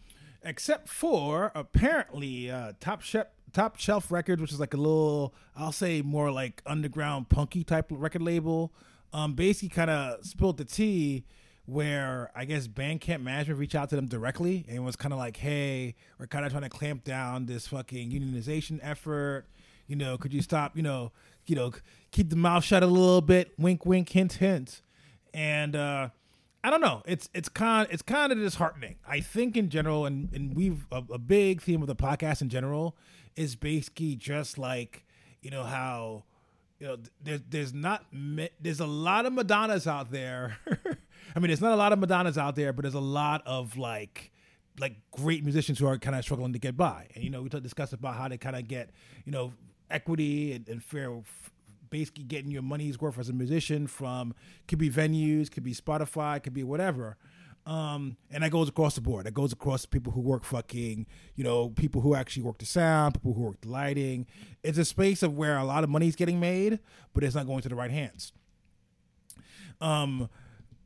except 0.44 0.88
for 0.88 1.50
apparently 1.54 2.50
uh, 2.50 2.72
Top 2.80 3.02
Shelf 3.02 3.28
Top 3.52 3.78
Shelf 3.78 4.10
Records, 4.10 4.42
which 4.42 4.52
is 4.52 4.60
like 4.60 4.74
a 4.74 4.76
little, 4.76 5.32
I'll 5.56 5.72
say 5.72 6.02
more 6.02 6.30
like 6.30 6.60
underground 6.66 7.28
punky 7.28 7.62
type 7.62 7.86
record 7.90 8.22
label. 8.22 8.72
Um, 9.12 9.34
basically, 9.34 9.68
kind 9.68 9.90
of 9.90 10.24
spilled 10.26 10.56
the 10.56 10.64
tea 10.64 11.24
where 11.66 12.30
I 12.34 12.44
guess 12.44 12.66
Bandcamp 12.66 13.22
management 13.22 13.58
reached 13.58 13.76
out 13.76 13.88
to 13.90 13.96
them 13.96 14.06
directly 14.06 14.66
and 14.68 14.84
was 14.84 14.96
kind 14.96 15.12
of 15.12 15.18
like, 15.18 15.36
"Hey, 15.36 15.94
we're 16.18 16.26
kind 16.26 16.44
of 16.44 16.50
trying 16.50 16.64
to 16.64 16.68
clamp 16.68 17.04
down 17.04 17.46
this 17.46 17.68
fucking 17.68 18.10
unionization 18.10 18.80
effort. 18.82 19.46
You 19.86 19.96
know, 19.96 20.18
could 20.18 20.34
you 20.34 20.42
stop? 20.42 20.76
You 20.76 20.82
know, 20.82 21.12
you 21.46 21.54
know, 21.54 21.72
keep 22.10 22.30
the 22.30 22.36
mouth 22.36 22.64
shut 22.64 22.82
a 22.82 22.86
little 22.86 23.20
bit. 23.20 23.52
Wink, 23.56 23.86
wink, 23.86 24.08
hint, 24.08 24.34
hint." 24.34 24.82
And 25.32 25.76
uh, 25.76 26.08
I 26.64 26.70
don't 26.70 26.80
know. 26.80 27.02
It's 27.04 27.28
it's 27.34 27.50
kind 27.50 27.86
it's 27.90 28.00
kind 28.00 28.32
of 28.32 28.38
disheartening. 28.38 28.96
I 29.06 29.20
think 29.20 29.54
in 29.54 29.68
general, 29.68 30.06
and 30.06 30.32
and 30.32 30.56
we've 30.56 30.86
a, 30.90 31.02
a 31.12 31.18
big 31.18 31.60
theme 31.60 31.82
of 31.82 31.88
the 31.88 31.94
podcast 31.94 32.40
in 32.40 32.48
general 32.48 32.96
is 33.36 33.54
basically 33.54 34.16
just 34.16 34.56
like 34.56 35.04
you 35.42 35.50
know 35.50 35.64
how 35.64 36.24
you 36.80 36.86
know 36.86 36.96
there's 37.22 37.42
there's 37.50 37.74
not 37.74 38.06
there's 38.60 38.80
a 38.80 38.86
lot 38.86 39.26
of 39.26 39.34
Madonnas 39.34 39.86
out 39.86 40.10
there. 40.10 40.56
I 41.36 41.38
mean, 41.38 41.48
there's 41.48 41.60
not 41.60 41.72
a 41.72 41.76
lot 41.76 41.92
of 41.92 41.98
Madonnas 41.98 42.38
out 42.38 42.56
there, 42.56 42.72
but 42.72 42.82
there's 42.82 42.94
a 42.94 42.98
lot 43.00 43.42
of 43.44 43.76
like 43.76 44.32
like 44.80 44.94
great 45.10 45.44
musicians 45.44 45.78
who 45.78 45.86
are 45.86 45.98
kind 45.98 46.16
of 46.16 46.24
struggling 46.24 46.54
to 46.54 46.58
get 46.58 46.78
by. 46.78 47.08
And 47.14 47.22
you 47.22 47.28
know, 47.28 47.42
we 47.42 47.50
talk, 47.50 47.62
discuss 47.62 47.92
about 47.92 48.16
how 48.16 48.28
they 48.28 48.38
kind 48.38 48.56
of 48.56 48.66
get 48.66 48.88
you 49.26 49.32
know 49.32 49.52
equity 49.90 50.54
and, 50.54 50.66
and 50.66 50.82
fair 50.82 51.12
basically 51.90 52.24
getting 52.24 52.50
your 52.50 52.62
money's 52.62 53.00
worth 53.00 53.18
as 53.18 53.28
a 53.28 53.32
musician 53.32 53.86
from 53.86 54.34
could 54.68 54.78
be 54.78 54.90
venues, 54.90 55.50
could 55.50 55.64
be 55.64 55.74
Spotify, 55.74 56.42
could 56.42 56.54
be 56.54 56.64
whatever. 56.64 57.16
Um, 57.66 58.18
and 58.30 58.44
that 58.44 58.50
goes 58.50 58.68
across 58.68 58.94
the 58.94 59.00
board. 59.00 59.24
That 59.24 59.32
goes 59.32 59.52
across 59.52 59.86
people 59.86 60.12
who 60.12 60.20
work 60.20 60.44
fucking, 60.44 61.06
you 61.34 61.44
know, 61.44 61.70
people 61.70 62.02
who 62.02 62.14
actually 62.14 62.42
work 62.42 62.58
the 62.58 62.66
sound, 62.66 63.14
people 63.14 63.32
who 63.32 63.40
work 63.42 63.60
the 63.62 63.68
lighting. 63.68 64.26
It's 64.62 64.76
a 64.76 64.84
space 64.84 65.22
of 65.22 65.36
where 65.36 65.56
a 65.56 65.64
lot 65.64 65.82
of 65.82 65.88
money's 65.88 66.14
getting 66.14 66.38
made, 66.38 66.78
but 67.14 67.24
it's 67.24 67.34
not 67.34 67.46
going 67.46 67.62
to 67.62 67.68
the 67.68 67.74
right 67.74 67.90
hands. 67.90 68.32
Um, 69.80 70.28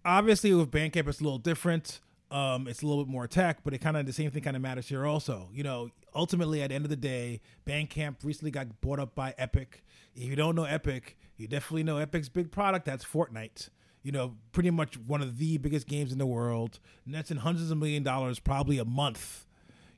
obviously 0.04 0.54
with 0.54 0.70
Bandcamp 0.70 1.08
it's 1.08 1.20
a 1.20 1.24
little 1.24 1.38
different. 1.38 2.00
Um, 2.30 2.68
it's 2.68 2.82
a 2.82 2.86
little 2.86 3.04
bit 3.04 3.10
more 3.10 3.26
tech, 3.26 3.60
but 3.64 3.72
it 3.72 3.78
kind 3.78 3.96
of 3.96 4.04
the 4.04 4.12
same 4.12 4.30
thing 4.30 4.42
kind 4.42 4.54
of 4.56 4.60
matters 4.62 4.86
here 4.88 5.06
also. 5.06 5.48
You 5.52 5.62
know, 5.62 5.88
ultimately 6.14 6.60
at 6.62 6.68
the 6.68 6.74
end 6.74 6.84
of 6.84 6.90
the 6.90 6.96
day, 6.96 7.40
Bandcamp 7.66 8.16
recently 8.22 8.50
got 8.50 8.80
bought 8.82 8.98
up 8.98 9.14
by 9.14 9.34
Epic. 9.38 9.82
If 10.14 10.24
you 10.24 10.36
don't 10.36 10.54
know 10.54 10.64
Epic, 10.64 11.16
you 11.36 11.48
definitely 11.48 11.84
know 11.84 11.96
Epic's 11.96 12.28
big 12.28 12.50
product. 12.50 12.84
That's 12.84 13.04
Fortnite. 13.04 13.70
You 14.02 14.12
know, 14.12 14.34
pretty 14.52 14.70
much 14.70 14.96
one 14.98 15.22
of 15.22 15.38
the 15.38 15.56
biggest 15.58 15.86
games 15.86 16.12
in 16.12 16.18
the 16.18 16.26
world, 16.26 16.78
nets 17.06 17.30
in 17.30 17.38
hundreds 17.38 17.70
of 17.70 17.78
million 17.78 18.02
dollars 18.02 18.38
probably 18.38 18.78
a 18.78 18.84
month. 18.84 19.46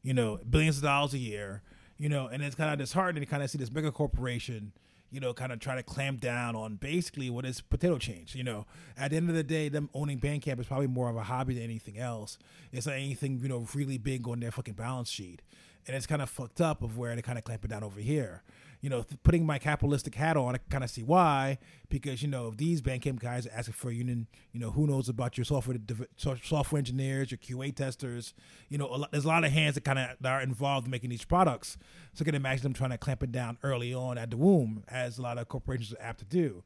You 0.03 0.15
know, 0.15 0.39
billions 0.49 0.77
of 0.79 0.83
dollars 0.85 1.15
a 1.15 1.19
year. 1.19 1.63
you 1.99 2.09
know, 2.09 2.29
and 2.29 2.43
it's 2.43 2.55
kind 2.55 2.73
of 2.73 2.79
disheartening 2.79 3.23
to 3.23 3.31
kind 3.31 3.43
of 3.43 3.51
see 3.51 3.59
this 3.59 3.71
mega 3.71 3.93
corporation, 3.93 4.73
you 5.11 5.21
know, 5.21 5.33
kind 5.33 5.53
of 5.53 5.61
try 5.61 5.75
to 5.75 5.83
clamp 5.83 6.21
down 6.21 6.55
on 6.55 6.77
basically 6.77 7.31
what 7.31 7.45
is 7.45 7.61
potato 7.61 7.99
change. 7.99 8.35
You 8.35 8.45
know, 8.45 8.67
at 8.97 9.11
the 9.11 9.17
end 9.17 9.29
of 9.29 9.35
the 9.35 9.43
day, 9.43 9.69
them 9.69 9.91
owning 9.95 10.21
Bandcamp 10.21 10.61
is 10.61 10.67
probably 10.67 10.87
more 10.87 11.11
of 11.11 11.17
a 11.17 11.23
hobby 11.23 11.55
than 11.55 11.65
anything 11.65 11.99
else. 11.99 12.39
It's 12.73 12.87
not 12.87 12.97
anything, 12.97 13.41
you 13.43 13.49
know, 13.49 13.67
really 13.75 13.99
big 13.99 14.29
on 14.29 14.41
their 14.41 14.51
fucking 14.51 14.75
balance 14.75 15.11
sheet. 15.11 15.43
And 15.87 15.97
it's 15.97 16.07
kind 16.07 16.23
of 16.23 16.31
fucked 16.31 16.61
up 16.61 16.83
of 16.83 16.99
where 16.99 17.17
they 17.17 17.23
kind 17.23 17.39
of 17.39 17.45
clamp 17.45 17.65
it 17.65 17.69
down 17.69 17.83
over 17.83 18.01
here 18.01 18.43
you 18.81 18.89
know, 18.89 19.03
th- 19.03 19.23
putting 19.23 19.45
my 19.45 19.59
capitalistic 19.59 20.15
hat 20.15 20.37
on, 20.37 20.55
I 20.55 20.59
kind 20.71 20.83
of 20.83 20.91
see 20.91 21.03
why. 21.03 21.59
Because 21.89 22.23
you 22.23 22.29
know, 22.29 22.49
if 22.49 22.57
these 22.57 22.81
Bandcamp 22.81 23.19
guys 23.19 23.47
are 23.47 23.53
asking 23.55 23.75
for 23.75 23.91
a 23.91 23.95
union, 23.95 24.27
you 24.53 24.61
know, 24.61 24.71
who 24.71 24.87
knows 24.87 25.09
about 25.09 25.37
your 25.37 25.45
software 25.45 25.77
software 26.17 26.79
engineers, 26.79 27.31
your 27.31 27.39
QA 27.39 27.75
testers? 27.75 28.33
You 28.69 28.79
know, 28.79 28.87
a 28.87 28.97
lot, 28.97 29.13
there's 29.13 29.25
a 29.25 29.29
lot 29.29 29.45
of 29.45 29.53
hands 29.53 29.75
that 29.75 29.85
kind 29.85 29.99
of 29.99 30.25
are 30.25 30.41
involved 30.41 30.87
in 30.87 30.91
making 30.91 31.11
these 31.11 31.25
products. 31.25 31.77
So 32.15 32.23
I 32.23 32.25
can 32.25 32.35
imagine 32.35 32.63
them 32.63 32.75
trying 32.75 32.91
to 32.91 32.99
clamp 32.99 33.23
it 33.23 33.33
down 33.33 33.59
early 33.63 33.93
on 33.93 34.19
at 34.19 34.31
the 34.31 34.37
womb, 34.37 34.85
as 34.89 35.19
a 35.19 35.23
lot 35.23 35.39
of 35.39 35.49
corporations 35.49 35.93
are 35.93 36.03
apt 36.03 36.21
to 36.21 36.25
do. 36.25 36.63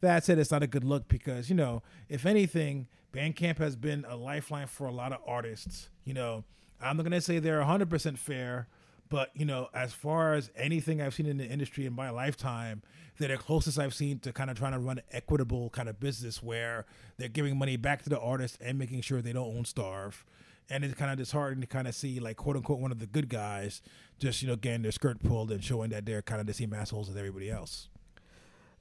That 0.00 0.24
said, 0.24 0.38
it's 0.38 0.50
not 0.50 0.62
a 0.62 0.66
good 0.66 0.84
look 0.84 1.08
because 1.08 1.48
you 1.48 1.56
know, 1.56 1.82
if 2.08 2.26
anything, 2.26 2.86
Bandcamp 3.12 3.58
has 3.58 3.76
been 3.76 4.04
a 4.08 4.14
lifeline 4.14 4.66
for 4.66 4.86
a 4.86 4.92
lot 4.92 5.12
of 5.12 5.18
artists. 5.26 5.88
You 6.04 6.14
know, 6.14 6.44
I'm 6.80 6.96
not 6.96 7.02
gonna 7.04 7.20
say 7.20 7.38
they're 7.38 7.62
100% 7.62 8.18
fair 8.18 8.68
but 9.08 9.30
you 9.34 9.44
know, 9.44 9.68
as 9.74 9.92
far 9.92 10.34
as 10.34 10.50
anything 10.56 11.00
I've 11.00 11.14
seen 11.14 11.26
in 11.26 11.36
the 11.36 11.46
industry 11.46 11.86
in 11.86 11.92
my 11.92 12.10
lifetime, 12.10 12.82
they're 13.18 13.28
the 13.28 13.36
closest 13.36 13.78
I've 13.78 13.94
seen 13.94 14.18
to 14.20 14.32
kind 14.32 14.50
of 14.50 14.58
trying 14.58 14.72
to 14.72 14.78
run 14.78 14.98
an 14.98 15.04
equitable 15.12 15.70
kind 15.70 15.88
of 15.88 15.98
business 16.00 16.42
where 16.42 16.86
they're 17.16 17.28
giving 17.28 17.56
money 17.56 17.76
back 17.76 18.02
to 18.02 18.08
the 18.08 18.18
artists 18.18 18.58
and 18.60 18.78
making 18.78 19.00
sure 19.00 19.22
they 19.22 19.32
don't 19.32 19.56
own 19.56 19.64
starve. 19.64 20.24
And 20.68 20.84
it's 20.84 20.94
kind 20.94 21.12
of 21.12 21.18
disheartening 21.18 21.60
to 21.60 21.66
kind 21.66 21.86
of 21.86 21.94
see 21.94 22.18
like 22.18 22.36
quote 22.36 22.56
unquote 22.56 22.80
one 22.80 22.90
of 22.90 22.98
the 22.98 23.06
good 23.06 23.28
guys 23.28 23.82
just 24.18 24.42
you 24.42 24.48
know 24.48 24.56
getting 24.56 24.82
their 24.82 24.92
skirt 24.92 25.22
pulled 25.22 25.50
and 25.52 25.62
showing 25.62 25.90
that 25.90 26.06
they're 26.06 26.22
kind 26.22 26.40
of 26.40 26.46
the 26.46 26.54
same 26.54 26.72
assholes 26.74 27.08
as 27.08 27.16
everybody 27.16 27.50
else. 27.50 27.88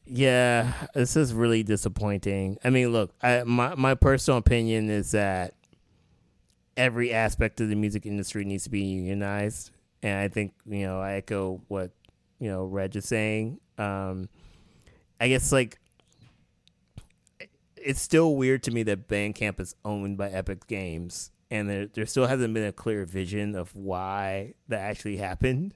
Yeah, 0.08 0.72
this 0.94 1.16
is 1.16 1.34
really 1.34 1.64
disappointing. 1.64 2.58
I 2.64 2.70
mean, 2.70 2.92
look, 2.92 3.12
I, 3.22 3.44
my 3.44 3.76
my 3.76 3.96
personal 3.96 4.38
opinion 4.40 4.90
is 4.90 5.12
that 5.12 5.54
every 6.78 7.14
aspect 7.14 7.62
of 7.62 7.70
the 7.70 7.76
music 7.76 8.06
industry 8.06 8.46
needs 8.46 8.66
to 8.66 8.70
be 8.70 8.82
unionized 8.82 9.72
and 10.06 10.20
I 10.20 10.28
think 10.28 10.54
you 10.68 10.86
know 10.86 11.02
I 11.02 11.14
echo 11.14 11.62
what 11.68 11.92
you 12.40 12.50
know 12.50 12.66
Reg 12.66 12.96
is 12.96 13.06
saying. 13.06 13.60
Um, 13.80 14.30
I 15.20 15.28
guess 15.28 15.52
like 15.52 15.80
it's 17.76 18.02
still 18.02 18.36
weird 18.36 18.62
to 18.64 18.72
me 18.72 18.84
that 18.84 19.08
Bandcamp 19.08 19.60
is 19.60 19.76
owned 19.84 20.18
by 20.18 20.30
Epic 20.30 20.68
Games, 20.68 21.32
and 21.50 21.68
there 21.68 21.88
there 21.88 22.06
still 22.06 22.28
hasn't 22.28 22.54
been 22.54 22.66
a 22.66 22.72
clear 22.72 23.04
vision 23.06 23.56
of 23.56 23.76
why 23.76 24.54
that 24.68 24.80
actually 24.80 25.18
happened. 25.18 25.74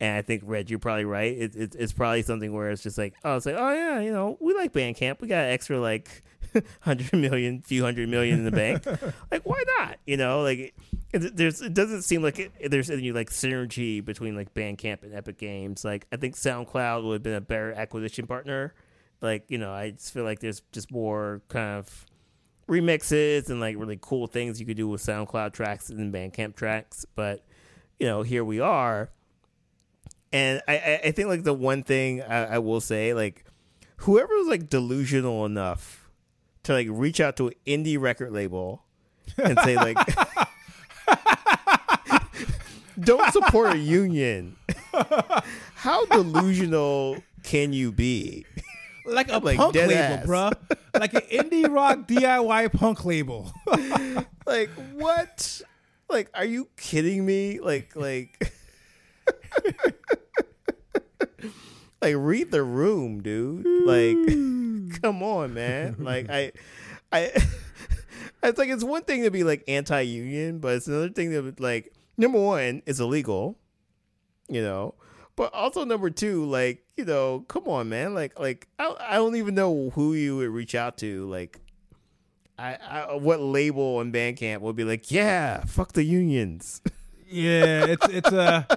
And 0.00 0.16
I 0.16 0.22
think 0.22 0.42
Reg, 0.44 0.68
you're 0.68 0.80
probably 0.80 1.04
right. 1.04 1.32
It, 1.32 1.54
it, 1.54 1.76
it's 1.78 1.92
probably 1.92 2.22
something 2.22 2.52
where 2.52 2.70
it's 2.70 2.82
just 2.82 2.98
like, 2.98 3.14
oh, 3.22 3.36
it's 3.36 3.46
like, 3.46 3.54
oh 3.56 3.72
yeah, 3.72 4.00
you 4.00 4.12
know, 4.12 4.36
we 4.40 4.52
like 4.54 4.72
Bandcamp. 4.72 5.20
We 5.20 5.28
got 5.28 5.44
extra 5.44 5.78
like 5.78 6.24
hundred 6.80 7.12
million, 7.14 7.62
few 7.62 7.82
hundred 7.82 8.08
million 8.08 8.38
in 8.38 8.44
the 8.44 8.50
bank. 8.50 8.84
like, 9.30 9.42
why 9.44 9.62
not? 9.78 9.98
You 10.06 10.16
know, 10.16 10.42
like 10.42 10.74
it, 11.12 11.36
there's 11.36 11.60
it 11.60 11.74
doesn't 11.74 12.02
seem 12.02 12.22
like 12.22 12.38
it, 12.38 12.70
there's 12.70 12.90
any 12.90 13.12
like 13.12 13.30
synergy 13.30 14.04
between 14.04 14.36
like 14.36 14.54
Bandcamp 14.54 15.02
and 15.02 15.14
Epic 15.14 15.38
Games. 15.38 15.84
Like, 15.84 16.06
I 16.12 16.16
think 16.16 16.36
SoundCloud 16.36 17.04
would 17.04 17.14
have 17.14 17.22
been 17.22 17.34
a 17.34 17.40
better 17.40 17.72
acquisition 17.72 18.26
partner. 18.26 18.74
Like, 19.20 19.44
you 19.48 19.58
know, 19.58 19.72
I 19.72 19.90
just 19.90 20.12
feel 20.12 20.24
like 20.24 20.40
there's 20.40 20.62
just 20.72 20.90
more 20.90 21.42
kind 21.48 21.78
of 21.78 22.06
remixes 22.68 23.50
and 23.50 23.60
like 23.60 23.76
really 23.76 23.98
cool 24.00 24.26
things 24.26 24.58
you 24.58 24.66
could 24.66 24.76
do 24.76 24.88
with 24.88 25.02
SoundCloud 25.02 25.52
tracks 25.52 25.88
than 25.88 26.12
Bandcamp 26.12 26.56
tracks. 26.56 27.06
But 27.14 27.44
you 27.98 28.06
know, 28.06 28.22
here 28.22 28.44
we 28.44 28.60
are. 28.60 29.10
And 30.32 30.62
I, 30.66 31.00
I 31.04 31.10
think 31.12 31.28
like 31.28 31.44
the 31.44 31.52
one 31.52 31.82
thing 31.82 32.22
I, 32.22 32.54
I 32.54 32.58
will 32.58 32.80
say, 32.80 33.12
like, 33.12 33.44
whoever 33.98 34.34
was 34.34 34.48
like 34.48 34.68
delusional 34.70 35.44
enough 35.44 36.01
to 36.64 36.72
like 36.72 36.86
reach 36.90 37.20
out 37.20 37.36
to 37.36 37.48
an 37.48 37.54
indie 37.66 38.00
record 38.00 38.32
label 38.32 38.82
and 39.36 39.58
say 39.60 39.76
like 39.76 39.96
don't 43.00 43.32
support 43.32 43.74
a 43.74 43.78
union. 43.78 44.56
How 45.74 46.04
delusional 46.06 47.22
can 47.42 47.72
you 47.72 47.92
be? 47.92 48.46
Like 49.04 49.30
a 49.30 49.38
like 49.44 49.56
punk 49.56 49.74
label, 49.74 49.92
ass. 49.94 50.26
bruh. 50.26 50.52
Like 50.94 51.14
an 51.14 51.22
indie 51.22 51.68
rock 51.72 52.06
DIY 52.06 52.72
punk 52.72 53.04
label. 53.04 53.52
like 54.46 54.70
what? 54.94 55.62
Like, 56.08 56.28
are 56.34 56.44
you 56.44 56.68
kidding 56.76 57.24
me? 57.24 57.58
Like, 57.58 57.96
like, 57.96 58.52
like 62.02 62.16
read 62.18 62.50
the 62.50 62.62
room, 62.62 63.22
dude. 63.22 63.64
Like 63.86 64.16
come 65.02 65.22
on, 65.22 65.54
man. 65.54 65.96
Like 65.98 66.28
I, 66.28 66.52
I, 67.12 67.32
it's 68.42 68.58
like 68.58 68.68
it's 68.68 68.84
one 68.84 69.02
thing 69.02 69.22
to 69.22 69.30
be 69.30 69.44
like 69.44 69.64
anti-union, 69.68 70.58
but 70.58 70.74
it's 70.74 70.88
another 70.88 71.10
thing 71.10 71.30
to 71.30 71.54
like 71.62 71.92
number 72.16 72.40
one, 72.40 72.82
it's 72.86 73.00
illegal, 73.00 73.58
you 74.48 74.62
know. 74.62 74.94
But 75.34 75.54
also 75.54 75.84
number 75.84 76.10
two, 76.10 76.44
like 76.44 76.84
you 76.96 77.04
know, 77.04 77.44
come 77.48 77.66
on, 77.68 77.88
man. 77.88 78.14
Like 78.14 78.38
like 78.38 78.68
I 78.78 78.94
I 79.00 79.14
don't 79.14 79.36
even 79.36 79.54
know 79.54 79.90
who 79.90 80.14
you 80.14 80.36
would 80.38 80.50
reach 80.50 80.74
out 80.74 80.98
to. 80.98 81.28
Like 81.28 81.60
I, 82.58 82.74
I 82.74 83.14
what 83.14 83.40
label 83.40 83.96
on 83.96 84.12
Bandcamp 84.12 84.60
would 84.60 84.76
be 84.76 84.84
like, 84.84 85.10
yeah, 85.10 85.64
fuck 85.64 85.92
the 85.92 86.04
unions. 86.04 86.80
Yeah, 87.34 87.86
it's 87.86 88.06
it's 88.10 88.30
a. 88.30 88.66
Uh, 88.68 88.76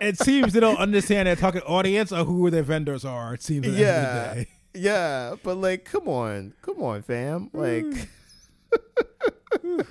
it 0.00 0.18
seems 0.18 0.52
they 0.52 0.60
don't 0.60 0.78
understand 0.78 1.26
their 1.26 1.36
target 1.36 1.62
audience 1.66 2.12
or 2.12 2.24
who 2.24 2.50
their 2.50 2.62
vendors 2.62 3.04
are. 3.04 3.34
It 3.34 3.42
seems. 3.42 3.66
yeah. 3.66 4.44
Yeah, 4.76 5.36
but 5.42 5.56
like, 5.56 5.84
come 5.84 6.08
on, 6.08 6.52
come 6.60 6.82
on, 6.82 7.02
fam. 7.02 7.48
Like, 7.52 7.84
mm. 7.84 8.08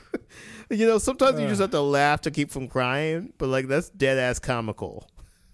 you 0.69 0.85
know, 0.85 0.97
sometimes 0.97 1.39
you 1.39 1.47
just 1.47 1.61
have 1.61 1.71
to 1.71 1.81
laugh 1.81 2.21
to 2.21 2.31
keep 2.31 2.51
from 2.51 2.67
crying, 2.67 3.31
but 3.37 3.47
like 3.47 3.67
that's 3.67 3.89
dead 3.89 4.17
ass 4.17 4.39
comical. 4.39 5.07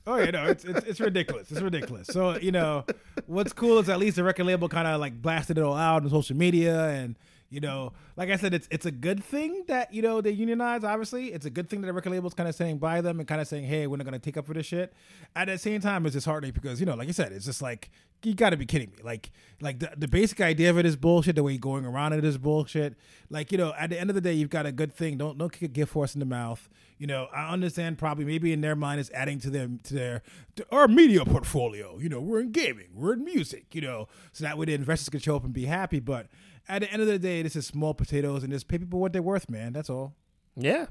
Oh 0.08 0.18
yeah, 0.18 0.32
no, 0.32 0.46
it's, 0.46 0.66
it's, 0.66 0.86
it's 0.86 1.00
ridiculous. 1.00 1.52
It's 1.52 1.62
ridiculous. 1.62 2.08
So 2.08 2.38
you 2.40 2.52
know, 2.52 2.86
what's 3.28 3.54
cool 3.54 3.78
is 3.78 3.88
at 3.90 4.00
least 4.00 4.16
the 4.16 4.24
record 4.24 4.46
label 4.46 4.68
kind 4.68 4.88
of 4.88 5.00
like 5.00 5.22
blasted 5.22 5.60
it 5.60 5.64
all 5.64 5.76
out 5.76 6.04
on 6.04 6.10
social 6.10 6.36
media, 6.36 6.90
and 6.90 7.16
you 7.50 7.60
know, 7.60 7.94
like 8.16 8.30
I 8.30 8.36
said, 8.36 8.54
it's 8.54 8.68
it's 8.70 8.86
a 8.86 8.92
good 8.92 9.24
thing 9.24 9.64
that 9.68 9.94
you 9.94 10.02
know 10.02 10.22
they 10.22 10.32
unionize. 10.32 10.84
Obviously, 10.84 11.34
it's 11.34 11.46
a 11.46 11.50
good 11.50 11.70
thing 11.70 11.82
that 11.82 11.88
the 11.88 11.94
record 11.94 12.12
label's 12.12 12.34
kind 12.34 12.48
of 12.48 12.56
saying 12.56 12.78
by 12.78 13.02
them 13.02 13.20
and 13.20 13.28
kind 13.28 13.42
of 13.42 13.48
saying, 13.48 13.66
"Hey, 13.66 13.88
we're 13.88 13.98
not 13.98 14.06
going 14.06 14.14
to 14.14 14.20
take 14.20 14.38
up 14.38 14.46
for 14.46 14.54
this 14.54 14.68
shit." 14.68 14.94
At 15.36 15.46
the 15.48 15.58
same 15.58 15.82
time, 15.82 16.06
it's 16.06 16.14
disheartening 16.14 16.54
because 16.54 16.80
you 16.80 16.86
know, 16.86 16.96
like 16.96 17.08
you 17.08 17.14
said, 17.14 17.32
it's 17.32 17.46
just 17.46 17.62
like 17.62 17.90
you 18.24 18.34
got 18.34 18.50
to 18.50 18.58
be 18.58 18.66
kidding 18.66 18.92
me. 18.92 18.98
Like, 19.04 19.32
like 19.62 19.80
the, 19.80 19.92
the 19.98 20.08
basic 20.08 20.42
idea 20.42 20.70
of 20.70 20.78
it 20.78 20.86
is 20.86 20.96
bullshit. 20.96 21.36
The 21.36 21.44
way 21.44 21.54
you're 21.54 21.60
going 21.60 21.86
around 21.86 22.14
it 22.14 22.24
is 22.26 22.38
bullshit. 22.38 22.96
Like, 23.30 23.52
you 23.52 23.58
know, 23.58 23.74
at 23.78 23.90
the 23.90 24.00
end 24.00 24.10
of 24.10 24.14
the 24.14 24.22
day, 24.22 24.34
you've 24.34 24.50
got 24.50 24.66
a 24.66 24.72
good 24.72 24.94
thing. 24.94 25.18
Don't 25.18 25.38
don't 25.38 25.52
kick 25.52 25.64
a 25.64 25.68
gift 25.68 25.94
horse 25.94 26.14
in 26.14 26.20
the 26.20 26.26
mouth. 26.26 26.70
You 26.98 27.08
know, 27.08 27.28
I 27.34 27.52
understand 27.52 27.98
probably 27.98 28.26
maybe 28.26 28.52
in 28.52 28.62
their 28.62 28.76
mind 28.76 29.00
it's 29.00 29.12
adding 29.12 29.40
to 29.40 29.50
their 29.50 29.70
to 29.84 29.94
their 29.94 30.22
to 30.58 30.66
our 30.72 30.88
media 30.88 31.24
portfolio. 31.26 31.98
You 31.98 32.10
know, 32.10 32.20
we're 32.20 32.42
in 32.42 32.52
gaming, 32.52 32.90
we're 32.94 33.14
in 33.14 33.24
music. 33.24 33.74
You 33.74 33.82
know, 33.82 34.08
so 34.34 34.44
that 34.44 34.58
way 34.58 34.66
the 34.66 34.74
investors 34.74 35.10
can 35.10 35.20
show 35.20 35.36
up 35.36 35.46
and 35.46 35.54
be 35.54 35.66
happy. 35.66 36.00
But 36.00 36.28
at 36.70 36.82
the 36.82 36.92
end 36.92 37.02
of 37.02 37.08
the 37.08 37.20
day, 37.20 37.42
this 37.42 37.56
is 37.56 37.66
small 37.66 37.94
potatoes 37.94 38.44
and 38.44 38.54
just 38.54 38.68
pay 38.68 38.78
people 38.78 39.00
what 39.00 39.12
they're 39.12 39.22
worth, 39.22 39.50
man. 39.50 39.74
That's 39.74 39.90
all. 39.90 40.14
Yeah, 40.56 40.86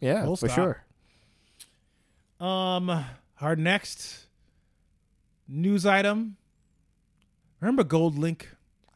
yeah, 0.00 0.24
Full 0.24 0.36
for 0.36 0.48
stop. 0.48 0.56
sure. 2.38 2.46
Um, 2.46 3.04
our 3.40 3.56
next 3.56 4.26
news 5.48 5.86
item 5.86 6.36
Remember 7.62 7.84
GoldLink? 7.84 8.42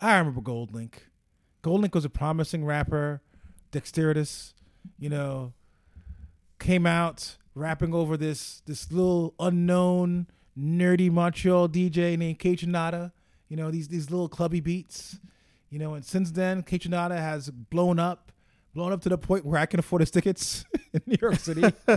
I 0.01 0.19
remember 0.19 0.41
GoldLink. 0.41 0.95
GoldLink 1.63 1.95
was 1.95 2.05
a 2.05 2.11
promising 2.11 2.65
rapper, 2.65 3.21
dexterous, 3.71 4.55
you 4.99 5.09
know, 5.09 5.53
came 6.59 6.85
out 6.85 7.37
rapping 7.55 7.95
over 7.95 8.17
this 8.17 8.63
this 8.67 8.91
little 8.91 9.35
unknown 9.39 10.27
nerdy 10.59 11.09
Montreal 11.13 11.69
DJ 11.69 12.19
named 12.19 12.41
Kaytranada. 12.41 13.13
You 13.49 13.57
know, 13.57 13.71
these 13.71 13.87
these 13.87 14.11
little 14.11 14.29
clubby 14.29 14.59
beats. 14.61 15.21
You 15.71 15.79
know, 15.79 15.95
and 15.95 16.05
since 16.05 16.31
then 16.31 16.63
Kaytranada 16.63 17.17
has 17.17 17.51
blown 17.51 17.99
up, 17.99 18.33
blown 18.75 18.93
up 18.93 19.01
to 19.03 19.09
the 19.09 19.19
point 19.19 19.45
where 19.45 19.61
I 19.61 19.67
can 19.67 19.81
afford 19.81 20.01
his 20.01 20.11
tickets 20.11 20.65
in 20.93 21.03
New 21.07 21.17
York 21.21 21.37
City. 21.37 21.73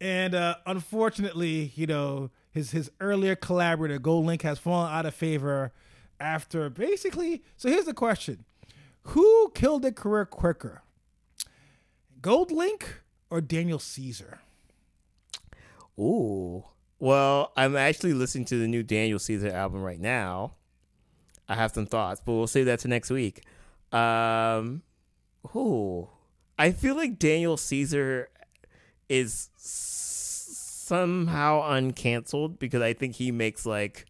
and 0.00 0.34
uh, 0.34 0.56
unfortunately, 0.66 1.72
you 1.76 1.86
know, 1.86 2.30
his 2.50 2.72
his 2.72 2.90
earlier 3.00 3.36
collaborator 3.36 3.98
GoldLink 3.98 4.42
has 4.42 4.58
fallen 4.58 4.92
out 4.92 5.06
of 5.06 5.14
favor 5.14 5.72
after 6.18 6.68
basically. 6.68 7.42
So 7.56 7.68
here's 7.68 7.84
the 7.84 7.94
question: 7.94 8.44
Who 9.02 9.52
killed 9.54 9.82
their 9.82 9.92
career 9.92 10.26
quicker, 10.26 10.82
GoldLink 12.20 12.84
or 13.30 13.40
Daniel 13.40 13.78
Caesar? 13.78 14.40
Ooh. 15.98 16.64
Well, 16.98 17.52
I'm 17.56 17.76
actually 17.76 18.14
listening 18.14 18.46
to 18.46 18.58
the 18.58 18.68
new 18.68 18.82
Daniel 18.82 19.18
Caesar 19.18 19.50
album 19.50 19.82
right 19.82 20.00
now. 20.00 20.54
I 21.48 21.54
have 21.54 21.72
some 21.72 21.86
thoughts, 21.86 22.20
but 22.24 22.32
we'll 22.32 22.46
save 22.46 22.66
that 22.66 22.80
to 22.80 22.88
next 22.88 23.10
week. 23.10 23.42
Um, 23.92 24.82
ooh, 25.54 26.08
I 26.58 26.72
feel 26.72 26.96
like 26.96 27.18
Daniel 27.18 27.56
Caesar 27.56 28.28
is 29.08 29.50
somehow 29.56 31.62
uncanceled 31.62 32.58
because 32.58 32.82
I 32.82 32.92
think 32.92 33.16
he 33.16 33.30
makes 33.30 33.66
like 33.66 34.06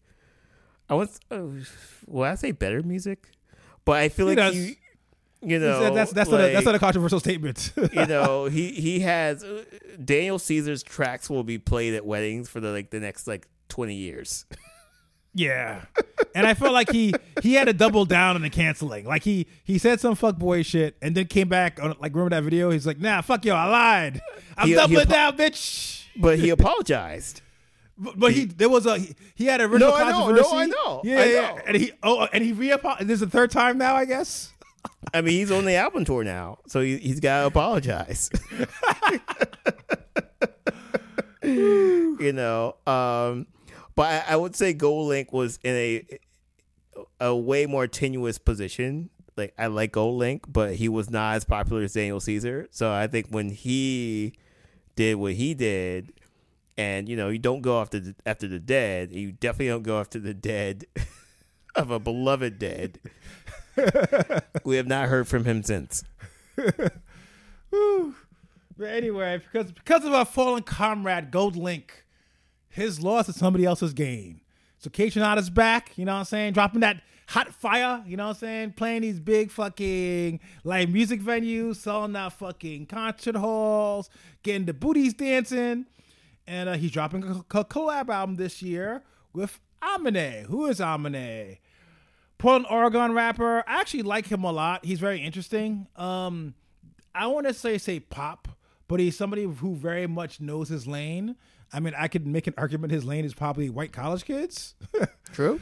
I 0.88 0.94
want 0.94 1.10
uh, 1.30 1.42
will 2.06 2.24
I 2.24 2.34
say 2.34 2.52
better 2.52 2.82
music, 2.82 3.28
but 3.84 3.96
I 3.96 4.08
feel 4.08 4.28
He 4.28 4.36
like 4.36 4.54
he, 4.54 4.78
you 5.42 5.58
know 5.58 5.94
that's 5.94 6.12
that's 6.12 6.30
not 6.30 6.40
a, 6.40 6.52
that's 6.52 6.66
not 6.66 6.74
a 6.74 6.78
controversial 6.78 7.20
statement. 7.20 7.72
you 7.92 8.06
know 8.06 8.44
he 8.46 8.72
he 8.72 9.00
has 9.00 9.42
uh, 9.42 9.64
Daniel 10.02 10.38
Caesar's 10.38 10.82
tracks 10.82 11.28
will 11.30 11.44
be 11.44 11.58
played 11.58 11.94
at 11.94 12.04
weddings 12.06 12.48
for 12.48 12.60
the 12.60 12.70
like 12.70 12.90
the 12.90 13.00
next 13.00 13.26
like 13.26 13.46
twenty 13.68 13.94
years. 13.94 14.46
Yeah, 15.34 15.82
and 16.34 16.46
I 16.46 16.54
felt 16.54 16.72
like 16.72 16.90
he 16.90 17.12
he 17.42 17.54
had 17.54 17.64
to 17.66 17.72
double 17.72 18.04
down 18.04 18.36
on 18.36 18.42
the 18.42 18.50
canceling. 18.50 19.04
Like 19.06 19.22
he 19.24 19.46
he 19.64 19.78
said 19.78 20.00
some 20.00 20.14
fuckboy 20.16 20.64
shit 20.64 20.96
and 21.02 21.14
then 21.14 21.26
came 21.26 21.48
back 21.48 21.82
on 21.82 21.94
like 22.00 22.12
remember 22.14 22.30
that 22.36 22.44
video? 22.44 22.70
He's 22.70 22.86
like, 22.86 22.98
nah, 23.00 23.20
fuck 23.20 23.44
yo, 23.44 23.54
I 23.54 23.64
lied. 23.66 24.22
I'm 24.56 24.66
He- 24.68 24.72
he 24.74 24.76
doubling 24.78 25.00
apo- 25.02 25.10
down, 25.10 25.36
bitch. 25.36 26.04
But 26.16 26.38
he 26.38 26.50
apologized. 26.50 27.40
But, 27.98 28.18
but 28.18 28.32
he 28.32 28.44
there 28.46 28.68
was 28.68 28.86
a 28.86 28.98
he, 28.98 29.14
he 29.34 29.46
had 29.46 29.60
a 29.60 29.64
original 29.64 29.90
No, 29.90 29.96
I 29.96 30.10
know, 30.10 30.30
no. 30.30 30.50
I 30.52 30.66
know, 30.66 31.00
Yeah, 31.04 31.20
I 31.20 31.24
yeah, 31.26 31.40
know. 31.40 31.58
and 31.66 31.76
he 31.76 31.92
oh 32.02 32.28
and 32.32 32.42
he 32.44 32.52
re 32.52 32.68
This 33.00 33.10
is 33.14 33.20
the 33.20 33.26
third 33.30 33.50
time 33.50 33.78
now, 33.78 33.94
I 33.94 34.04
guess. 34.04 34.52
I 35.12 35.20
mean, 35.20 35.34
he's 35.34 35.50
on 35.50 35.64
the 35.64 35.74
album 35.76 36.04
tour 36.04 36.24
now, 36.24 36.58
so 36.66 36.80
he, 36.80 36.96
he's 36.98 37.20
got 37.20 37.40
to 37.42 37.46
apologize. 37.46 38.30
you 41.42 42.32
know, 42.34 42.76
um, 42.86 43.46
but 43.94 44.26
I, 44.28 44.32
I 44.34 44.36
would 44.36 44.56
say 44.56 44.72
Gold 44.72 45.08
Link 45.08 45.32
was 45.32 45.58
in 45.62 45.74
a 45.74 46.18
a 47.20 47.36
way 47.36 47.66
more 47.66 47.86
tenuous 47.86 48.38
position. 48.38 49.10
Like 49.36 49.54
I 49.58 49.66
like 49.66 49.92
Gold 49.92 50.18
Link, 50.18 50.44
but 50.48 50.74
he 50.74 50.88
was 50.88 51.10
not 51.10 51.34
as 51.34 51.44
popular 51.44 51.82
as 51.82 51.92
Daniel 51.92 52.20
Caesar. 52.20 52.68
So 52.70 52.92
I 52.92 53.06
think 53.06 53.28
when 53.30 53.50
he 53.50 54.34
did 54.96 55.16
what 55.16 55.32
he 55.32 55.54
did, 55.54 56.12
and 56.76 57.08
you 57.08 57.16
know, 57.16 57.28
you 57.28 57.38
don't 57.38 57.62
go 57.62 57.80
after 57.80 58.00
the, 58.00 58.14
after 58.26 58.48
the 58.48 58.58
dead. 58.58 59.12
You 59.12 59.32
definitely 59.32 59.68
don't 59.68 59.82
go 59.82 59.98
after 59.98 60.18
the 60.18 60.34
dead 60.34 60.84
of 61.74 61.90
a 61.90 61.98
beloved 61.98 62.58
dead. 62.58 62.98
we 64.64 64.76
have 64.76 64.86
not 64.86 65.08
heard 65.08 65.26
from 65.26 65.44
him 65.44 65.62
since. 65.62 66.04
But 68.76 68.88
anyway, 68.88 69.38
because 69.38 69.70
because 69.72 70.04
of 70.04 70.12
our 70.12 70.24
fallen 70.24 70.62
comrade 70.62 71.30
Gold 71.30 71.56
Link, 71.56 72.03
his 72.74 73.00
loss 73.00 73.28
is 73.28 73.36
somebody 73.36 73.64
else's 73.64 73.92
gain. 73.92 74.40
So 74.78 74.90
Kaytranada's 74.90 75.48
back, 75.48 75.96
you 75.96 76.04
know 76.04 76.12
what 76.14 76.18
I'm 76.18 76.24
saying? 76.24 76.54
Dropping 76.54 76.80
that 76.80 77.02
hot 77.28 77.54
fire, 77.54 78.02
you 78.04 78.16
know 78.16 78.24
what 78.24 78.36
I'm 78.36 78.40
saying? 78.40 78.72
Playing 78.72 79.02
these 79.02 79.20
big 79.20 79.52
fucking 79.52 80.40
like 80.64 80.88
music 80.88 81.20
venues, 81.20 81.76
selling 81.76 82.16
out 82.16 82.32
fucking 82.32 82.86
concert 82.86 83.36
halls, 83.36 84.10
getting 84.42 84.66
the 84.66 84.74
booties 84.74 85.14
dancing. 85.14 85.86
And 86.48 86.68
uh, 86.68 86.72
he's 86.72 86.90
dropping 86.90 87.22
a 87.22 87.44
co- 87.44 87.62
collab 87.62 88.08
album 88.08 88.36
this 88.36 88.60
year 88.60 89.02
with 89.32 89.60
Amine. 89.80 90.44
Who 90.46 90.66
is 90.66 90.80
Amine? 90.80 91.58
Portland, 92.38 92.66
Oregon 92.68 93.12
rapper. 93.12 93.62
I 93.68 93.80
actually 93.80 94.02
like 94.02 94.26
him 94.26 94.42
a 94.42 94.50
lot. 94.50 94.84
He's 94.84 94.98
very 94.98 95.20
interesting. 95.20 95.86
Um, 95.94 96.54
I 97.14 97.32
to 97.42 97.54
say 97.54 97.78
say 97.78 98.00
pop, 98.00 98.48
but 98.88 98.98
he's 98.98 99.16
somebody 99.16 99.44
who 99.44 99.76
very 99.76 100.08
much 100.08 100.40
knows 100.40 100.68
his 100.68 100.88
lane. 100.88 101.36
I 101.74 101.80
mean, 101.80 101.94
I 101.96 102.08
could 102.08 102.26
make 102.26 102.46
an 102.46 102.54
argument 102.56 102.92
his 102.92 103.04
lane 103.04 103.24
is 103.24 103.34
probably 103.34 103.68
white 103.68 103.92
college 103.92 104.24
kids, 104.24 104.74
True. 105.32 105.60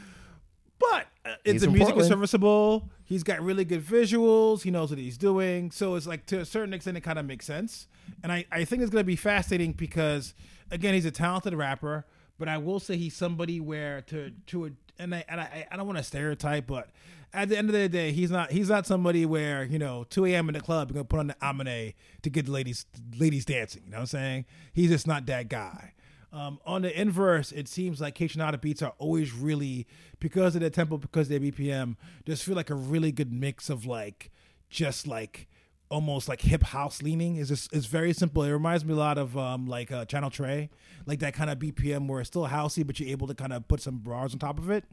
but 0.79 1.07
uh, 1.25 1.35
it's 1.43 1.63
the 1.63 1.71
music 1.71 1.97
is 1.97 2.07
serviceable. 2.07 2.89
He's 3.05 3.23
got 3.23 3.41
really 3.41 3.65
good 3.65 3.83
visuals. 3.83 4.61
He 4.61 4.71
knows 4.71 4.89
what 4.89 4.99
he's 4.99 5.17
doing. 5.17 5.71
So 5.71 5.95
it's 5.95 6.07
like 6.07 6.25
to 6.27 6.39
a 6.39 6.45
certain 6.45 6.73
extent, 6.73 6.97
it 6.97 7.01
kind 7.01 7.19
of 7.19 7.25
makes 7.25 7.45
sense. 7.45 7.87
And 8.21 8.31
I, 8.31 8.45
I 8.51 8.63
think 8.63 8.81
it's 8.81 8.91
going 8.91 9.01
to 9.03 9.07
be 9.07 9.15
fascinating 9.15 9.73
because 9.73 10.33
again, 10.71 10.93
he's 10.93 11.05
a 11.05 11.11
talented 11.11 11.53
rapper, 11.53 12.05
but 12.37 12.47
I 12.47 12.57
will 12.57 12.79
say 12.79 12.95
he's 12.97 13.15
somebody 13.15 13.59
where 13.59 14.01
to 14.03 14.31
to 14.47 14.65
a, 14.65 14.69
and 14.99 15.15
I 15.15 15.25
and 15.27 15.41
I, 15.41 15.67
I 15.71 15.77
don't 15.77 15.87
want 15.87 15.97
to 15.97 16.03
stereotype, 16.03 16.67
but 16.67 16.89
at 17.33 17.49
the 17.49 17.57
end 17.57 17.67
of 17.69 17.73
the 17.73 17.89
day, 17.89 18.11
he's 18.11 18.29
not 18.29 18.51
he's 18.51 18.69
not 18.69 18.85
somebody 18.85 19.25
where 19.25 19.63
you 19.63 19.79
know 19.79 20.05
2 20.09 20.25
a.m. 20.27 20.49
in 20.49 20.53
the 20.53 20.61
club 20.61 20.89
you're 20.89 20.95
gonna 20.95 21.05
put 21.05 21.19
on 21.19 21.27
the 21.27 21.35
Amine 21.41 21.93
to 22.21 22.29
get 22.29 22.45
the 22.45 22.51
ladies 22.51 22.85
ladies 23.17 23.45
dancing. 23.45 23.83
You 23.85 23.91
know 23.91 23.97
what 23.97 24.01
I'm 24.01 24.07
saying? 24.07 24.45
He's 24.71 24.89
just 24.89 25.07
not 25.07 25.25
that 25.27 25.49
guy. 25.49 25.93
Um, 26.33 26.59
on 26.65 26.81
the 26.81 26.99
inverse, 26.99 27.51
it 27.51 27.67
seems 27.67 28.01
like 28.01 28.15
Kaytranada 28.15 28.59
beats 28.59 28.81
are 28.81 28.93
always 28.97 29.31
really 29.31 29.85
because 30.19 30.55
of 30.55 30.61
their 30.61 30.71
tempo, 30.71 30.97
because 30.97 31.29
of 31.29 31.39
their 31.41 31.51
BPM, 31.51 31.95
just 32.25 32.43
feel 32.43 32.55
like 32.55 32.71
a 32.71 32.75
really 32.75 33.11
good 33.11 33.31
mix 33.31 33.69
of 33.69 33.85
like 33.85 34.31
just 34.67 35.05
like 35.05 35.47
almost 35.89 36.27
like 36.27 36.41
hip 36.41 36.63
house 36.63 37.03
leaning. 37.03 37.35
Is 37.35 37.49
just 37.49 37.71
it's 37.71 37.85
very 37.85 38.13
simple. 38.13 38.41
It 38.41 38.51
reminds 38.51 38.83
me 38.83 38.93
a 38.93 38.97
lot 38.97 39.19
of 39.19 39.37
um 39.37 39.67
like 39.67 39.91
uh, 39.91 40.05
Channel 40.05 40.31
Tres, 40.31 40.69
like 41.05 41.19
that 41.19 41.35
kind 41.35 41.51
of 41.51 41.59
BPM 41.59 42.07
where 42.07 42.19
it's 42.19 42.29
still 42.29 42.47
housey, 42.47 42.85
but 42.85 42.99
you're 42.99 43.09
able 43.09 43.27
to 43.27 43.35
kind 43.35 43.53
of 43.53 43.67
put 43.67 43.79
some 43.79 43.99
bars 43.99 44.33
on 44.33 44.39
top 44.39 44.57
of 44.57 44.71
it. 44.71 44.85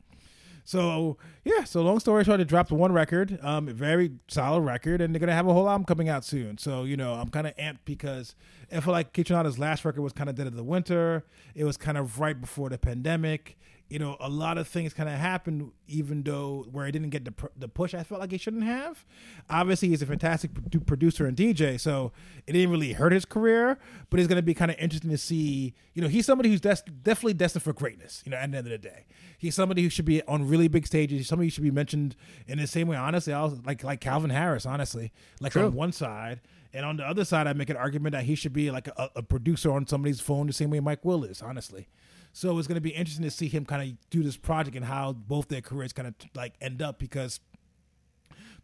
So 0.71 1.17
yeah, 1.43 1.65
so 1.65 1.83
long 1.83 1.99
story 1.99 2.23
short, 2.23 2.39
they 2.39 2.45
dropped 2.45 2.71
one 2.71 2.93
record, 2.93 3.41
um, 3.43 3.67
very 3.67 4.13
solid 4.29 4.61
record, 4.61 5.01
and 5.01 5.13
they're 5.13 5.19
gonna 5.19 5.33
have 5.33 5.49
a 5.49 5.53
whole 5.53 5.69
album 5.69 5.85
coming 5.85 6.09
out 6.09 6.25
soon. 6.25 6.59
So 6.59 6.85
you 6.85 6.97
know, 6.97 7.15
I'm 7.15 7.29
kind 7.29 7.49
of 7.49 7.57
amped 7.57 7.81
because 7.85 8.37
I 8.71 8.79
feel 8.79 8.93
like 8.93 9.13
Kaytranada's 9.13 9.59
last 9.59 9.85
record 9.85 10.03
was 10.03 10.13
kind 10.13 10.31
of 10.31 10.37
dead 10.37 10.47
of 10.47 10.55
the 10.55 10.63
winter. 10.63 11.25
It 11.57 11.65
was 11.65 11.77
kind 11.77 11.99
of 11.99 12.21
right 12.21 12.41
before 12.41 12.69
the 12.69 12.79
pandemic. 12.79 13.59
You 13.91 13.99
know, 13.99 14.17
a 14.21 14.29
lot 14.29 14.57
of 14.57 14.69
things 14.69 14.95
kind 14.95 15.09
of 15.09 15.17
happened, 15.17 15.73
even 15.89 16.23
though 16.23 16.65
where 16.71 16.87
he 16.87 16.93
didn't 16.93 17.11
get 17.11 17.25
the 17.25 17.33
pr- 17.33 17.49
the 17.57 17.69
push 17.69 17.93
I 17.93 18.05
felt 18.05 18.21
like 18.21 18.31
he 18.31 18.39
shouldn't 18.39 18.63
have. 18.63 19.05
Obviously, 19.51 19.89
he's 19.89 20.01
a 20.01 20.07
fantastic 20.07 20.55
produ- 20.55 20.87
producer 20.87 21.27
and 21.27 21.37
DJ, 21.37 21.79
so 21.79 22.13
it 22.47 22.53
didn't 22.53 22.71
really 22.71 22.93
hurt 22.93 23.13
his 23.13 23.25
career. 23.25 23.79
But 24.09 24.21
it's 24.21 24.29
gonna 24.29 24.43
be 24.43 24.55
kind 24.55 24.71
of 24.71 24.77
interesting 24.79 25.11
to 25.11 25.19
see. 25.19 25.75
You 25.95 26.03
know, 26.03 26.09
he's 26.09 26.25
somebody 26.25 26.51
who's 26.51 26.61
des- 26.61 26.89
definitely 27.03 27.35
destined 27.35 27.65
for 27.65 27.73
greatness. 27.73 28.23
You 28.25 28.31
know, 28.31 28.37
at 28.37 28.51
the 28.53 28.59
end 28.59 28.67
of 28.69 28.71
the 28.71 28.79
day, 28.79 29.07
he's 29.37 29.57
somebody 29.57 29.83
who 29.83 29.89
should 29.89 30.05
be 30.05 30.23
on 30.23 30.47
really 30.49 30.69
big 30.69 30.87
stages. 30.87 31.19
He's 31.19 31.29
somebody 31.29 31.49
who 31.49 31.51
should 31.51 31.65
be 31.65 31.73
mentioned 31.73 32.15
in 32.47 32.59
the 32.59 32.69
same 32.69 32.87
way. 32.87 32.97
Honestly, 32.97 33.33
I 33.33 33.43
was 33.43 33.59
like 33.67 33.83
like 33.83 34.01
Calvin 34.01 34.31
Harris. 34.31 34.67
Honestly, 34.67 35.13
like 35.41 35.51
True. 35.53 35.67
on 35.67 35.75
one 35.75 35.93
side, 35.93 36.41
and 36.73 36.87
on 36.87 36.97
the 36.97 37.05
other 37.05 37.25
side, 37.25 37.49
I 37.49 37.53
make 37.55 37.71
an 37.71 37.77
argument 37.77 38.13
that 38.13 38.23
he 38.23 38.37
should 38.37 38.53
be 38.53 38.71
like 38.71 38.87
a, 38.87 39.11
a 39.17 39.23
producer 39.23 39.73
on 39.73 39.89
somebody's 39.89 40.21
phone 40.21 40.47
the 40.47 40.53
same 40.53 40.71
way 40.71 40.79
Mike 40.79 41.05
Will 41.05 41.25
is. 41.25 41.43
Honestly, 41.43 41.89
so 42.33 42.59
it's 42.59 42.69
going 42.69 42.77
to 42.77 42.81
be 42.81 42.91
interesting 42.91 43.25
to 43.25 43.31
see 43.31 43.49
him 43.49 43.65
kind 43.65 43.91
of 43.91 44.11
do 44.11 44.23
this 44.23 44.37
project 44.37 44.77
and 44.77 44.85
how 44.85 45.13
both 45.13 45.49
their 45.49 45.61
careers 45.61 45.93
kind 45.93 46.09
of 46.09 46.15
like 46.35 46.55
end 46.61 46.81
up 46.81 46.99
because 46.99 47.41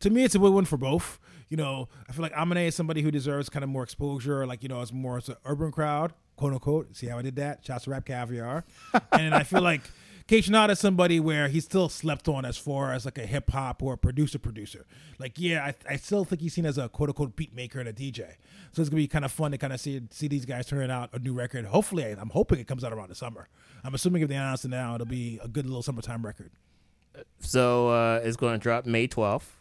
to 0.00 0.10
me, 0.10 0.24
it's 0.24 0.34
a 0.34 0.40
win-win 0.40 0.64
for 0.64 0.76
both. 0.76 1.18
You 1.48 1.56
know, 1.56 1.88
I 2.08 2.12
feel 2.12 2.22
like 2.22 2.32
Amine 2.36 2.66
is 2.66 2.74
somebody 2.74 3.02
who 3.02 3.10
deserves 3.10 3.48
kind 3.48 3.62
of 3.62 3.70
more 3.70 3.82
exposure, 3.82 4.46
like 4.46 4.62
you 4.62 4.68
know, 4.68 4.82
it's 4.82 4.92
more 4.92 5.16
as 5.18 5.28
an 5.28 5.36
urban 5.44 5.70
crowd, 5.70 6.12
quote 6.36 6.52
unquote. 6.52 6.96
See 6.96 7.06
how 7.06 7.18
I 7.18 7.22
did 7.22 7.36
that? 7.36 7.64
Shouts 7.64 7.84
to 7.84 7.90
Rap 7.90 8.04
Caviar. 8.04 8.64
and 9.12 9.34
I 9.34 9.42
feel 9.42 9.62
like 9.62 9.82
Kaytranada 10.28 10.70
is 10.70 10.80
somebody 10.80 11.20
where 11.20 11.46
he's 11.46 11.64
still 11.64 11.88
slept 11.88 12.26
on 12.26 12.44
as 12.44 12.56
far 12.58 12.92
as 12.92 13.04
like 13.04 13.16
a 13.16 13.26
hip 13.26 13.48
hop 13.50 13.80
or 13.80 13.92
a 13.92 13.98
producer 13.98 14.40
producer. 14.40 14.84
Like, 15.20 15.34
yeah, 15.38 15.64
I, 15.64 15.74
I 15.92 15.96
still 15.96 16.24
think 16.24 16.42
he's 16.42 16.52
seen 16.54 16.66
as 16.66 16.78
a 16.78 16.88
quote 16.88 17.10
unquote 17.10 17.36
beat 17.36 17.54
maker 17.54 17.78
and 17.78 17.88
a 17.88 17.92
DJ. 17.92 18.34
So 18.72 18.82
it's 18.82 18.88
gonna 18.88 18.96
be 19.02 19.06
kind 19.06 19.24
of 19.24 19.30
fun 19.30 19.52
to 19.52 19.58
kind 19.58 19.72
of 19.72 19.80
see 19.80 20.02
see 20.10 20.26
these 20.26 20.44
guys 20.44 20.66
turning 20.66 20.90
out 20.90 21.10
a 21.12 21.20
new 21.20 21.32
record. 21.32 21.64
Hopefully, 21.66 22.04
I- 22.04 22.16
I'm 22.20 22.30
hoping 22.30 22.58
it 22.58 22.66
comes 22.66 22.82
out 22.82 22.92
around 22.92 23.10
the 23.10 23.14
summer. 23.14 23.48
I'm 23.84 23.94
assuming 23.94 24.22
if 24.22 24.28
they 24.28 24.34
announce 24.34 24.64
it 24.64 24.68
now, 24.68 24.96
it'll 24.96 25.06
be 25.06 25.38
a 25.44 25.48
good 25.48 25.64
little 25.66 25.82
summertime 25.82 26.26
record. 26.26 26.50
So 27.40 27.88
uh, 27.90 28.20
it's 28.24 28.36
going 28.36 28.54
to 28.54 28.58
drop 28.58 28.84
May 28.84 29.06
twelfth. 29.06 29.52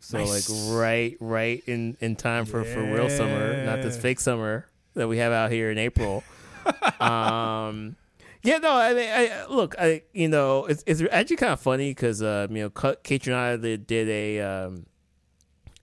So 0.00 0.18
Nice. 0.18 0.50
like 0.50 0.76
right, 0.78 1.16
right 1.20 1.62
in 1.66 1.96
in 2.00 2.16
time 2.16 2.44
for 2.44 2.64
for 2.64 2.82
real 2.82 3.08
summer, 3.08 3.64
not 3.64 3.80
this 3.82 3.96
fake 3.96 4.20
summer 4.20 4.66
that 4.94 5.08
we 5.08 5.18
have 5.18 5.32
out 5.32 5.50
here 5.50 5.70
in 5.70 5.78
April. 5.78 6.22
um, 7.00 7.96
yeah, 8.42 8.58
no, 8.58 8.72
I 8.74 8.94
mean, 8.94 9.08
I 9.08 9.46
look, 9.46 9.76
I 9.78 10.02
you 10.12 10.28
know, 10.28 10.66
it's 10.66 10.82
it's 10.86 11.02
actually 11.10 11.36
kind 11.36 11.52
of 11.52 11.60
funny 11.60 11.90
because 11.90 12.22
uh, 12.22 12.48
you 12.50 12.62
know, 12.62 12.70
Kaytranada 12.70 13.60
did, 13.60 13.86
did 13.86 14.08
a 14.08 14.40
um 14.40 14.86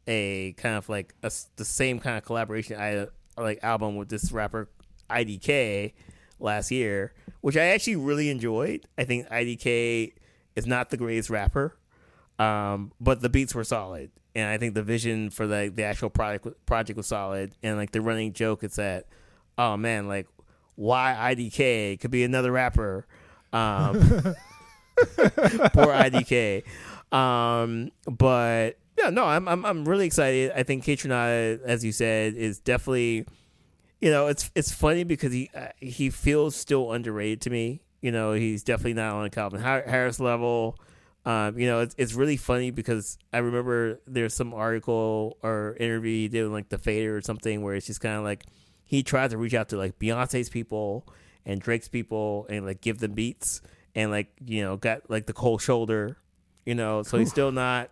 a 0.08 0.54
kind 0.58 0.76
of 0.76 0.90
like 0.90 1.14
a 1.24 1.32
the 1.56 1.66
same 1.66 2.00
kind 2.00 2.18
of 2.18 2.26
collaboration 2.26 2.80
I 2.80 3.08
like 3.42 3.60
album 3.64 3.96
with 3.96 4.10
this 4.10 4.32
rapper 4.32 4.70
IDK 5.10 5.94
last 6.40 6.72
year, 6.72 7.14
which 7.42 7.56
I 7.56 7.68
actually 7.68 7.96
really 7.96 8.30
enjoyed. 8.30 8.86
I 8.98 9.06
think 9.06 9.30
IDK 9.30 10.14
is 10.56 10.66
not 10.66 10.90
the 10.90 10.98
greatest 10.98 11.30
rapper, 11.30 11.78
um, 12.40 12.92
but 13.00 13.22
the 13.22 13.30
beats 13.30 13.56
were 13.56 13.64
solid, 13.64 14.12
and 14.36 14.50
I 14.50 14.58
think 14.58 14.74
the 14.74 14.84
vision 14.84 15.30
for 15.30 15.48
the 15.48 15.72
the 15.74 15.84
actual 15.84 16.10
project 16.10 16.48
project 16.66 16.98
was 16.98 17.08
solid. 17.08 17.54
And 17.64 17.78
like 17.78 17.92
the 17.92 18.02
running 18.02 18.34
joke 18.34 18.66
is 18.66 18.76
that, 18.76 19.06
oh 19.58 19.78
man, 19.78 20.08
like 20.10 20.28
why 20.80 21.34
IDK 21.36 22.00
could 22.00 22.10
be 22.10 22.24
another 22.24 22.54
rapper. 22.54 23.06
Um, 23.52 24.00
poor 24.96 25.92
IDK. 25.92 26.64
Um, 27.12 27.92
but 28.10 28.78
yeah, 28.98 29.10
no, 29.10 29.26
I'm 29.26 29.48
I'm 29.50 29.66
I'm 29.66 29.86
really 29.86 30.06
excited. 30.06 30.54
I 30.56 30.64
think 30.64 30.86
Kaytranada, 30.86 31.62
as 31.64 31.84
you 31.84 31.92
said, 31.92 32.36
is 32.36 32.60
definitely, 32.60 33.26
you 34.00 34.10
know, 34.10 34.28
it's 34.28 34.50
it's 34.56 34.72
funny 34.72 35.04
because 35.04 35.34
he 35.34 35.52
uh, 35.54 35.68
he 35.82 36.10
feels 36.10 36.56
still 36.56 36.94
underrated 36.94 37.42
to 37.42 37.50
me. 37.50 37.82
You 38.02 38.14
know, 38.14 38.32
he's 38.32 38.64
definitely 38.64 38.94
not 38.94 39.16
on 39.16 39.26
a 39.26 39.30
Calvin 39.30 39.60
Harris 39.62 40.22
level. 40.22 40.80
Um, 41.26 41.60
you 41.60 41.68
know, 41.68 41.82
it's 41.82 41.94
it's 41.98 42.14
really 42.14 42.38
funny 42.38 42.72
because 42.72 43.18
I 43.34 43.40
remember 43.40 44.00
there's 44.08 44.34
some 44.34 44.54
article 44.54 45.38
or 45.44 45.76
interview 45.78 46.14
he 46.14 46.28
did 46.30 46.44
with 46.44 46.54
like 46.54 46.70
the 46.70 46.78
Fader 46.78 47.18
or 47.18 47.22
something 47.22 47.62
where 47.62 47.76
it's 47.76 47.88
just 47.88 48.00
kind 48.00 48.16
of 48.16 48.24
like 48.24 48.46
he 48.90 49.04
tried 49.04 49.30
to 49.30 49.38
reach 49.38 49.54
out 49.54 49.70
to 49.70 49.78
like 49.78 50.00
Beyonce's 50.00 50.50
people 50.50 51.06
and 51.46 51.62
Drake's 51.62 51.88
people 51.88 52.48
and 52.50 52.66
like 52.66 52.82
give 52.82 52.98
them 52.98 53.12
beats 53.14 53.62
and 53.94 54.10
like 54.10 54.32
you 54.44 54.64
know 54.64 54.78
got 54.78 55.08
like 55.12 55.28
the 55.28 55.34
cold 55.34 55.62
shoulder, 55.62 56.18
you 56.66 56.74
know. 56.74 57.04
So 57.04 57.20
he's 57.20 57.30
still 57.30 57.52
not 57.52 57.92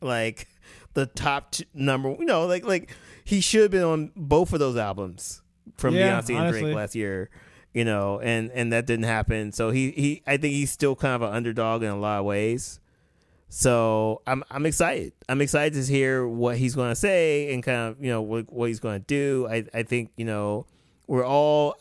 like 0.00 0.48
the 0.94 1.06
top 1.06 1.52
t- 1.52 1.66
number. 1.72 2.10
You 2.18 2.24
know, 2.24 2.46
like 2.46 2.64
like 2.64 2.90
he 3.24 3.40
should 3.40 3.62
have 3.62 3.70
been 3.70 3.84
on 3.84 4.10
both 4.16 4.52
of 4.52 4.58
those 4.58 4.76
albums 4.76 5.40
from 5.76 5.94
Yeah, 5.94 6.18
Beyonce 6.20 6.30
and 6.30 6.38
honestly. 6.38 6.60
Drake 6.62 6.74
last 6.74 6.94
year. 6.96 7.30
You 7.72 7.84
know, 7.84 8.18
and 8.18 8.50
and 8.50 8.72
that 8.72 8.86
didn't 8.86 9.04
happen. 9.04 9.52
So 9.52 9.70
he 9.70 9.92
he 9.92 10.22
I 10.26 10.36
think 10.36 10.54
he's 10.54 10.72
still 10.72 10.96
kind 10.96 11.14
of 11.14 11.22
an 11.22 11.32
underdog 11.32 11.84
in 11.84 11.90
a 11.90 11.96
lot 11.98 12.18
of 12.18 12.24
ways. 12.24 12.80
So 13.56 14.20
I'm 14.26 14.44
I'm 14.50 14.66
excited. 14.66 15.14
I'm 15.30 15.40
excited 15.40 15.82
to 15.82 15.90
hear 15.90 16.28
what 16.28 16.58
he's 16.58 16.74
going 16.74 16.90
to 16.90 16.94
say 16.94 17.54
and 17.54 17.62
kind 17.62 17.88
of 17.88 18.04
you 18.04 18.10
know 18.10 18.20
what 18.20 18.52
what 18.52 18.68
he's 18.68 18.80
going 18.80 19.00
to 19.00 19.06
do. 19.06 19.48
I 19.50 19.64
I 19.72 19.82
think 19.82 20.10
you 20.18 20.26
know 20.26 20.66
we're 21.06 21.24
all 21.24 21.74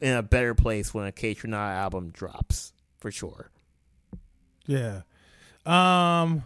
in 0.00 0.14
a 0.14 0.22
better 0.22 0.54
place 0.54 0.94
when 0.94 1.06
a 1.06 1.12
Kaytranada 1.12 1.74
album 1.74 2.08
drops 2.08 2.72
for 3.00 3.10
sure. 3.10 3.50
Yeah. 4.64 5.02
Um. 5.66 6.44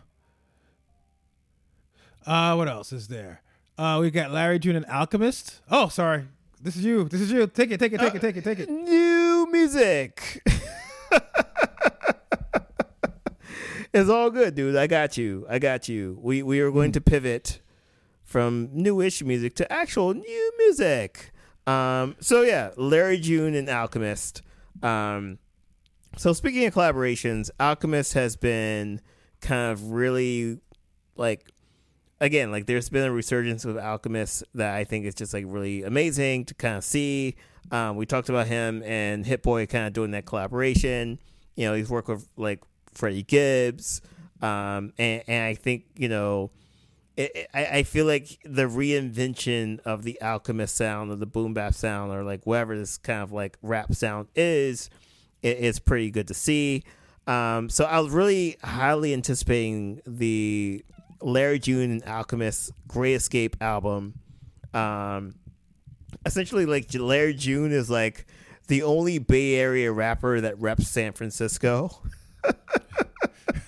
Uh, 2.27 2.57
what 2.57 2.67
else 2.67 2.93
is 2.93 3.07
there? 3.07 3.43
Uh, 3.79 3.99
we 4.01 4.11
got 4.11 4.33
Larry 4.33 4.59
June 4.59 4.75
and 4.75 4.87
Alchemist. 4.87 5.61
Oh, 5.71 5.87
sorry. 5.87 6.25
This 6.61 6.75
is 6.75 6.85
you. 6.85 7.05
This 7.05 7.21
is 7.21 7.31
you. 7.31 7.47
Take 7.47 7.71
it. 7.71 7.79
Take 7.79 7.93
it. 7.93 8.01
Take 8.01 8.17
it. 8.17 8.21
Take 8.21 8.37
it. 8.39 8.43
Take 8.43 8.59
it. 8.59 8.69
New 8.69 9.47
music. 9.53 10.43
it's 13.95 14.11
all 14.11 14.29
good, 14.31 14.57
dude. 14.57 14.75
I 14.77 14.89
got 14.89 15.17
you. 15.17 15.47
I 15.49 15.61
got 15.61 15.89
you. 15.89 16.19
We 16.21 16.43
we 16.43 16.61
are 16.61 16.71
going 16.73 16.93
to 16.93 17.01
pivot 17.01 17.61
from 18.25 18.69
newish 18.73 19.23
music 19.23 19.55
to 19.57 19.73
actual 19.73 20.13
new 20.13 20.53
music. 20.59 21.31
Um, 21.67 22.17
so 22.21 22.43
yeah, 22.43 22.71
Larry 22.77 23.19
June 23.19 23.55
and 23.55 23.71
Alchemist. 23.71 24.43
Um, 24.83 25.39
so 26.17 26.33
speaking 26.33 26.67
of 26.67 26.75
collaborations, 26.75 27.51
Alchemist 27.61 28.15
has 28.15 28.35
been 28.37 29.01
kind 29.41 29.73
of 29.73 29.93
really 29.93 30.59
like 31.17 31.49
again, 32.21 32.51
like 32.51 32.67
there's 32.67 32.89
been 32.89 33.05
a 33.05 33.13
resurgence 33.13 33.65
of 33.65 33.79
Alchemist 33.79 34.43
that 34.55 34.75
I 34.75 34.83
think 34.83 35.07
is 35.07 35.15
just 35.15 35.33
like 35.33 35.45
really 35.47 35.85
amazing 35.85 36.47
to 36.47 36.55
kind 36.55 36.77
of 36.77 36.85
see. 36.85 37.37
Um, 37.71 37.95
we 37.95 38.07
talked 38.07 38.29
about 38.29 38.49
him 38.49 38.83
and 38.83 39.25
Hit 39.25 39.45
Boy 39.45 39.67
kind 39.67 39.87
of 39.87 39.93
doing 39.93 40.11
that 40.11 40.27
collaboration. 40.27 41.21
You 41.55 41.67
know, 41.67 41.75
he's 41.75 41.89
worked 41.89 42.09
with 42.09 42.29
like 42.37 42.61
Freddie 42.95 43.23
Gibbs, 43.23 44.01
um, 44.43 44.93
and, 44.99 45.23
and 45.27 45.45
I 45.45 45.55
think 45.55 45.85
you 45.97 46.09
know. 46.09 46.51
It, 47.17 47.31
it- 47.37 47.51
I, 47.55 47.85
feel 47.85 48.07
like 48.07 48.41
the 48.45 48.65
reinvention 48.65 49.79
of 49.85 50.03
the 50.03 50.21
Alchemist 50.21 50.75
sound 50.75 51.13
or 51.13 51.15
the 51.15 51.27
boom 51.27 51.55
bap 51.55 51.73
sound 51.75 52.11
or 52.11 52.25
like 52.25 52.45
whatever 52.45 52.77
this 52.77 52.99
kind 52.99 53.23
of 53.23 53.31
like 53.31 53.57
rap 53.63 53.95
sound 53.95 54.27
is, 54.35 54.91
it, 55.41 55.59
it's 55.61 55.79
pretty 55.79 56.11
good 56.11 56.27
to 56.27 56.35
see. 56.35 56.83
Um, 57.29 57.69
so 57.71 57.85
I 57.85 58.01
was 58.01 58.11
really 58.11 58.57
highly 58.65 59.15
anticipating 59.15 60.01
the 60.05 60.85
Larry 61.23 61.61
June 61.61 61.93
and 61.93 62.05
Alchemist 62.05 62.73
Great 62.89 63.15
Escape 63.15 63.57
album. 63.61 64.15
Um, 64.75 65.37
essentially, 66.27 66.67
like 66.67 66.89
Larry 66.93 67.35
June 67.35 67.71
is 67.71 67.89
like 67.89 68.27
the 68.67 68.83
only 68.83 69.19
Bay 69.19 69.55
Area 69.55 69.93
rapper 69.93 70.41
that 70.41 70.61
reps 70.61 70.89
San 70.89 71.13
Francisco. 71.13 71.91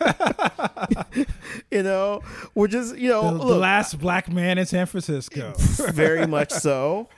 you 1.71 1.83
know, 1.83 2.23
we're 2.55 2.69
just 2.69 2.97
you 2.97 3.09
know 3.09 3.37
The, 3.37 3.45
the 3.45 3.57
last 3.57 3.99
black 3.99 4.31
man 4.31 4.59
in 4.59 4.67
San 4.67 4.87
Francisco. 4.87 5.55
very 5.93 6.27
much 6.27 6.51
so. 6.51 7.09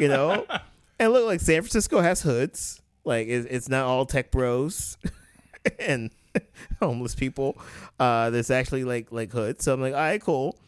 You 0.00 0.08
know, 0.08 0.46
and 0.98 1.12
look 1.12 1.26
like 1.26 1.40
San 1.40 1.62
Francisco 1.62 2.00
has 2.00 2.22
hoods. 2.22 2.80
Like 3.04 3.28
it, 3.28 3.46
it's 3.50 3.68
not 3.68 3.84
all 3.84 4.06
tech 4.06 4.30
bros 4.30 4.96
and 5.78 6.10
homeless 6.80 7.14
people. 7.14 7.58
Uh, 7.98 8.30
there's 8.30 8.50
actually 8.50 8.84
like 8.84 9.12
like 9.12 9.32
hoods. 9.32 9.64
So 9.64 9.72
I'm 9.74 9.80
like, 9.80 9.94
all 9.94 10.00
right, 10.00 10.20
cool. 10.20 10.58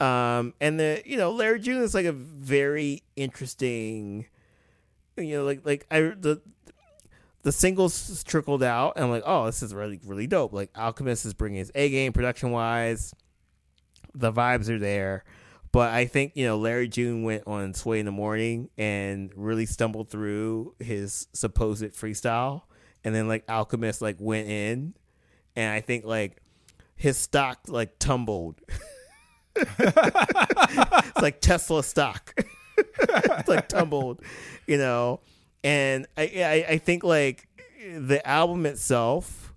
Um, 0.00 0.54
and 0.60 0.78
the 0.78 1.02
you 1.04 1.16
know 1.16 1.32
Larry 1.32 1.60
June 1.60 1.82
is 1.82 1.94
like 1.94 2.06
a 2.06 2.12
very 2.12 3.02
interesting. 3.16 4.26
You 5.16 5.38
know, 5.38 5.44
like 5.44 5.64
like 5.64 5.86
I 5.90 6.00
the 6.00 6.40
the 7.48 7.52
singles 7.52 8.22
trickled 8.24 8.62
out, 8.62 8.92
and 8.96 9.06
I'm 9.06 9.10
like, 9.10 9.22
oh, 9.24 9.46
this 9.46 9.62
is 9.62 9.72
really 9.72 9.98
really 10.04 10.26
dope. 10.26 10.52
Like 10.52 10.68
Alchemist 10.76 11.24
is 11.24 11.32
bringing 11.32 11.60
his 11.60 11.72
A 11.74 11.88
game 11.88 12.12
production 12.12 12.50
wise. 12.50 13.14
The 14.14 14.30
vibes 14.30 14.68
are 14.68 14.78
there, 14.78 15.24
but 15.72 15.94
I 15.94 16.04
think 16.04 16.32
you 16.34 16.44
know 16.44 16.58
Larry 16.58 16.88
June 16.88 17.22
went 17.22 17.44
on 17.46 17.72
Sway 17.72 18.00
in 18.00 18.04
the 18.04 18.12
Morning 18.12 18.68
and 18.76 19.32
really 19.34 19.64
stumbled 19.64 20.10
through 20.10 20.74
his 20.78 21.26
supposed 21.32 21.94
freestyle, 21.94 22.64
and 23.02 23.14
then 23.14 23.28
like 23.28 23.44
Alchemist 23.48 24.02
like 24.02 24.16
went 24.18 24.46
in, 24.46 24.92
and 25.56 25.72
I 25.72 25.80
think 25.80 26.04
like 26.04 26.42
his 26.96 27.16
stock 27.16 27.60
like 27.66 27.98
tumbled. 27.98 28.60
it's 29.56 31.22
like 31.22 31.40
Tesla 31.40 31.82
stock. 31.82 32.34
it's 32.76 33.48
like 33.48 33.70
tumbled, 33.70 34.20
you 34.66 34.76
know. 34.76 35.20
And 35.64 36.06
I, 36.16 36.22
I 36.22 36.66
I 36.72 36.78
think 36.78 37.04
like 37.04 37.48
the 37.96 38.26
album 38.26 38.66
itself, 38.66 39.52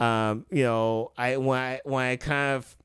um, 0.00 0.46
you 0.50 0.62
know, 0.62 1.12
I 1.16 1.36
when 1.36 1.58
I 1.58 1.80
when 1.84 2.04
I 2.04 2.16
kind 2.16 2.56
of 2.56 2.76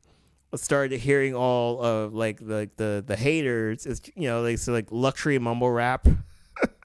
started 0.59 0.99
hearing 0.99 1.35
all 1.35 1.81
of 1.81 2.13
like 2.13 2.39
the 2.39 2.69
the 2.77 3.03
the 3.05 3.15
haters, 3.15 3.85
it's 3.85 4.01
you 4.15 4.27
know 4.27 4.43
they 4.43 4.55
say 4.55 4.71
like 4.71 4.87
luxury 4.91 5.37
mumble 5.39 5.71
rap, 5.71 6.07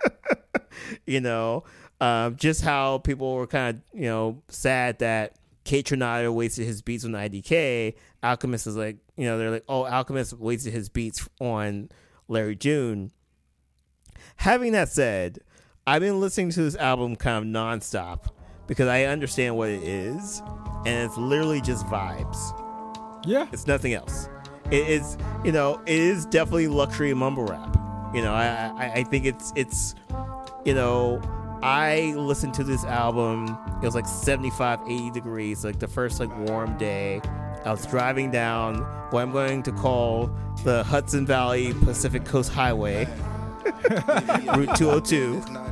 you 1.07 1.21
know, 1.21 1.65
um, 2.01 2.37
just 2.37 2.63
how 2.63 2.99
people 2.99 3.35
were 3.35 3.47
kind 3.47 3.77
of 3.77 3.83
you 3.99 4.07
know 4.07 4.43
sad 4.49 4.99
that 4.99 5.37
Kaytranada 5.67 6.33
wasted 6.33 6.67
his 6.67 6.81
beats 6.81 7.05
on 7.05 7.13
IDK. 7.13 7.95
Alchemist 8.23 8.67
is 8.67 8.77
like, 8.77 8.97
you 9.17 9.25
know, 9.27 9.37
they're 9.37 9.51
like, 9.51 9.65
oh, 9.69 9.85
Alchemist 9.85 10.33
wasted 10.35 10.73
his 10.73 10.89
beats 10.89 11.29
on 11.41 11.91
Larry 12.29 12.57
June. 12.57 13.11
Having 14.37 14.73
that 14.73 14.89
said, 14.89 15.41
I've 15.89 16.03
been 16.03 16.19
listening 16.19 16.51
to 16.51 16.63
this 16.65 16.75
album 16.75 17.15
kind 17.15 17.45
of 17.45 17.63
nonstop 17.63 18.23
because 18.67 18.89
I 18.89 19.05
understand 19.05 19.57
what 19.57 19.69
it 19.69 19.85
is, 19.85 20.43
and 20.85 21.07
it's 21.09 21.17
literally 21.17 21.61
just 21.61 21.87
vibes. 21.87 22.37
yeah. 23.25 23.47
It's 23.53 23.69
nothing 23.69 23.95
else. 23.95 24.29
It 24.73 24.89
is, 24.89 25.17
you 25.45 25.53
know, 25.53 25.81
it 25.87 25.95
is 25.95 26.27
definitely 26.27 26.67
luxury 26.67 27.15
mumble 27.15 27.45
rap. 27.45 27.79
You 28.13 28.21
know, 28.23 28.35
I, 28.35 28.73
I, 28.77 28.93
I 28.97 29.05
think 29.05 29.27
it's, 29.27 29.53
it's, 29.55 29.95
you 30.65 30.75
know, 30.75 31.21
I 31.63 32.15
listened 32.17 32.55
to 32.55 32.65
this 32.65 32.83
album. 32.83 33.57
It 33.81 33.85
was 33.85 33.95
like 33.95 34.09
75, 34.09 34.81
80 34.89 35.11
degrees, 35.13 35.65
like 35.65 35.79
the 35.79 35.87
first 35.87 36.19
like 36.19 36.37
warm 36.49 36.77
day. 36.79 37.21
I 37.65 37.71
was 37.71 37.87
driving 37.87 38.33
down 38.33 38.79
what 39.11 39.23
I'm 39.23 39.31
going 39.31 39.63
to 39.63 39.71
call 39.71 40.33
the 40.65 40.83
Hudson 40.83 41.25
Valley 41.27 41.75
Pacific 41.75 42.25
Coast 42.25 42.51
Highway, 42.51 43.07
Route 44.57 44.75
202 44.77 45.66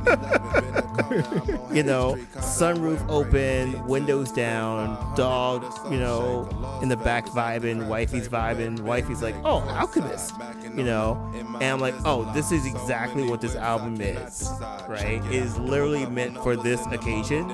you 1.71 1.83
know, 1.83 2.17
sunroof 2.35 3.03
open, 3.09 3.85
windows 3.87 4.31
down, 4.31 5.15
dog, 5.15 5.63
you 5.91 5.97
know, 5.97 6.47
in 6.81 6.89
the 6.89 6.97
back 6.97 7.25
vibing, 7.27 7.87
wifey's 7.87 8.27
vibing. 8.27 8.79
Wifey's 8.79 9.21
like, 9.21 9.35
oh, 9.43 9.61
Alchemist, 9.69 10.33
you 10.75 10.83
know, 10.83 11.31
and 11.55 11.63
I'm 11.63 11.79
like, 11.79 11.95
oh, 12.05 12.31
this 12.33 12.51
is 12.51 12.65
exactly 12.65 13.27
what 13.27 13.41
this 13.41 13.55
album 13.55 13.99
is, 13.99 14.49
right? 14.87 15.21
It 15.25 15.35
is 15.35 15.57
literally 15.57 16.05
meant 16.05 16.37
for 16.37 16.55
this 16.55 16.85
occasion. 16.87 17.49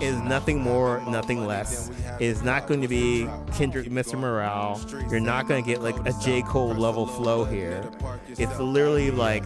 It 0.00 0.04
is 0.04 0.20
nothing 0.20 0.60
more, 0.60 1.00
nothing 1.08 1.46
less. 1.46 1.90
It 2.18 2.26
is 2.26 2.42
not 2.42 2.66
going 2.66 2.82
to 2.82 2.88
be 2.88 3.28
Kendrick, 3.52 3.88
Mr. 3.88 4.18
Morale. 4.18 4.80
You're 5.10 5.20
not 5.20 5.48
going 5.48 5.62
to 5.62 5.68
get 5.68 5.82
like 5.82 5.96
a 6.06 6.12
J. 6.22 6.42
Cole 6.42 6.74
level 6.74 7.06
flow 7.06 7.44
here. 7.44 7.90
It's 8.28 8.58
literally 8.58 9.10
like, 9.10 9.44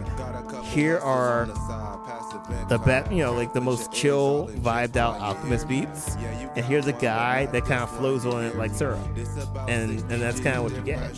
here 0.65 0.99
are 0.99 1.47
the 2.67 2.77
best, 2.77 3.11
you 3.11 3.23
know, 3.23 3.33
like 3.33 3.53
the 3.53 3.61
most 3.61 3.91
chill, 3.91 4.47
vibed 4.55 4.95
out 4.95 5.19
Alchemist 5.19 5.67
beats, 5.67 6.15
and 6.55 6.65
here's 6.65 6.87
a 6.87 6.93
guy 6.93 7.45
that 7.47 7.65
kind 7.65 7.83
of 7.83 7.95
flows 7.97 8.25
on 8.25 8.43
it 8.43 8.57
like 8.57 8.71
syrup, 8.71 8.99
and 9.67 9.99
and 10.11 10.21
that's 10.21 10.39
kind 10.39 10.57
of 10.57 10.63
what 10.63 10.73
you 10.73 10.81
get. 10.81 11.15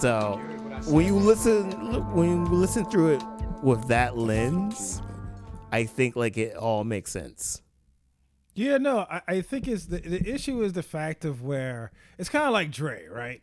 So 0.00 0.40
when 0.86 1.06
you 1.06 1.14
listen, 1.14 1.70
when 2.14 2.28
you 2.28 2.44
listen 2.46 2.84
through 2.86 3.14
it 3.14 3.22
with 3.62 3.86
that 3.88 4.16
lens, 4.16 5.02
I 5.72 5.84
think 5.84 6.16
like 6.16 6.36
it 6.36 6.56
all 6.56 6.84
makes 6.84 7.10
sense. 7.10 7.62
Yeah, 8.54 8.78
no, 8.78 9.00
I, 9.10 9.22
I 9.26 9.40
think 9.40 9.66
it's 9.66 9.86
the 9.86 9.98
the 9.98 10.26
issue 10.32 10.62
is 10.62 10.72
the 10.72 10.82
fact 10.82 11.24
of 11.24 11.42
where 11.42 11.90
it's 12.18 12.28
kind 12.28 12.44
of 12.44 12.52
like 12.52 12.70
Dre, 12.70 13.06
right? 13.08 13.42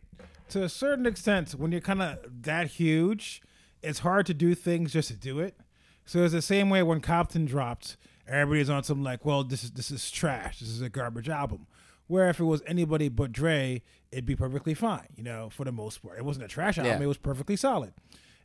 To 0.50 0.62
a 0.62 0.68
certain 0.68 1.06
extent, 1.06 1.52
when 1.52 1.72
you're 1.72 1.80
kind 1.80 2.02
of 2.02 2.18
that 2.42 2.66
huge, 2.66 3.42
it's 3.82 4.00
hard 4.00 4.26
to 4.26 4.34
do 4.34 4.54
things 4.54 4.92
just 4.92 5.08
to 5.08 5.16
do 5.16 5.40
it. 5.40 5.56
So 6.04 6.24
it's 6.24 6.32
the 6.32 6.42
same 6.42 6.68
way 6.70 6.82
when 6.82 7.00
Compton 7.00 7.44
dropped, 7.44 7.96
everybody's 8.26 8.70
on 8.70 8.82
some 8.82 9.02
like, 9.02 9.24
well, 9.24 9.44
this 9.44 9.64
is 9.64 9.70
this 9.72 9.90
is 9.90 10.10
trash. 10.10 10.60
This 10.60 10.68
is 10.68 10.80
a 10.80 10.88
garbage 10.88 11.28
album. 11.28 11.66
Where 12.08 12.28
if 12.28 12.40
it 12.40 12.44
was 12.44 12.62
anybody 12.66 13.08
but 13.08 13.32
Dre, 13.32 13.82
it'd 14.10 14.26
be 14.26 14.36
perfectly 14.36 14.74
fine, 14.74 15.06
you 15.16 15.22
know, 15.22 15.48
for 15.50 15.64
the 15.64 15.72
most 15.72 16.02
part. 16.02 16.18
It 16.18 16.24
wasn't 16.24 16.44
a 16.44 16.48
trash 16.48 16.76
album; 16.78 16.92
Yeah. 16.98 17.04
it 17.04 17.06
was 17.08 17.16
perfectly 17.16 17.56
solid. 17.56 17.92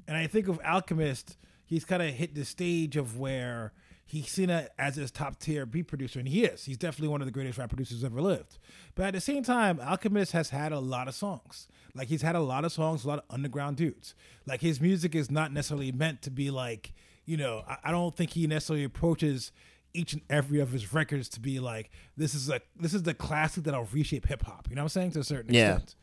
And 0.08 0.16
I 0.16 0.28
think 0.28 0.48
of 0.48 0.60
Alchemist, 0.64 1.38
he's 1.66 1.84
kind 1.84 2.02
of 2.02 2.10
hit 2.14 2.34
the 2.36 2.46
stage 2.46 2.96
of 2.96 3.18
where 3.20 3.74
he's 4.06 4.30
seen 4.30 4.50
it 4.50 4.72
as 4.80 4.96
his 4.96 5.12
top 5.12 5.38
tier 5.40 5.66
beat 5.66 5.88
producer, 5.88 6.20
and 6.20 6.30
he 6.30 6.46
is. 6.46 6.64
He's 6.64 6.78
definitely 6.78 7.10
one 7.10 7.22
of 7.22 7.28
the 7.28 7.32
greatest 7.34 7.58
rap 7.58 7.68
producers 7.70 8.06
ever 8.06 8.22
lived. 8.22 8.58
But 8.96 9.08
at 9.08 9.14
the 9.16 9.20
same 9.20 9.44
time, 9.44 9.82
Alchemist 9.82 10.32
has 10.32 10.52
had 10.52 10.72
a 10.72 10.80
lot 10.80 11.10
of 11.10 11.16
songs. 11.16 11.68
Like 11.94 12.08
he's 12.08 12.22
had 12.22 12.36
a 12.36 12.40
lot 12.40 12.64
of 12.64 12.72
songs, 12.72 13.04
a 13.04 13.08
lot 13.10 13.20
of 13.20 13.26
underground 13.30 13.76
dudes. 13.76 14.14
Like 14.46 14.62
his 14.62 14.80
music 14.80 15.14
is 15.14 15.30
not 15.30 15.52
necessarily 15.52 15.92
meant 15.92 16.22
to 16.22 16.32
be 16.32 16.52
like, 16.52 16.94
you 17.28 17.38
know, 17.38 17.64
I, 17.68 17.78
I 17.86 17.92
don't 17.92 18.16
think 18.18 18.32
he 18.32 18.48
necessarily 18.48 18.84
approaches 18.84 19.52
each 19.94 20.14
and 20.14 20.22
every 20.30 20.60
of 20.60 20.72
his 20.72 20.94
records 20.94 21.30
to 21.30 21.40
be 21.40 21.60
like, 21.60 21.92
this 22.16 22.34
is 22.34 22.50
a 22.50 22.62
this 22.80 22.94
is 22.96 23.04
the 23.04 23.14
classic 23.14 23.64
that'll 23.66 23.86
reshape 23.94 24.28
hip 24.28 24.42
hop. 24.44 24.68
You 24.70 24.76
know 24.76 24.82
what 24.82 24.86
I'm 24.86 24.90
saying? 24.90 25.12
To 25.12 25.20
a 25.20 25.24
certain 25.24 25.54
Yeah. 25.54 25.74
extent. 25.76 25.96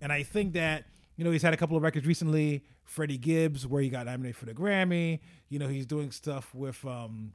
And 0.00 0.10
I 0.12 0.22
think 0.22 0.54
that 0.54 0.86
you 1.16 1.24
know 1.24 1.30
he's 1.30 1.42
had 1.42 1.52
a 1.52 1.56
couple 1.58 1.76
of 1.76 1.82
records 1.82 2.06
recently. 2.06 2.64
Freddie 2.84 3.18
Gibbs, 3.18 3.66
where 3.66 3.82
he 3.82 3.90
got 3.90 4.06
nominated 4.06 4.36
for 4.36 4.46
the 4.46 4.54
Grammy. 4.54 5.20
You 5.50 5.58
know 5.58 5.68
he's 5.68 5.84
doing 5.86 6.10
stuff 6.10 6.54
with 6.54 6.82
um 6.86 7.32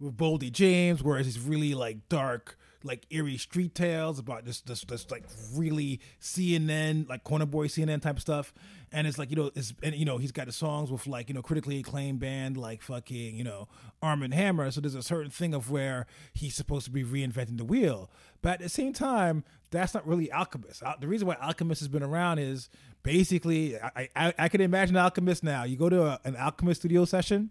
with 0.00 0.16
Boldy 0.16 0.52
James, 0.52 1.02
whereas 1.02 1.26
he's 1.26 1.40
really 1.40 1.74
like 1.74 2.08
dark, 2.08 2.58
like 2.84 3.06
eerie 3.10 3.36
street 3.36 3.74
tales 3.74 4.18
about 4.18 4.44
this 4.44 4.60
this 4.60 4.82
this 4.82 5.10
like 5.10 5.24
really 5.54 6.00
CNN 6.20 7.08
like 7.08 7.24
corner 7.24 7.46
boy 7.46 7.66
CNN 7.66 8.00
type 8.00 8.20
stuff. 8.20 8.52
And 8.90 9.06
it's 9.06 9.18
like 9.18 9.30
you 9.30 9.36
know, 9.36 9.50
it's 9.54 9.74
and 9.82 9.94
you 9.94 10.04
know 10.04 10.18
he's 10.18 10.32
got 10.32 10.46
the 10.46 10.52
songs 10.52 10.90
with 10.90 11.06
like 11.06 11.28
you 11.28 11.34
know 11.34 11.42
critically 11.42 11.78
acclaimed 11.80 12.20
band 12.20 12.56
like 12.56 12.82
fucking 12.82 13.36
you 13.36 13.44
know 13.44 13.68
Armand 14.02 14.34
Hammer. 14.34 14.70
So 14.70 14.80
there's 14.80 14.94
a 14.94 15.02
certain 15.02 15.30
thing 15.30 15.54
of 15.54 15.70
where 15.70 16.06
he's 16.32 16.54
supposed 16.54 16.86
to 16.86 16.90
be 16.90 17.04
reinventing 17.04 17.58
the 17.58 17.64
wheel, 17.64 18.10
but 18.40 18.54
at 18.54 18.60
the 18.60 18.68
same 18.68 18.92
time, 18.92 19.44
that's 19.70 19.92
not 19.92 20.06
really 20.06 20.32
Alchemist. 20.32 20.82
The 21.00 21.08
reason 21.08 21.26
why 21.26 21.36
Alchemist 21.40 21.80
has 21.80 21.88
been 21.88 22.02
around 22.02 22.38
is 22.38 22.70
basically 23.02 23.76
I 23.78 24.08
I, 24.16 24.34
I 24.38 24.48
can 24.48 24.60
imagine 24.60 24.96
Alchemist 24.96 25.44
now. 25.44 25.64
You 25.64 25.76
go 25.76 25.90
to 25.90 26.04
a, 26.04 26.20
an 26.24 26.36
Alchemist 26.36 26.80
studio 26.80 27.04
session. 27.04 27.50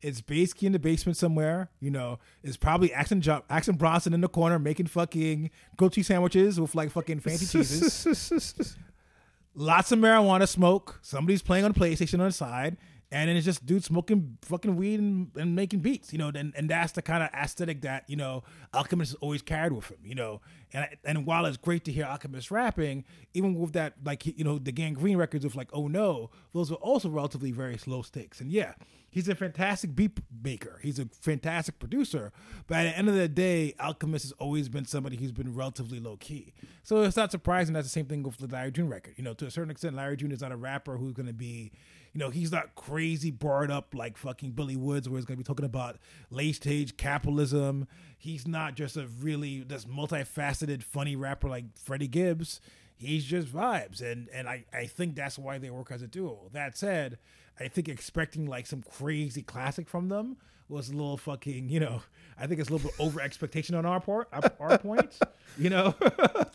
It's 0.00 0.20
basically 0.20 0.66
in 0.66 0.72
the 0.72 0.78
basement 0.78 1.16
somewhere. 1.16 1.70
You 1.80 1.90
know, 1.90 2.18
it's 2.42 2.56
probably 2.56 2.92
Action, 2.92 3.20
jo- 3.20 3.42
Action 3.50 3.76
Bronson 3.76 4.14
in 4.14 4.20
the 4.20 4.28
corner 4.28 4.58
making 4.58 4.86
fucking 4.86 5.50
grilled 5.76 5.92
cheese 5.92 6.06
sandwiches 6.06 6.60
with 6.60 6.74
like 6.74 6.90
fucking 6.90 7.20
fancy 7.20 7.46
cheeses. 7.46 8.76
Lots 9.54 9.90
of 9.90 9.98
marijuana 9.98 10.46
smoke. 10.46 11.00
Somebody's 11.02 11.42
playing 11.42 11.64
on 11.64 11.74
PlayStation 11.74 12.20
on 12.20 12.26
the 12.26 12.32
side. 12.32 12.76
And 13.10 13.28
then 13.28 13.36
it's 13.36 13.46
just 13.46 13.64
dudes 13.64 13.86
smoking 13.86 14.36
fucking 14.42 14.76
weed 14.76 15.00
and, 15.00 15.30
and 15.34 15.56
making 15.56 15.80
beats, 15.80 16.12
you 16.12 16.18
know, 16.18 16.28
and, 16.28 16.52
and 16.54 16.68
that's 16.68 16.92
the 16.92 17.00
kind 17.00 17.22
of 17.22 17.30
aesthetic 17.32 17.80
that, 17.80 18.04
you 18.06 18.16
know, 18.16 18.44
Alchemist 18.74 19.12
has 19.12 19.16
always 19.22 19.40
carried 19.40 19.72
with 19.72 19.88
him, 19.88 19.98
you 20.04 20.14
know. 20.14 20.42
And 20.74 20.86
and 21.04 21.24
while 21.24 21.46
it's 21.46 21.56
great 21.56 21.84
to 21.86 21.92
hear 21.92 22.04
Alchemist 22.04 22.50
rapping, 22.50 23.04
even 23.32 23.54
with 23.54 23.72
that, 23.72 23.94
like, 24.04 24.26
you 24.26 24.44
know, 24.44 24.58
the 24.58 24.72
Gangrene 24.72 25.16
records 25.16 25.46
of 25.46 25.56
like, 25.56 25.70
oh 25.72 25.88
no, 25.88 26.28
those 26.52 26.70
were 26.70 26.76
also 26.76 27.08
relatively 27.08 27.50
very 27.50 27.78
slow 27.78 28.02
stakes. 28.02 28.42
And 28.42 28.52
yeah, 28.52 28.74
he's 29.08 29.28
a 29.30 29.34
fantastic 29.34 29.96
beat 29.96 30.20
maker. 30.44 30.78
He's 30.82 30.98
a 30.98 31.06
fantastic 31.06 31.78
producer. 31.78 32.30
But 32.66 32.80
at 32.80 32.82
the 32.92 32.98
end 32.98 33.08
of 33.08 33.14
the 33.14 33.28
day, 33.28 33.74
Alchemist 33.80 34.26
has 34.26 34.32
always 34.32 34.68
been 34.68 34.84
somebody 34.84 35.16
who's 35.16 35.32
been 35.32 35.54
relatively 35.54 35.98
low 35.98 36.18
key. 36.18 36.52
So 36.82 37.02
it's 37.02 37.16
not 37.16 37.30
surprising 37.30 37.72
that's 37.72 37.86
the 37.86 37.90
same 37.90 38.06
thing 38.06 38.22
with 38.22 38.36
the 38.36 38.46
Larry 38.46 38.70
June 38.70 38.90
record. 38.90 39.14
You 39.16 39.24
know, 39.24 39.32
to 39.34 39.46
a 39.46 39.50
certain 39.50 39.70
extent, 39.70 39.96
Larry 39.96 40.18
June 40.18 40.32
is 40.32 40.42
not 40.42 40.52
a 40.52 40.56
rapper 40.56 40.98
who's 40.98 41.14
going 41.14 41.26
to 41.26 41.32
be, 41.32 41.72
you 42.12 42.18
know, 42.20 42.30
he's 42.30 42.50
not 42.52 42.74
crazy 42.74 43.30
barred 43.30 43.70
up 43.70 43.94
like 43.94 44.16
fucking 44.16 44.52
Billy 44.52 44.76
Woods, 44.76 45.08
where 45.08 45.18
he's 45.18 45.24
going 45.24 45.36
to 45.36 45.42
be 45.42 45.46
talking 45.46 45.66
about 45.66 45.96
late 46.30 46.56
stage 46.56 46.96
capitalism. 46.96 47.86
He's 48.18 48.46
not 48.46 48.74
just 48.74 48.96
a 48.96 49.06
really 49.20 49.60
this 49.60 49.84
multifaceted, 49.84 50.82
funny 50.82 51.16
rapper 51.16 51.48
like 51.48 51.64
Freddie 51.76 52.08
Gibbs. 52.08 52.60
He's 52.96 53.24
just 53.24 53.46
vibes, 53.48 54.00
and 54.02 54.28
and 54.32 54.48
I 54.48 54.64
I 54.72 54.86
think 54.86 55.14
that's 55.14 55.38
why 55.38 55.58
they 55.58 55.70
work 55.70 55.90
as 55.92 56.02
a 56.02 56.08
duo. 56.08 56.48
That 56.52 56.76
said, 56.76 57.18
I 57.60 57.68
think 57.68 57.88
expecting 57.88 58.46
like 58.46 58.66
some 58.66 58.82
crazy 58.82 59.42
classic 59.42 59.88
from 59.88 60.08
them 60.08 60.36
was 60.68 60.88
a 60.90 60.92
little 60.92 61.16
fucking, 61.16 61.68
you 61.70 61.80
know, 61.80 62.02
I 62.38 62.46
think 62.46 62.60
it's 62.60 62.68
a 62.68 62.72
little 62.72 62.90
bit 62.90 63.00
over 63.00 63.20
expectation 63.22 63.74
on 63.74 63.86
our 63.86 64.00
part, 64.00 64.28
our, 64.32 64.42
our 64.60 64.78
point, 64.78 65.18
you 65.56 65.70
know. 65.70 65.94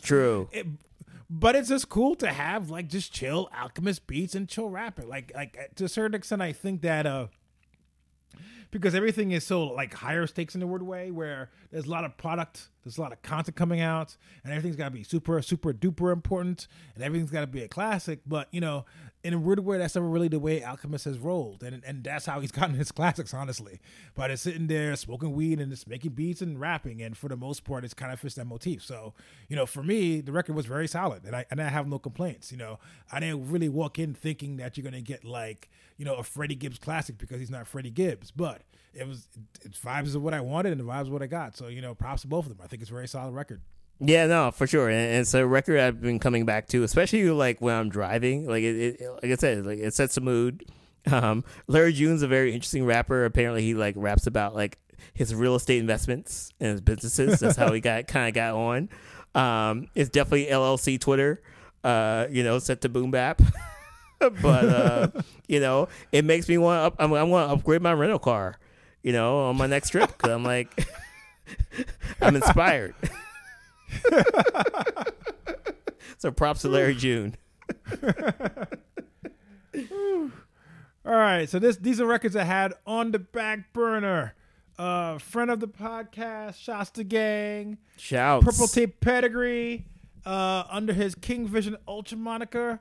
True. 0.02 0.48
It- 0.52 0.66
but 1.30 1.56
it's 1.56 1.68
just 1.68 1.88
cool 1.88 2.14
to 2.16 2.28
have 2.32 2.70
like 2.70 2.88
just 2.88 3.12
chill 3.12 3.48
alchemist 3.56 4.06
beats 4.06 4.34
and 4.34 4.48
chill 4.48 4.68
rapping. 4.68 5.08
Like 5.08 5.32
like 5.34 5.70
to 5.76 5.84
a 5.84 5.88
certain 5.88 6.14
extent, 6.14 6.42
I 6.42 6.52
think 6.52 6.82
that 6.82 7.06
uh 7.06 7.28
because 8.70 8.94
everything 8.94 9.30
is 9.30 9.46
so 9.46 9.64
like 9.64 9.94
higher 9.94 10.26
stakes 10.26 10.54
in 10.54 10.60
the 10.60 10.66
word 10.66 10.82
way 10.82 11.10
where 11.10 11.50
there's 11.70 11.86
a 11.86 11.90
lot 11.90 12.04
of 12.04 12.16
product 12.16 12.68
there's 12.84 12.98
a 12.98 13.00
lot 13.00 13.12
of 13.12 13.20
content 13.22 13.56
coming 13.56 13.80
out 13.80 14.16
and 14.44 14.52
everything's 14.52 14.76
got 14.76 14.84
to 14.84 14.90
be 14.90 15.02
super 15.02 15.40
super 15.42 15.72
duper 15.72 16.12
important 16.12 16.68
and 16.94 17.02
everything's 17.02 17.30
got 17.30 17.40
to 17.40 17.46
be 17.46 17.62
a 17.62 17.68
classic 17.68 18.20
but 18.26 18.48
you 18.52 18.60
know 18.60 18.84
in 19.22 19.32
a 19.32 19.38
weird 19.38 19.58
way 19.60 19.78
that's 19.78 19.94
never 19.94 20.08
really 20.08 20.28
the 20.28 20.38
way 20.38 20.62
alchemist 20.62 21.06
has 21.06 21.18
rolled 21.18 21.62
and 21.62 21.82
and 21.84 22.04
that's 22.04 22.26
how 22.26 22.40
he's 22.40 22.52
gotten 22.52 22.74
his 22.74 22.92
classics 22.92 23.32
honestly 23.32 23.80
but 24.14 24.30
it's 24.30 24.42
sitting 24.42 24.66
there 24.66 24.94
smoking 24.96 25.32
weed 25.32 25.60
and 25.60 25.70
just 25.70 25.88
making 25.88 26.12
beats 26.12 26.42
and 26.42 26.60
rapping 26.60 27.02
and 27.02 27.16
for 27.16 27.28
the 27.28 27.36
most 27.36 27.64
part 27.64 27.84
it's 27.84 27.94
kind 27.94 28.12
of 28.12 28.20
fits 28.20 28.34
that 28.34 28.46
motif 28.46 28.84
so 28.84 29.14
you 29.48 29.56
know 29.56 29.66
for 29.66 29.82
me 29.82 30.20
the 30.20 30.32
record 30.32 30.54
was 30.54 30.66
very 30.66 30.86
solid 30.86 31.24
and 31.24 31.34
i 31.34 31.44
and 31.50 31.60
i 31.60 31.68
have 31.68 31.88
no 31.88 31.98
complaints 31.98 32.52
you 32.52 32.58
know 32.58 32.78
i 33.10 33.18
didn't 33.18 33.50
really 33.50 33.68
walk 33.68 33.98
in 33.98 34.14
thinking 34.14 34.58
that 34.58 34.76
you're 34.76 34.84
gonna 34.84 35.00
get 35.00 35.24
like 35.24 35.70
you 35.96 36.04
know 36.04 36.16
a 36.16 36.22
freddie 36.22 36.54
gibbs 36.54 36.78
classic 36.78 37.16
because 37.16 37.40
he's 37.40 37.50
not 37.50 37.66
freddie 37.66 37.90
gibbs 37.90 38.30
but 38.30 38.62
it 38.94 39.06
was 39.06 39.28
it's 39.62 39.78
vibes 39.78 40.14
of 40.14 40.22
what 40.22 40.34
I 40.34 40.40
wanted 40.40 40.72
and 40.72 40.80
the 40.80 40.84
vibes 40.84 41.02
of 41.02 41.10
what 41.10 41.22
I 41.22 41.26
got. 41.26 41.56
So 41.56 41.68
you 41.68 41.80
know, 41.80 41.94
props 41.94 42.22
to 42.22 42.28
both 42.28 42.46
of 42.46 42.56
them. 42.56 42.60
I 42.62 42.68
think 42.74 42.82
it's 42.82 42.90
a 42.90 42.94
very 42.94 43.06
solid 43.06 43.34
record. 43.34 43.60
Yeah, 44.00 44.26
no, 44.26 44.50
for 44.50 44.66
sure, 44.66 44.88
and 44.88 44.98
and 44.98 45.20
it's 45.20 45.32
a 45.34 45.46
record 45.46 45.78
I've 45.78 46.00
been 46.00 46.18
coming 46.18 46.44
back 46.44 46.66
to, 46.68 46.82
especially 46.82 47.30
like 47.30 47.60
when 47.60 47.76
I'm 47.76 47.88
driving. 47.88 48.48
Like 48.48 48.64
it, 48.64 49.00
it 49.00 49.10
like 49.22 49.30
I 49.30 49.36
said, 49.36 49.64
like 49.64 49.78
it 49.78 49.94
sets 49.94 50.16
the 50.16 50.20
mood. 50.20 50.64
Um, 51.06 51.44
Larry 51.68 51.92
June's 51.92 52.22
a 52.22 52.26
very 52.26 52.52
interesting 52.52 52.84
rapper. 52.84 53.24
Apparently, 53.24 53.62
he 53.62 53.74
like 53.74 53.94
raps 53.96 54.26
about 54.26 54.56
like 54.56 54.78
his 55.12 55.32
real 55.32 55.54
estate 55.54 55.78
investments 55.78 56.52
and 56.58 56.72
his 56.72 56.80
businesses. 56.80 57.38
That's 57.38 57.56
how 57.56 57.72
he 57.72 57.80
got 57.80 58.08
kind 58.08 58.26
of 58.26 58.34
got 58.34 58.54
on. 58.54 58.88
Um, 59.36 59.86
it's 59.94 60.10
definitely 60.10 60.46
LLC 60.46 61.00
Twitter. 61.00 61.40
Uh, 61.84 62.26
you 62.28 62.42
know, 62.42 62.58
set 62.58 62.80
to 62.80 62.88
boom 62.88 63.12
bap. 63.12 63.40
but 64.18 64.64
uh, 64.64 65.08
you 65.46 65.60
know, 65.60 65.86
it 66.10 66.24
makes 66.24 66.48
me 66.48 66.58
want. 66.58 66.84
Up, 66.84 66.96
I'm, 66.98 67.12
I'm 67.12 67.30
want 67.30 67.48
to 67.48 67.54
upgrade 67.54 67.82
my 67.82 67.92
rental 67.92 68.18
car. 68.18 68.58
You 69.04 69.12
know, 69.12 69.44
on 69.44 69.56
my 69.56 69.68
next 69.68 69.90
trip 69.90 70.08
because 70.08 70.32
I'm 70.32 70.42
like, 70.42 70.84
I'm 72.20 72.36
inspired. 72.36 72.94
so 76.18 76.30
props 76.30 76.62
to 76.62 76.68
Larry 76.68 76.94
June. 76.94 77.36
All 81.06 81.12
right, 81.12 81.48
so 81.48 81.58
this 81.58 81.76
these 81.76 82.00
are 82.00 82.06
records 82.06 82.34
I 82.36 82.44
had 82.44 82.74
on 82.86 83.12
the 83.12 83.18
back 83.18 83.72
burner. 83.72 84.34
Uh, 84.78 85.18
friend 85.18 85.50
of 85.50 85.60
the 85.60 85.68
podcast, 85.68 86.56
Shasta 86.56 87.04
Gang, 87.04 87.78
Shouts. 87.96 88.44
Purple 88.44 88.66
Tape 88.66 89.00
Pedigree, 89.00 89.84
uh, 90.26 90.64
under 90.68 90.92
his 90.92 91.14
King 91.14 91.46
Vision 91.46 91.76
Ultra 91.86 92.18
moniker, 92.18 92.80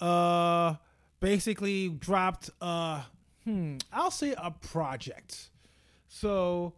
uh, 0.00 0.74
basically 1.20 1.88
dropped 1.88 2.50
uh, 2.60 3.02
hmm, 3.44 3.76
I'll 3.92 4.10
say 4.10 4.34
a 4.36 4.50
project. 4.50 5.50
So, 6.08 6.74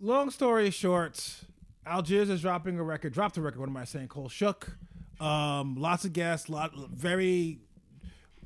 long 0.00 0.30
story 0.30 0.70
short, 0.70 1.44
Algiers 1.86 2.30
is 2.30 2.42
dropping 2.42 2.78
a 2.78 2.82
record. 2.82 3.12
Dropped 3.12 3.36
a 3.36 3.42
record. 3.42 3.60
What 3.60 3.68
am 3.68 3.76
I 3.76 3.84
saying? 3.84 4.08
Cole 4.08 4.28
Shook. 4.28 4.76
Um, 5.20 5.76
lots 5.76 6.04
of 6.04 6.12
guests. 6.12 6.48
Lot 6.48 6.72
very, 6.90 7.60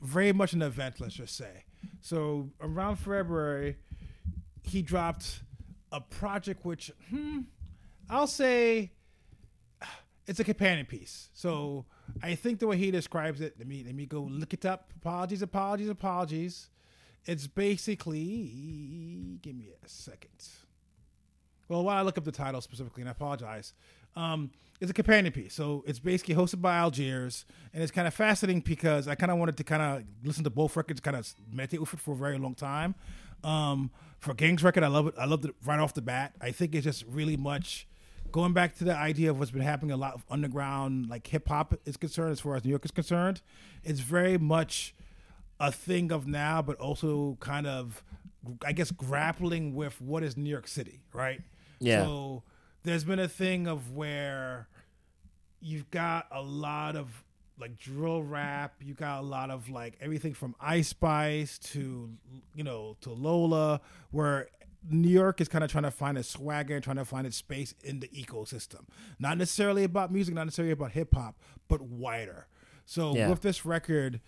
very 0.01 0.33
much 0.33 0.53
an 0.53 0.63
event. 0.63 1.01
Let's 1.01 1.15
just 1.15 1.37
say. 1.37 1.65
So 2.01 2.51
around 2.61 2.97
February, 2.97 3.77
he 4.63 4.83
dropped 4.83 5.43
a 5.93 6.01
project 6.01 6.65
which, 6.65 6.91
hmm, 7.11 7.41
I'll 8.11 8.27
say, 8.27 8.93
it's 10.27 10.41
a 10.41 10.45
companion 10.45 10.87
piece. 10.87 11.29
So 11.35 11.87
I 12.23 12.35
think 12.35 12.59
the 12.59 12.67
way 12.67 12.77
he 12.77 12.91
describes 12.91 13.41
it, 13.41 13.55
let 13.59 13.67
me 13.67 13.83
let 13.85 13.95
me 13.95 14.07
go 14.07 14.21
look 14.23 14.53
it 14.55 14.65
up. 14.65 14.91
Apologies, 14.97 15.43
apologies, 15.43 15.89
apologies. 15.89 16.69
It's 17.27 17.47
basically 17.47 19.39
give 19.43 19.55
me 19.55 19.69
a 19.83 19.89
second. 19.89 20.31
Well, 21.69 21.85
while 21.85 21.97
I 21.97 22.03
look 22.03 22.19
up 22.19 22.25
the 22.25 22.33
title 22.33 22.61
specifically, 22.61 23.03
and 23.03 23.09
I 23.09 23.13
apologize, 23.13 23.73
um, 24.17 24.51
it's 24.81 24.91
a 24.91 24.95
companion 24.95 25.33
piece. 25.33 25.55
So 25.55 25.83
it's 25.87 25.99
basically 25.99 26.35
hosted 26.35 26.61
by 26.61 26.77
Algiers, 26.77 27.45
and 27.73 27.83
it's 27.83 27.93
kind 27.93 28.07
of 28.07 28.15
fascinating 28.15 28.61
because 28.61 29.09
I 29.09 29.15
kind 29.15 29.33
of 29.33 29.39
wanted 29.39 29.57
to 29.57 29.65
kind 29.65 29.83
of 29.83 30.05
listen 30.25 30.45
to 30.45 30.51
both 30.51 30.77
records, 30.77 31.01
kind 31.01 31.17
of 31.17 31.33
meditate 31.53 31.81
with 31.81 31.95
it 31.95 32.01
for 32.01 32.13
a 32.13 32.17
very 32.17 32.39
long 32.39 32.55
time. 32.55 32.95
Um, 33.43 33.91
for 34.19 34.35
Gang's 34.35 34.63
record, 34.63 34.83
I 34.83 34.89
love 34.89 35.09
it. 35.09 35.15
I 35.19 35.27
loved 35.27 35.45
it 35.45 35.55
right 35.65 35.79
off 35.79 35.95
the 35.95 36.03
bat. 36.03 36.35
I 36.41 36.51
think 36.51 36.75
it's 36.75 36.85
just 36.85 37.05
really 37.09 37.37
much 37.37 37.87
going 38.33 38.53
back 38.53 38.75
to 38.77 38.83
the 38.83 38.97
idea 38.97 39.31
of 39.31 39.39
what's 39.39 39.53
been 39.53 39.63
happening 39.63 39.93
a 39.93 39.97
lot 39.97 40.13
of 40.13 40.25
underground 40.29 41.09
like 41.09 41.25
hip 41.25 41.47
hop 41.47 41.73
is 41.85 41.97
concerned 41.97 42.33
as 42.33 42.41
far 42.41 42.57
as 42.57 42.65
New 42.65 42.71
York 42.71 42.85
is 42.85 42.91
concerned. 42.91 43.43
It's 43.85 44.01
very 44.01 44.39
much 44.39 44.93
a 45.61 45.71
thing 45.71 46.11
of 46.11 46.27
now, 46.27 46.61
but 46.61 46.77
also 46.79 47.37
kind 47.41 47.67
of, 47.67 48.03
I 48.65 48.73
guess, 48.73 48.91
grappling 48.91 49.75
with 49.75 50.01
what 50.01 50.23
is 50.23 50.37
New 50.37 50.51
York 50.51 50.67
City, 50.67 51.01
right? 51.13 51.43
Yeah. 51.79 52.05
So 52.05 52.43
there's 52.83 53.05
been 53.05 53.19
a 53.19 53.29
thing 53.29 53.67
of 53.67 53.93
where 53.93 54.69
you've 55.61 55.91
got 55.91 56.27
a 56.31 56.43
lot 56.43 56.97
of 56.97 57.25
like 57.59 57.79
drill 57.79 58.23
rap. 58.23 58.75
You 58.81 58.95
got 58.95 59.21
a 59.21 59.27
lot 59.27 59.51
of 59.51 59.69
like 59.69 59.97
everything 60.01 60.35
from 60.35 60.55
Ice 60.61 60.89
Spice 60.89 61.59
to 61.73 62.11
you 62.55 62.65
know 62.65 62.97
to 63.03 63.11
Lola, 63.11 63.81
where 64.11 64.49
New 64.89 65.09
York 65.09 65.41
is 65.41 65.49
kind 65.49 65.65
of 65.65 65.71
trying 65.71 65.85
to 65.85 65.91
find 65.91 66.19
its 66.19 66.29
swagger 66.29 66.75
and 66.75 66.85
trying 66.85 66.97
to 66.97 67.05
find 67.05 67.27
its 67.27 67.37
space 67.37 67.75
in 67.83 68.01
the 68.01 68.09
ecosystem. 68.09 68.87
Not 69.19 69.39
necessarily 69.39 69.85
about 69.85 70.13
music, 70.13 70.35
not 70.35 70.45
necessarily 70.45 70.73
about 70.73 70.93
hip 70.93 71.15
hop, 71.15 71.37
but 71.69 71.81
wider. 71.81 72.47
So 72.85 73.15
yeah. 73.15 73.31
with 73.31 73.41
this 73.41 73.65
record, 73.65 74.21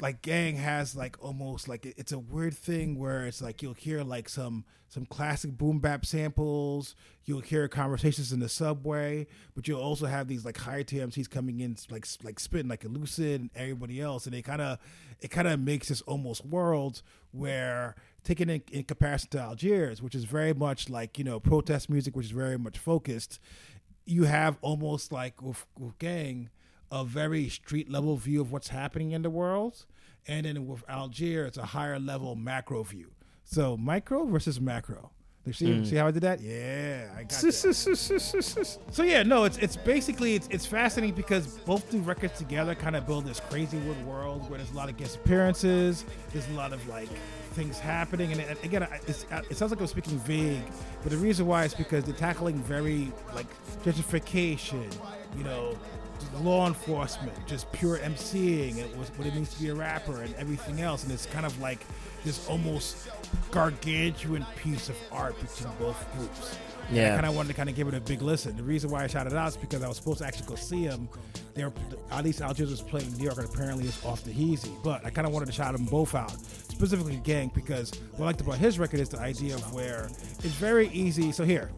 like 0.00 0.22
gang 0.22 0.56
has 0.56 0.96
like 0.96 1.16
almost 1.22 1.68
like 1.68 1.86
it's 1.96 2.12
a 2.12 2.18
weird 2.18 2.54
thing 2.54 2.98
where 2.98 3.26
it's 3.26 3.40
like 3.40 3.62
you'll 3.62 3.74
hear 3.74 4.02
like 4.02 4.28
some 4.28 4.64
some 4.88 5.06
classic 5.06 5.56
boom 5.56 5.78
bap 5.78 6.04
samples 6.04 6.96
you'll 7.24 7.40
hear 7.40 7.68
conversations 7.68 8.32
in 8.32 8.40
the 8.40 8.48
subway 8.48 9.26
but 9.54 9.68
you'll 9.68 9.80
also 9.80 10.06
have 10.06 10.26
these 10.26 10.44
like 10.44 10.58
high 10.58 10.82
TMCs 10.82 11.30
coming 11.30 11.60
in 11.60 11.76
like 11.90 12.06
like 12.24 12.40
spitting 12.40 12.68
like 12.68 12.84
lucid 12.84 13.40
and 13.40 13.50
everybody 13.54 14.00
else 14.00 14.26
and 14.26 14.34
it 14.34 14.42
kind 14.42 14.60
of 14.60 14.78
it 15.20 15.30
kind 15.30 15.46
of 15.46 15.60
makes 15.60 15.88
this 15.88 16.02
almost 16.02 16.44
world 16.44 17.02
where 17.30 17.94
taken 18.24 18.50
in, 18.50 18.62
in 18.72 18.82
comparison 18.82 19.30
to 19.30 19.38
Algiers 19.38 20.02
which 20.02 20.16
is 20.16 20.24
very 20.24 20.52
much 20.54 20.90
like 20.90 21.18
you 21.18 21.24
know 21.24 21.38
protest 21.38 21.88
music 21.88 22.16
which 22.16 22.26
is 22.26 22.32
very 22.32 22.58
much 22.58 22.78
focused 22.78 23.38
you 24.06 24.24
have 24.24 24.58
almost 24.60 25.12
like 25.12 25.40
with, 25.40 25.64
with 25.78 25.96
gang 25.98 26.50
a 26.94 27.04
very 27.04 27.48
street 27.48 27.90
level 27.90 28.16
view 28.16 28.40
of 28.40 28.52
what's 28.52 28.68
happening 28.68 29.10
in 29.10 29.22
the 29.22 29.30
world, 29.30 29.84
and 30.28 30.46
then 30.46 30.66
with 30.68 30.84
Algiers, 30.88 31.48
it's 31.48 31.58
a 31.58 31.66
higher 31.66 31.98
level 31.98 32.36
macro 32.36 32.84
view. 32.84 33.10
So 33.42 33.76
micro 33.76 34.24
versus 34.24 34.60
macro. 34.60 35.10
See, 35.52 35.66
mm. 35.66 35.86
see 35.86 35.96
how 35.96 36.06
I 36.06 36.10
did 36.10 36.22
that? 36.22 36.40
Yeah, 36.40 37.10
I 37.14 37.24
got 37.24 37.30
that. 37.30 38.78
so 38.90 39.02
yeah, 39.02 39.22
no, 39.24 39.44
it's 39.44 39.58
it's 39.58 39.76
basically 39.76 40.36
it's 40.36 40.48
it's 40.50 40.64
fascinating 40.64 41.14
because 41.14 41.58
both 41.66 41.90
the 41.90 41.98
records 41.98 42.38
together 42.38 42.74
kind 42.74 42.96
of 42.96 43.06
build 43.06 43.26
this 43.26 43.40
crazy 43.40 43.76
wood 43.78 44.02
world 44.06 44.48
where 44.48 44.58
there's 44.58 44.70
a 44.70 44.74
lot 44.74 44.88
of 44.88 44.96
guest 44.96 45.16
appearances, 45.16 46.06
there's 46.32 46.48
a 46.48 46.52
lot 46.52 46.72
of 46.72 46.88
like 46.88 47.10
things 47.54 47.78
happening, 47.78 48.32
and, 48.32 48.40
and 48.40 48.58
again, 48.64 48.86
it 49.06 49.56
sounds 49.56 49.70
like 49.70 49.80
I'm 49.80 49.86
speaking 49.86 50.18
vague, 50.20 50.64
but 51.02 51.10
the 51.10 51.18
reason 51.18 51.46
why 51.46 51.64
is 51.64 51.74
because 51.74 52.04
they're 52.04 52.14
tackling 52.14 52.56
very 52.62 53.12
like 53.34 53.46
gentrification, 53.82 54.90
you 55.36 55.44
know, 55.44 55.76
law 56.40 56.66
enforcement, 56.66 57.32
just 57.46 57.70
pure 57.72 57.98
MCing, 57.98 58.78
it 58.78 58.96
was 58.96 59.08
what 59.16 59.26
it 59.26 59.34
means 59.34 59.52
to 59.54 59.62
be 59.62 59.68
a 59.68 59.74
rapper 59.74 60.22
and 60.22 60.34
everything 60.36 60.80
else. 60.80 61.02
And 61.02 61.12
it's 61.12 61.26
kind 61.26 61.46
of 61.46 61.58
like 61.60 61.80
this 62.24 62.48
almost 62.48 63.08
gargantuan 63.50 64.46
piece 64.56 64.88
of 64.88 64.96
art 65.12 65.38
between 65.40 65.72
both 65.78 66.12
groups. 66.16 66.58
Yeah. 66.90 67.12
I 67.12 67.14
kind 67.14 67.26
of 67.26 67.34
wanted 67.34 67.48
to 67.48 67.54
kind 67.54 67.68
of 67.68 67.74
give 67.74 67.88
it 67.88 67.94
a 67.94 68.00
big 68.00 68.20
listen. 68.20 68.56
The 68.56 68.62
reason 68.62 68.90
why 68.90 69.04
I 69.04 69.06
shouted 69.06 69.32
it 69.32 69.36
out 69.36 69.48
is 69.48 69.56
because 69.56 69.82
I 69.82 69.88
was 69.88 69.96
supposed 69.96 70.18
to 70.18 70.26
actually 70.26 70.46
go 70.46 70.54
see 70.54 70.82
him. 70.82 71.08
They 71.54 71.64
were, 71.64 71.72
at 72.10 72.24
least 72.24 72.40
Algiers 72.40 72.70
was 72.70 72.82
playing 72.82 73.16
New 73.16 73.24
York, 73.24 73.38
and 73.38 73.46
apparently 73.46 73.84
it's 73.84 74.04
off 74.04 74.24
the 74.24 74.32
Heezy. 74.32 74.70
But 74.82 75.04
I 75.04 75.10
kind 75.10 75.26
of 75.26 75.32
wanted 75.32 75.46
to 75.46 75.52
shout 75.52 75.72
them 75.72 75.86
both 75.86 76.14
out, 76.14 76.32
specifically 76.32 77.16
Gang, 77.16 77.50
because 77.54 77.92
what 78.16 78.24
I 78.24 78.26
liked 78.28 78.40
about 78.40 78.58
his 78.58 78.78
record 78.78 79.00
is 79.00 79.08
the 79.08 79.20
idea 79.20 79.54
of 79.54 79.72
where 79.72 80.06
it's 80.06 80.54
very 80.54 80.88
easy. 80.88 81.32
So 81.32 81.44
here, 81.44 81.70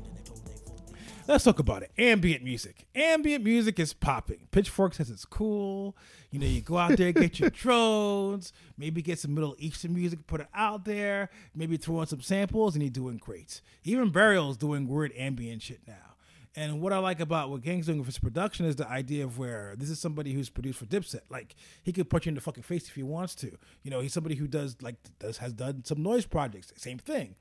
Let's 1.29 1.43
talk 1.43 1.59
about 1.59 1.83
it. 1.83 1.91
Ambient 1.99 2.45
music. 2.45 2.87
Ambient 2.95 3.43
music 3.43 3.81
is 3.81 3.93
popping. 3.93 4.47
Pitchfork 4.53 4.95
says 4.95 5.11
it's 5.11 5.25
cool. 5.25 5.97
You 6.31 6.39
know, 6.39 6.47
you 6.47 6.61
go 6.61 6.79
out 6.79 6.97
there, 6.97 7.11
get 7.11 7.41
your 7.41 7.51
drones, 7.63 8.53
maybe 8.79 9.03
get 9.03 9.19
some 9.19 9.35
Middle 9.35 9.57
Eastern 9.59 9.93
music, 9.93 10.25
put 10.29 10.41
it 10.41 10.47
out 10.55 10.85
there, 10.85 11.31
maybe 11.53 11.79
throw 11.79 12.01
in 12.01 12.07
some 12.07 12.21
samples, 12.21 12.77
and 12.77 12.83
you're 12.85 12.91
doing 12.91 13.17
great. 13.17 13.61
Even 13.83 14.11
Burial's 14.11 14.57
doing 14.57 14.87
weird 14.87 15.13
ambient 15.17 15.63
shit 15.63 15.81
now. 15.89 16.15
And 16.55 16.81
what 16.81 16.93
I 16.93 16.99
like 16.99 17.19
about 17.19 17.51
what 17.51 17.61
Gang's 17.61 17.87
doing 17.87 17.99
with 17.99 18.07
his 18.07 18.21
production 18.21 18.65
is 18.65 18.77
the 18.77 18.89
idea 18.89 19.25
of 19.25 19.37
where 19.37 19.75
this 19.77 19.91
is 19.91 19.99
somebody 19.99 20.33
who's 20.33 20.49
produced 20.49 20.79
for 20.79 20.87
Dipset. 20.87 21.23
Like 21.29 21.57
he 21.83 21.93
could 21.93 22.09
punch 22.09 22.27
you 22.27 22.31
in 22.31 22.35
the 22.37 22.41
fucking 22.41 22.63
face 22.63 22.89
if 22.89 22.95
he 22.95 23.03
wants 23.03 23.35
to. 23.37 23.59
You 23.83 23.91
know, 23.91 24.01
he's 24.01 24.13
somebody 24.13 24.37
who 24.37 24.47
does 24.47 24.77
like 24.81 24.95
does 25.19 25.39
has 25.39 25.53
done 25.53 25.83
some 25.85 26.03
noise 26.05 26.25
projects. 26.25 26.73
Same 26.77 26.99
thing 26.99 27.35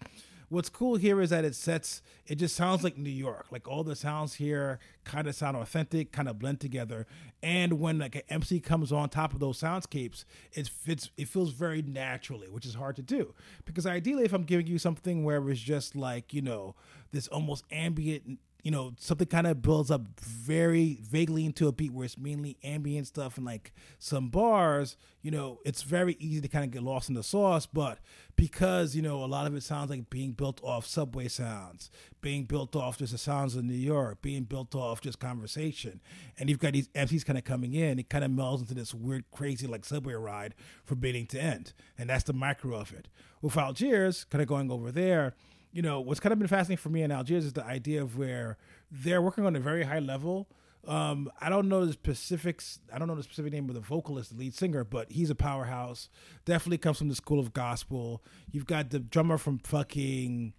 what's 0.55 0.69
cool 0.69 0.95
here 0.95 1.21
is 1.21 1.31
that 1.31 1.43
it 1.43 1.53
sets 1.53 2.01
it 2.25 2.35
just 2.35 2.55
sounds 2.55 2.81
like 2.81 2.97
New 2.97 3.09
York. 3.09 3.47
Like 3.51 3.67
all 3.67 3.83
the 3.83 3.95
sounds 3.95 4.35
here 4.35 4.79
kind 5.03 5.27
of 5.27 5.35
sound 5.35 5.57
authentic, 5.57 6.13
kind 6.13 6.29
of 6.29 6.39
blend 6.39 6.61
together. 6.61 7.05
And 7.43 7.73
when 7.73 7.99
like 7.99 8.15
an 8.15 8.21
MC 8.29 8.61
comes 8.61 8.91
on 8.91 9.09
top 9.09 9.33
of 9.33 9.39
those 9.39 9.59
soundscapes, 9.59 10.23
it 10.53 10.69
fits 10.69 11.11
it 11.17 11.27
feels 11.27 11.51
very 11.51 11.81
naturally, 11.81 12.47
which 12.47 12.65
is 12.65 12.75
hard 12.75 12.95
to 12.95 13.03
do. 13.03 13.33
Because 13.65 13.85
ideally 13.85 14.23
if 14.23 14.33
I'm 14.33 14.43
giving 14.43 14.65
you 14.65 14.79
something 14.79 15.25
where 15.25 15.47
it's 15.49 15.59
just 15.59 15.93
like, 15.95 16.33
you 16.33 16.41
know, 16.41 16.73
this 17.11 17.27
almost 17.27 17.65
ambient 17.69 18.39
you 18.65 18.71
know, 18.71 18.93
something 18.97 19.27
kind 19.27 19.45
of 19.45 19.61
builds 19.61 19.91
up 19.91 20.19
very 20.19 20.97
vaguely 21.03 21.45
into 21.45 21.67
a 21.67 21.71
beat 21.71 21.93
where 21.93 22.03
it's 22.03 22.17
mainly 22.17 22.57
ambient 22.63 23.05
stuff 23.05 23.37
and 23.37 23.45
like 23.45 23.71
some 23.99 24.29
bars, 24.29 24.97
you 25.21 25.29
know, 25.29 25.59
it's 25.63 25.83
very 25.83 26.17
easy 26.19 26.41
to 26.41 26.47
kind 26.47 26.65
of 26.65 26.71
get 26.71 26.81
lost 26.81 27.07
in 27.07 27.13
the 27.13 27.21
sauce. 27.21 27.67
But 27.67 27.99
because, 28.35 28.95
you 28.95 29.03
know, 29.03 29.23
a 29.23 29.27
lot 29.27 29.45
of 29.45 29.55
it 29.55 29.61
sounds 29.61 29.91
like 29.91 30.09
being 30.09 30.31
built 30.31 30.59
off 30.63 30.87
subway 30.87 31.27
sounds, 31.27 31.91
being 32.21 32.45
built 32.45 32.75
off 32.75 32.97
just 32.97 33.11
the 33.11 33.19
sounds 33.19 33.55
of 33.55 33.63
New 33.63 33.75
York, 33.75 34.23
being 34.23 34.45
built 34.45 34.73
off 34.73 34.99
just 34.99 35.19
conversation. 35.19 36.01
And 36.39 36.49
you've 36.49 36.57
got 36.57 36.73
these 36.73 36.87
MCs 36.87 37.23
kind 37.23 37.37
of 37.37 37.43
coming 37.43 37.75
in, 37.75 37.99
it 37.99 38.09
kind 38.09 38.23
of 38.23 38.31
melds 38.31 38.61
into 38.61 38.73
this 38.73 38.95
weird, 38.95 39.25
crazy 39.29 39.67
like 39.67 39.85
subway 39.85 40.15
ride 40.15 40.55
from 40.83 40.97
beginning 41.01 41.27
to 41.27 41.39
end. 41.39 41.73
And 41.99 42.09
that's 42.09 42.23
the 42.23 42.33
micro 42.33 42.75
of 42.75 42.91
it. 42.93 43.09
With 43.43 43.57
Algiers, 43.57 44.23
kind 44.23 44.41
of 44.41 44.47
going 44.47 44.71
over 44.71 44.91
there, 44.91 45.35
you 45.75 45.81
know, 45.81 45.99
what's 45.99 46.21
kind 46.21 46.31
of 46.31 46.39
been 46.39 46.47
fascinating 46.47 46.81
for 46.81 46.87
me 46.87 47.03
in 47.03 47.11
Algiers 47.11 47.43
is 47.43 47.51
the 47.51 47.65
idea 47.65 48.01
of 48.01 48.17
where 48.17 48.57
they're 48.89 49.21
working 49.21 49.45
on 49.45 49.57
a 49.57 49.59
very 49.59 49.83
high 49.83 49.99
level. 49.99 50.47
Um, 50.87 51.29
I 51.41 51.49
don't 51.49 51.67
know 51.67 51.85
the 51.85 51.91
specifics. 51.91 52.79
I 52.93 52.97
don't 52.97 53.09
know 53.09 53.15
the 53.15 53.23
specific 53.23 53.51
name 53.51 53.67
of 53.67 53.75
the 53.75 53.81
vocalist, 53.81 54.31
the 54.31 54.37
lead 54.37 54.53
singer, 54.53 54.85
but 54.85 55.11
he's 55.11 55.29
a 55.29 55.35
powerhouse. 55.35 56.07
Definitely 56.45 56.77
comes 56.77 56.97
from 56.97 57.09
the 57.09 57.15
school 57.15 57.41
of 57.41 57.51
gospel. 57.51 58.23
You've 58.49 58.65
got 58.65 58.91
the 58.91 58.99
drummer 58.99 59.37
from 59.37 59.59
fucking 59.59 60.53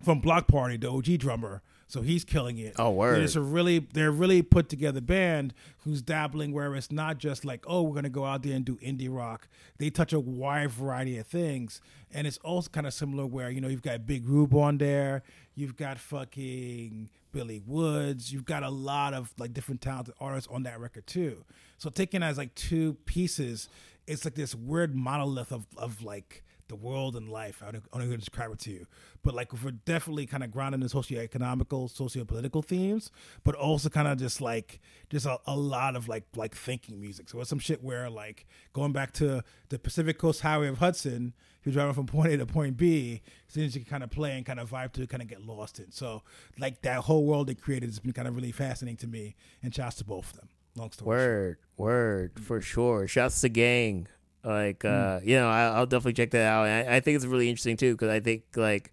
from 0.00 0.20
Bloc 0.20 0.46
Party, 0.46 0.76
the 0.76 0.88
OG 0.88 1.18
drummer. 1.18 1.60
So 1.92 2.00
he's 2.00 2.24
killing 2.24 2.56
it. 2.56 2.76
Oh, 2.78 2.88
word! 2.88 3.16
And 3.16 3.22
it's 3.22 3.36
a 3.36 3.42
really 3.42 3.80
they're 3.80 4.10
really 4.10 4.40
put 4.40 4.70
together 4.70 5.02
band 5.02 5.52
who's 5.84 6.00
dabbling 6.00 6.54
where 6.54 6.74
it's 6.74 6.90
not 6.90 7.18
just 7.18 7.44
like 7.44 7.66
oh 7.66 7.82
we're 7.82 7.94
gonna 7.94 8.08
go 8.08 8.24
out 8.24 8.42
there 8.42 8.54
and 8.54 8.64
do 8.64 8.76
indie 8.76 9.14
rock. 9.14 9.46
They 9.76 9.90
touch 9.90 10.14
a 10.14 10.18
wide 10.18 10.70
variety 10.70 11.18
of 11.18 11.26
things, 11.26 11.82
and 12.10 12.26
it's 12.26 12.38
also 12.38 12.70
kind 12.70 12.86
of 12.86 12.94
similar 12.94 13.26
where 13.26 13.50
you 13.50 13.60
know 13.60 13.68
you've 13.68 13.82
got 13.82 14.06
Big 14.06 14.26
Rube 14.26 14.54
on 14.54 14.78
there, 14.78 15.22
you've 15.54 15.76
got 15.76 15.98
fucking 15.98 17.10
Billy 17.30 17.60
Woods, 17.66 18.32
you've 18.32 18.46
got 18.46 18.62
a 18.62 18.70
lot 18.70 19.12
of 19.12 19.34
like 19.36 19.52
different 19.52 19.82
talented 19.82 20.14
artists 20.18 20.48
on 20.50 20.62
that 20.62 20.80
record 20.80 21.06
too. 21.06 21.44
So 21.76 21.90
taken 21.90 22.22
as 22.22 22.38
like 22.38 22.54
two 22.54 22.94
pieces, 23.04 23.68
it's 24.06 24.24
like 24.24 24.34
this 24.34 24.54
weird 24.54 24.96
monolith 24.96 25.52
of 25.52 25.66
of 25.76 26.02
like 26.02 26.42
the 26.68 26.76
world 26.76 27.16
and 27.16 27.28
life. 27.28 27.62
I 27.66 27.70
don't, 27.70 27.84
I 27.92 27.98
don't 27.98 28.10
to 28.10 28.16
describe 28.16 28.50
it 28.52 28.58
to 28.60 28.70
you, 28.70 28.86
but 29.22 29.34
like 29.34 29.52
we're 29.62 29.72
definitely 29.72 30.26
kind 30.26 30.42
of 30.42 30.50
grounded 30.50 30.82
in 30.82 30.88
socio-economical, 30.88 31.88
socio-political 31.88 32.62
themes, 32.62 33.10
but 33.44 33.54
also 33.54 33.88
kind 33.88 34.08
of 34.08 34.18
just 34.18 34.40
like 34.40 34.80
just 35.10 35.26
a, 35.26 35.38
a, 35.46 35.56
lot 35.56 35.96
of 35.96 36.08
like 36.08 36.24
like 36.36 36.54
thinking 36.54 37.00
music. 37.00 37.28
So 37.28 37.40
it's 37.40 37.50
some 37.50 37.58
shit 37.58 37.82
where 37.82 38.08
like 38.08 38.46
going 38.72 38.92
back 38.92 39.12
to 39.14 39.42
the 39.68 39.78
Pacific 39.78 40.18
Coast 40.18 40.40
Highway 40.40 40.68
of 40.68 40.78
Hudson, 40.78 41.34
you're 41.64 41.72
driving 41.72 41.94
from 41.94 42.06
point 42.06 42.32
A 42.32 42.38
to 42.38 42.46
point 42.46 42.76
B, 42.76 43.22
things 43.48 43.74
you 43.74 43.82
can 43.82 43.90
kind 43.90 44.02
of 44.02 44.10
play 44.10 44.36
and 44.36 44.46
kind 44.46 44.58
of 44.58 44.70
vibe 44.70 44.92
to, 44.92 45.06
kind 45.06 45.22
of 45.22 45.28
get 45.28 45.44
lost 45.44 45.78
in. 45.78 45.90
So 45.92 46.22
like 46.58 46.82
that 46.82 47.00
whole 47.00 47.24
world 47.24 47.46
they 47.46 47.54
created 47.54 47.88
has 47.88 47.98
been 47.98 48.12
kind 48.12 48.28
of 48.28 48.34
really 48.34 48.52
fascinating 48.52 48.96
to 48.98 49.06
me, 49.06 49.36
and 49.62 49.74
shouts 49.74 49.96
to 49.96 50.04
both 50.04 50.30
of 50.32 50.40
them. 50.40 50.48
Long 50.74 50.90
story. 50.90 51.08
Word, 51.08 51.58
word 51.76 52.40
for 52.40 52.60
sure. 52.60 53.06
Shouts 53.06 53.40
to 53.42 53.48
gang. 53.48 54.08
Like, 54.44 54.80
mm. 54.80 55.18
uh, 55.18 55.20
you 55.22 55.36
know, 55.36 55.48
I, 55.48 55.78
will 55.78 55.86
definitely 55.86 56.14
check 56.14 56.30
that 56.32 56.46
out. 56.46 56.66
And 56.66 56.88
I, 56.88 56.96
I 56.96 57.00
think 57.00 57.16
it's 57.16 57.26
really 57.26 57.48
interesting 57.48 57.76
too 57.76 57.92
because 57.92 58.08
I 58.08 58.20
think 58.20 58.44
like 58.56 58.92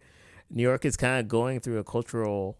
New 0.50 0.64
York 0.64 0.86
is 0.86 0.96
kind 0.96 1.20
of 1.20 1.28
going 1.28 1.60
through 1.60 1.80
a 1.80 1.84
cultural, 1.84 2.58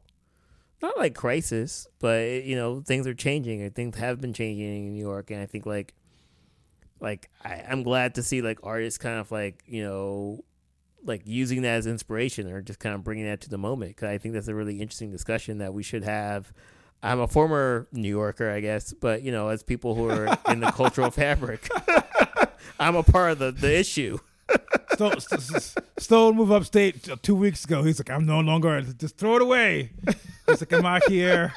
not 0.82 0.98
like 0.98 1.16
crisis, 1.16 1.88
but 2.00 2.20
it, 2.20 2.46
you 2.46 2.56
know, 2.56 2.82
things 2.82 3.06
are 3.06 3.14
changing 3.14 3.62
and 3.62 3.74
things 3.74 3.98
have 3.98 4.20
been 4.22 4.34
changing 4.34 4.88
in 4.88 4.94
New 4.94 5.02
York. 5.02 5.30
And 5.32 5.42
I 5.42 5.46
think 5.46 5.66
like, 5.66 5.94
like 7.00 7.30
I, 7.44 7.64
I'm 7.70 7.84
glad 7.84 8.16
to 8.16 8.24
see 8.24 8.42
like 8.42 8.60
artists 8.64 8.98
kind 8.98 9.20
of 9.20 9.32
like 9.32 9.64
you 9.66 9.84
know, 9.84 10.44
like 11.04 11.22
using 11.26 11.62
that 11.62 11.76
as 11.76 11.88
inspiration 11.88 12.52
or 12.52 12.62
just 12.62 12.80
kind 12.80 12.96
of 12.96 13.04
bringing 13.04 13.26
that 13.26 13.42
to 13.42 13.50
the 13.50 13.58
moment. 13.58 13.92
Because 13.96 14.10
I 14.10 14.18
think 14.18 14.34
that's 14.34 14.48
a 14.48 14.56
really 14.56 14.82
interesting 14.82 15.12
discussion 15.12 15.60
that 15.60 15.74
we 15.74 15.84
should 15.84 16.04
have. 16.04 16.52
I'm 17.02 17.22
a 17.22 17.28
former 17.28 17.88
New 17.94 18.10
Yorker, 18.10 18.50
I 18.50 18.60
guess, 18.60 18.94
but 18.94 19.22
you 19.24 19.32
know, 19.32 19.48
as 19.48 19.64
people 19.64 19.96
who 19.96 20.10
are 20.10 20.38
in 20.50 20.60
the 20.60 20.72
cultural 20.72 21.12
fabric. 21.12 21.70
I'm 22.80 22.96
a 22.96 23.04
part 23.04 23.32
of 23.32 23.40
the, 23.40 23.52
the 23.52 23.78
issue. 23.78 24.20
Stone, 24.94 25.16
Stone 25.98 26.36
moved 26.36 26.52
upstate 26.52 27.08
two 27.22 27.36
weeks 27.36 27.64
ago. 27.66 27.84
He's 27.84 28.00
like, 28.00 28.10
I'm 28.10 28.26
no 28.26 28.40
longer. 28.40 28.82
Just 28.82 29.18
throw 29.18 29.36
it 29.36 29.42
away. 29.42 29.92
He's 30.48 30.62
like, 30.62 30.74
I'm 30.74 30.86
out 30.86 31.08
here. 31.08 31.54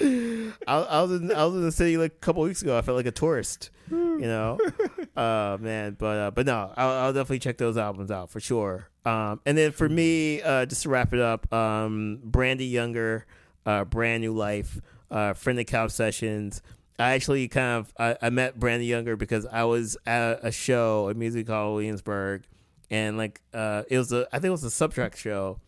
I, 0.00 0.54
I, 0.66 1.02
was 1.02 1.12
in 1.12 1.32
I 1.32 1.44
was 1.44 1.54
in 1.54 1.62
the 1.62 1.72
city 1.72 1.96
like 1.96 2.12
a 2.12 2.16
couple 2.16 2.42
weeks 2.42 2.62
ago. 2.62 2.76
I 2.76 2.82
felt 2.82 2.96
like 2.96 3.06
a 3.06 3.12
tourist, 3.12 3.70
you 3.90 4.18
know. 4.20 4.58
uh 5.16 5.58
man, 5.60 5.96
but 5.98 6.18
uh, 6.18 6.30
but 6.32 6.46
no, 6.46 6.72
I'll, 6.76 6.90
I'll, 6.90 7.12
definitely 7.12 7.38
check 7.38 7.58
those 7.58 7.76
albums 7.76 8.10
out 8.10 8.30
for 8.30 8.40
sure. 8.40 8.88
Um, 9.04 9.40
and 9.46 9.56
then 9.56 9.72
for 9.72 9.88
me, 9.88 10.42
uh, 10.42 10.66
just 10.66 10.82
to 10.84 10.88
wrap 10.88 11.12
it 11.12 11.20
up, 11.20 11.52
um, 11.52 12.20
Brandee 12.24 12.66
Younger, 12.66 13.26
uh, 13.66 13.84
brand 13.84 14.22
new 14.22 14.32
life, 14.32 14.80
uh, 15.10 15.34
friendly 15.34 15.64
couch 15.64 15.92
sessions 15.92 16.62
I 16.98 17.12
actually 17.12 17.48
kind 17.48 17.80
of 17.80 17.92
I, 17.98 18.26
I 18.26 18.30
met 18.30 18.58
Brandee 18.58 18.86
Younger 18.86 19.16
because 19.16 19.46
I 19.46 19.64
was 19.64 19.96
at 20.06 20.40
a 20.44 20.52
show, 20.52 21.08
a 21.08 21.14
music 21.14 21.48
hall 21.48 21.74
Williamsburg, 21.74 22.44
and 22.90 23.16
like 23.16 23.40
uh, 23.54 23.82
it 23.88 23.98
was 23.98 24.12
a 24.12 24.26
I 24.32 24.38
think 24.38 24.46
it 24.46 24.50
was 24.50 24.64
a 24.64 24.70
subtract 24.70 25.18
show, 25.18 25.58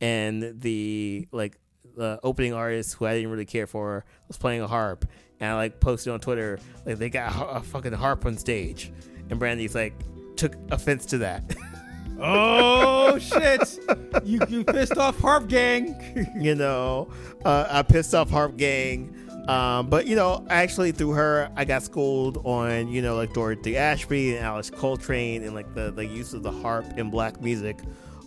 and 0.00 0.60
the 0.60 1.28
like 1.32 1.58
the 1.96 2.18
opening 2.22 2.54
artist 2.54 2.94
who 2.94 3.06
I 3.06 3.14
didn't 3.14 3.30
really 3.30 3.44
care 3.44 3.66
for 3.66 4.04
was 4.28 4.36
playing 4.36 4.62
a 4.62 4.66
harp, 4.66 5.06
and 5.38 5.52
I 5.52 5.56
like 5.56 5.80
posted 5.80 6.12
on 6.12 6.20
Twitter 6.20 6.58
like 6.86 6.98
they 6.98 7.10
got 7.10 7.36
a, 7.36 7.46
a 7.56 7.60
fucking 7.60 7.92
harp 7.92 8.26
on 8.26 8.36
stage, 8.36 8.92
and 9.28 9.38
Brandee's 9.38 9.74
like 9.74 9.94
took 10.36 10.54
offense 10.70 11.04
to 11.06 11.18
that. 11.18 11.54
oh 12.20 13.18
shit! 13.18 13.78
You 14.24 14.40
you 14.48 14.64
pissed 14.64 14.96
off 14.96 15.18
Harp 15.20 15.48
Gang. 15.48 16.32
you 16.40 16.54
know, 16.54 17.10
uh, 17.44 17.66
I 17.68 17.82
pissed 17.82 18.14
off 18.14 18.30
Harp 18.30 18.56
Gang. 18.56 19.14
Um, 19.50 19.88
but 19.88 20.06
you 20.06 20.14
know, 20.14 20.46
actually 20.48 20.92
through 20.92 21.10
her, 21.10 21.50
I 21.56 21.64
got 21.64 21.82
schooled 21.82 22.40
on 22.46 22.86
you 22.86 23.02
know 23.02 23.16
like 23.16 23.32
Dorothy 23.32 23.76
Ashby 23.76 24.36
and 24.36 24.44
Alice 24.44 24.70
Coltrane 24.70 25.42
and 25.42 25.54
like 25.56 25.74
the 25.74 25.90
the 25.90 26.06
use 26.06 26.34
of 26.34 26.44
the 26.44 26.52
harp 26.52 26.86
in 26.96 27.10
black 27.10 27.40
music 27.40 27.80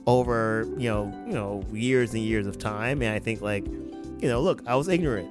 over 0.05 0.67
you 0.77 0.89
know 0.89 1.23
you 1.25 1.31
know 1.31 1.63
years 1.71 2.13
and 2.13 2.21
years 2.21 2.45
of 2.45 2.59
time. 2.59 3.01
And 3.01 3.13
I 3.15 3.19
think 3.19 3.39
like 3.39 3.65
you 3.65 4.27
know, 4.27 4.41
look, 4.41 4.63
I 4.67 4.75
was 4.75 4.89
ignorant. 4.89 5.29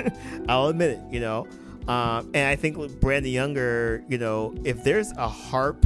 I'll 0.48 0.68
admit 0.68 0.92
it. 0.92 1.00
You 1.10 1.20
know, 1.20 1.46
um, 1.88 2.30
and 2.32 2.48
I 2.48 2.56
think 2.56 2.98
Brandee 2.98 3.28
Younger, 3.28 4.02
you 4.08 4.16
know, 4.16 4.54
if 4.64 4.82
there's 4.82 5.12
a 5.12 5.28
harp 5.28 5.84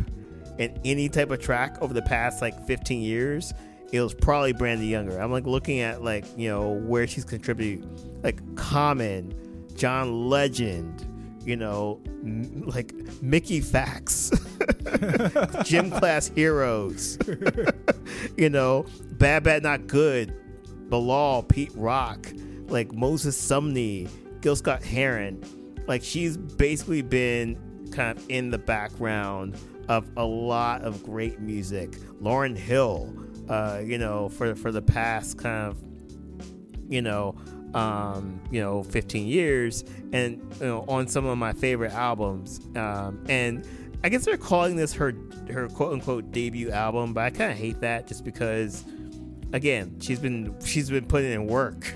in 0.59 0.78
any 0.84 1.09
type 1.09 1.32
of 1.32 1.40
track 1.40 1.78
over 1.80 1.93
the 1.93 2.03
past 2.03 2.43
like 2.43 2.64
15 2.68 3.03
years, 3.03 3.53
it 3.93 4.01
was 4.01 4.14
probably 4.14 4.53
Brandee 4.55 4.86
Younger. 4.86 5.18
I'm 5.18 5.30
like 5.30 5.47
looking 5.47 5.80
at 5.80 6.03
like 6.03 6.24
you 6.36 6.49
know 6.49 6.70
where 6.70 7.07
she's 7.07 7.24
contributed, 7.24 7.86
like 8.24 8.40
Common, 8.57 9.34
John 9.76 10.28
Legend, 10.28 11.07
you 11.45 11.57
know, 11.57 12.01
m- 12.07 12.62
like 12.66 12.95
Mickey 13.22 13.61
Factz, 13.61 14.32
Gym 15.66 15.90
Class 15.90 16.28
Heroes, 16.28 17.18
you 18.36 18.49
know, 18.49 18.86
Bad 19.12 19.45
Bad 19.45 19.62
Not 19.62 19.86
Good, 19.86 20.34
Bilal, 20.88 21.43
Pete 21.45 21.72
Rock, 21.74 22.26
like 22.68 22.93
Moses 22.93 23.38
Sumney, 23.40 24.09
Gil 24.40 24.57
Scott 24.57 24.82
Heron. 24.82 25.45
Like 25.86 26.03
she's 26.03 26.38
basically 26.38 27.03
been 27.03 27.59
kind 27.93 28.16
of 28.16 28.24
in 28.30 28.51
the 28.51 28.59
background 28.59 29.57
of 29.88 30.09
a 30.16 30.24
lot 30.24 30.82
of 30.82 31.03
great 31.03 31.40
music. 31.40 31.90
Lauryn 32.22 32.57
Hill, 32.57 33.12
uh, 33.49 33.80
you 33.84 33.99
know, 33.99 34.28
for 34.28 34.55
for 34.55 34.72
the 34.72 34.82
past 34.82 35.38
kind 35.38 35.70
of, 35.70 35.82
you 36.88 37.03
know, 37.03 37.34
um, 37.74 38.40
you 38.51 38.61
know, 38.61 38.82
15 38.82 39.26
years, 39.26 39.84
and 40.12 40.40
you 40.61 40.66
know, 40.66 40.84
on 40.88 41.09
some 41.09 41.26
of 41.26 41.38
my 41.38 41.53
favorite 41.53 41.93
albums, 41.93 42.61
um, 42.76 43.24
and 43.28 43.66
I 44.05 44.09
guess 44.09 44.24
they're 44.24 44.36
calling 44.36 44.76
this 44.76 44.93
her 44.95 45.14
her 45.51 45.68
quote 45.68 45.93
unquote 45.93 46.32
debut 46.32 46.70
album, 46.70 47.12
but 47.12 47.24
I 47.24 47.30
kind 47.30 47.53
of 47.53 47.59
hate 47.59 47.80
that 47.80 48.07
just 48.07 48.24
because, 48.24 48.84
again, 49.53 49.97
she's 50.01 50.18
been 50.18 50.55
she's 50.64 50.90
been 50.90 51.07
putting 51.07 51.32
in 51.32 51.47
work 51.47 51.84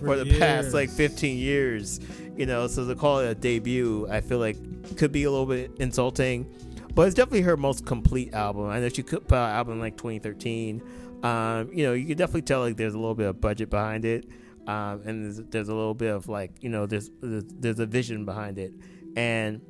for 0.00 0.16
the 0.16 0.26
years. 0.26 0.38
past 0.38 0.74
like 0.74 0.90
15 0.90 1.38
years, 1.38 2.00
you 2.36 2.46
know. 2.46 2.66
So 2.66 2.86
to 2.86 2.94
call 2.94 3.20
it 3.20 3.30
a 3.30 3.34
debut, 3.34 4.06
I 4.10 4.20
feel 4.20 4.38
like 4.38 4.56
could 4.96 5.12
be 5.12 5.24
a 5.24 5.30
little 5.30 5.46
bit 5.46 5.70
insulting 5.78 6.46
but 6.94 7.06
it's 7.06 7.14
definitely 7.14 7.42
her 7.42 7.56
most 7.56 7.86
complete 7.86 8.34
album. 8.34 8.68
I 8.68 8.80
know 8.80 8.88
she 8.88 9.02
could 9.02 9.26
put 9.26 9.36
out 9.36 9.50
an 9.50 9.56
album 9.56 9.80
like 9.80 9.96
2013. 9.96 10.82
Um, 11.22 11.70
you 11.72 11.84
know, 11.84 11.92
you 11.92 12.06
can 12.06 12.16
definitely 12.16 12.42
tell 12.42 12.60
like 12.60 12.76
there's 12.76 12.94
a 12.94 12.98
little 12.98 13.14
bit 13.14 13.28
of 13.28 13.40
budget 13.40 13.70
behind 13.70 14.04
it, 14.04 14.28
um, 14.66 15.02
and 15.04 15.24
there's, 15.24 15.38
there's 15.48 15.68
a 15.68 15.74
little 15.74 15.94
bit 15.94 16.12
of 16.12 16.28
like 16.28 16.62
you 16.62 16.68
know 16.68 16.86
there's 16.86 17.10
there's, 17.20 17.44
there's 17.46 17.78
a 17.78 17.86
vision 17.86 18.24
behind 18.24 18.58
it, 18.58 18.72
and 19.16 19.62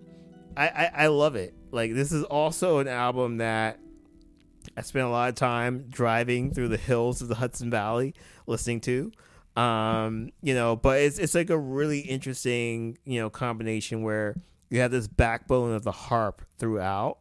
I, 0.56 0.68
I 0.68 0.90
I 1.04 1.06
love 1.08 1.36
it. 1.36 1.54
Like 1.70 1.94
this 1.94 2.10
is 2.10 2.24
also 2.24 2.78
an 2.78 2.88
album 2.88 3.38
that 3.38 3.78
I 4.76 4.82
spent 4.82 5.04
a 5.04 5.10
lot 5.10 5.28
of 5.28 5.34
time 5.34 5.86
driving 5.88 6.52
through 6.52 6.68
the 6.68 6.76
hills 6.76 7.20
of 7.22 7.28
the 7.28 7.34
Hudson 7.34 7.70
Valley 7.70 8.14
listening 8.46 8.80
to. 8.82 9.12
Um, 9.56 10.30
you 10.42 10.54
know, 10.54 10.76
but 10.76 11.00
it's 11.00 11.18
it's 11.18 11.34
like 11.34 11.50
a 11.50 11.58
really 11.58 12.00
interesting, 12.00 12.96
you 13.04 13.20
know, 13.20 13.28
combination 13.28 14.02
where 14.02 14.36
you 14.72 14.80
have 14.80 14.90
this 14.90 15.06
backbone 15.06 15.74
of 15.74 15.82
the 15.84 15.92
harp 15.92 16.42
throughout, 16.58 17.18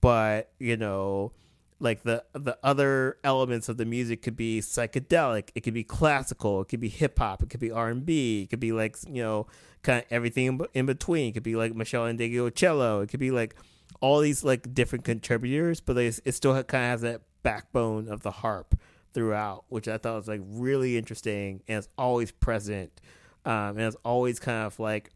but 0.00 0.52
you 0.60 0.76
know, 0.76 1.32
like 1.80 2.04
the 2.04 2.24
the 2.32 2.56
other 2.62 3.18
elements 3.24 3.68
of 3.68 3.76
the 3.76 3.84
music 3.84 4.22
could 4.22 4.36
be 4.36 4.60
psychedelic, 4.60 5.50
it 5.56 5.62
could 5.62 5.74
be 5.74 5.82
classical, 5.82 6.60
it 6.60 6.68
could 6.68 6.80
be 6.80 6.88
hip 6.88 7.18
hop, 7.18 7.42
it 7.42 7.50
could 7.50 7.58
be 7.58 7.72
R 7.72 7.88
and 7.88 8.06
B, 8.06 8.42
it 8.42 8.50
could 8.50 8.60
be 8.60 8.70
like 8.70 8.96
you 9.08 9.22
know, 9.22 9.48
kind 9.82 9.98
of 9.98 10.06
everything 10.12 10.60
in 10.74 10.86
between. 10.86 11.30
It 11.30 11.32
could 11.32 11.42
be 11.42 11.56
like 11.56 11.72
Meshell 11.72 12.16
Ndegeocello, 12.16 13.02
it 13.02 13.08
could 13.08 13.20
be 13.20 13.32
like 13.32 13.56
all 14.00 14.20
these 14.20 14.44
like 14.44 14.72
different 14.72 15.04
contributors, 15.04 15.80
but 15.80 15.96
it 15.96 16.34
still 16.34 16.54
kind 16.62 16.84
of 16.84 16.90
has 16.90 17.00
that 17.00 17.22
backbone 17.42 18.08
of 18.08 18.22
the 18.22 18.30
harp 18.30 18.78
throughout, 19.12 19.64
which 19.68 19.88
I 19.88 19.98
thought 19.98 20.14
was 20.14 20.28
like 20.28 20.40
really 20.44 20.96
interesting 20.96 21.62
and 21.66 21.78
it's 21.78 21.88
always 21.98 22.30
present. 22.30 23.00
Um, 23.44 23.76
and 23.76 23.80
it's 23.80 23.96
always 24.04 24.38
kind 24.38 24.66
of 24.66 24.78
like 24.78 25.10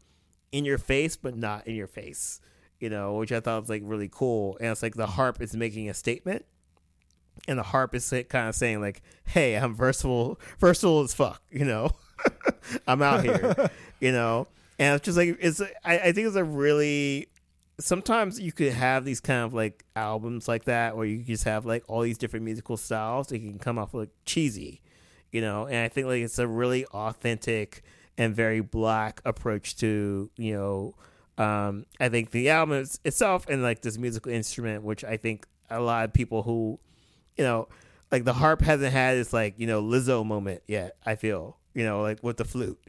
in 0.51 0.65
your 0.65 0.77
face, 0.77 1.15
but 1.15 1.35
not 1.35 1.67
in 1.67 1.75
your 1.75 1.87
face, 1.87 2.39
you 2.79 2.89
know, 2.89 3.15
which 3.15 3.31
I 3.31 3.39
thought 3.39 3.61
was 3.61 3.69
like 3.69 3.81
really 3.85 4.09
cool. 4.11 4.57
And 4.59 4.69
it's 4.69 4.83
like 4.83 4.95
the 4.95 5.07
harp 5.07 5.41
is 5.41 5.55
making 5.55 5.89
a 5.89 5.93
statement, 5.93 6.45
and 7.47 7.59
the 7.59 7.63
harp 7.63 7.93
is 7.95 8.09
kind 8.29 8.49
of 8.49 8.55
saying 8.55 8.81
like, 8.81 9.01
"Hey, 9.25 9.55
I'm 9.55 9.75
versatile, 9.75 10.39
versatile 10.59 11.01
as 11.01 11.13
fuck," 11.13 11.41
you 11.51 11.65
know. 11.65 11.91
I'm 12.87 13.01
out 13.01 13.23
here, 13.23 13.69
you 13.99 14.11
know. 14.11 14.47
And 14.79 14.95
it's 14.95 15.05
just 15.05 15.17
like 15.17 15.37
it's. 15.39 15.61
I, 15.83 15.99
I 15.99 16.11
think 16.11 16.27
it's 16.27 16.35
a 16.35 16.43
really. 16.43 17.27
Sometimes 17.79 18.39
you 18.39 18.51
could 18.51 18.73
have 18.73 19.05
these 19.05 19.19
kind 19.19 19.43
of 19.43 19.53
like 19.53 19.85
albums 19.95 20.47
like 20.47 20.65
that, 20.65 20.97
where 20.97 21.05
you 21.05 21.23
just 21.23 21.43
have 21.43 21.65
like 21.65 21.83
all 21.87 22.01
these 22.01 22.17
different 22.17 22.45
musical 22.45 22.77
styles. 22.77 23.31
It 23.31 23.39
can 23.39 23.59
come 23.59 23.77
off 23.77 23.93
like 23.93 24.09
cheesy, 24.25 24.81
you 25.31 25.41
know. 25.41 25.67
And 25.67 25.77
I 25.77 25.87
think 25.87 26.07
like 26.07 26.21
it's 26.21 26.39
a 26.39 26.47
really 26.47 26.85
authentic 26.87 27.83
and 28.17 28.35
very 28.35 28.61
black 28.61 29.21
approach 29.25 29.77
to 29.77 30.29
you 30.37 30.53
know 30.53 30.95
um, 31.37 31.85
I 31.99 32.09
think 32.09 32.31
the 32.31 32.49
album 32.49 32.85
itself 33.03 33.47
and 33.47 33.61
like 33.61 33.81
this 33.81 33.97
musical 33.97 34.31
instrument, 34.31 34.83
which 34.83 35.03
I 35.03 35.17
think 35.17 35.45
a 35.69 35.79
lot 35.79 36.05
of 36.05 36.13
people 36.13 36.43
who, 36.43 36.79
you 37.37 37.43
know, 37.43 37.67
like 38.11 38.23
the 38.23 38.33
harp 38.33 38.61
hasn't 38.61 38.91
had 38.93 39.17
this 39.17 39.33
like 39.33 39.55
you 39.57 39.67
know 39.67 39.81
Lizzo 39.81 40.25
moment 40.25 40.63
yet. 40.67 40.95
I 41.05 41.15
feel 41.15 41.57
you 41.73 41.83
know 41.83 42.01
like 42.01 42.23
with 42.23 42.37
the 42.37 42.45
flute, 42.45 42.79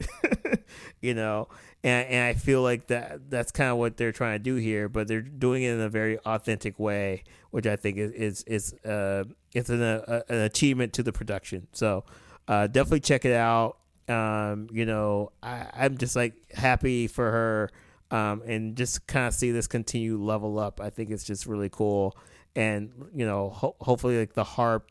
you 1.01 1.13
know, 1.13 1.47
and 1.83 2.07
and 2.07 2.25
I 2.25 2.33
feel 2.33 2.63
like 2.63 2.87
that 2.87 3.29
that's 3.29 3.51
kind 3.51 3.69
of 3.69 3.77
what 3.77 3.97
they're 3.97 4.13
trying 4.13 4.39
to 4.39 4.43
do 4.43 4.55
here, 4.55 4.89
but 4.89 5.07
they're 5.07 5.21
doing 5.21 5.63
it 5.63 5.73
in 5.73 5.81
a 5.81 5.89
very 5.89 6.17
authentic 6.19 6.79
way, 6.79 7.23
which 7.51 7.67
I 7.67 7.75
think 7.75 7.97
is 7.97 8.11
is 8.13 8.43
is 8.43 8.73
uh 8.85 9.25
it's 9.53 9.69
an 9.69 9.81
uh, 9.81 10.21
an 10.29 10.37
achievement 10.37 10.93
to 10.93 11.03
the 11.03 11.11
production. 11.11 11.67
So 11.73 12.05
uh, 12.47 12.67
definitely 12.67 13.01
check 13.01 13.25
it 13.25 13.33
out. 13.33 13.77
Um, 14.09 14.67
you 14.71 14.85
know, 14.85 15.31
I, 15.43 15.67
I'm 15.73 15.97
just 15.97 16.15
like 16.15 16.33
happy 16.53 17.07
for 17.07 17.29
her. 17.29 17.69
Um, 18.11 18.41
and 18.47 18.75
just 18.75 19.05
kind 19.05 19.27
of 19.27 19.35
see 19.35 19.51
this 19.51 19.67
continue 19.67 20.17
level 20.17 20.57
up. 20.57 20.81
I 20.81 20.89
think 20.89 21.11
it's 21.11 21.23
just 21.23 21.45
really 21.45 21.69
cool, 21.69 22.17
and 22.55 22.91
you 23.13 23.23
know, 23.23 23.51
ho- 23.51 23.75
hopefully, 23.79 24.17
like 24.17 24.33
the 24.33 24.43
harp 24.43 24.89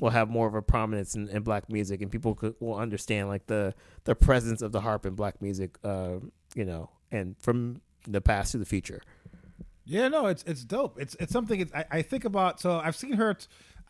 will 0.00 0.08
have 0.10 0.28
more 0.30 0.46
of 0.46 0.54
a 0.54 0.62
prominence 0.62 1.14
in, 1.14 1.28
in 1.28 1.42
black 1.42 1.70
music, 1.70 2.00
and 2.00 2.10
people 2.10 2.34
could, 2.34 2.54
will 2.60 2.76
understand 2.76 3.28
like 3.28 3.46
the 3.48 3.74
the 4.04 4.14
presence 4.14 4.62
of 4.62 4.72
the 4.72 4.80
harp 4.80 5.04
in 5.04 5.14
black 5.14 5.42
music. 5.42 5.76
Uh, 5.84 6.16
you 6.54 6.64
know, 6.64 6.88
and 7.10 7.36
from 7.38 7.82
the 8.08 8.20
past 8.20 8.52
to 8.52 8.58
the 8.58 8.64
future. 8.64 9.02
Yeah, 9.84 10.08
no, 10.08 10.26
it's 10.26 10.42
it's 10.44 10.64
dope. 10.64 10.98
It's 10.98 11.14
it's 11.20 11.32
something. 11.32 11.60
It's, 11.60 11.72
I, 11.74 11.84
I 11.90 12.02
think 12.02 12.24
about. 12.24 12.60
So 12.60 12.78
I've 12.78 12.96
seen 12.96 13.12
her. 13.12 13.36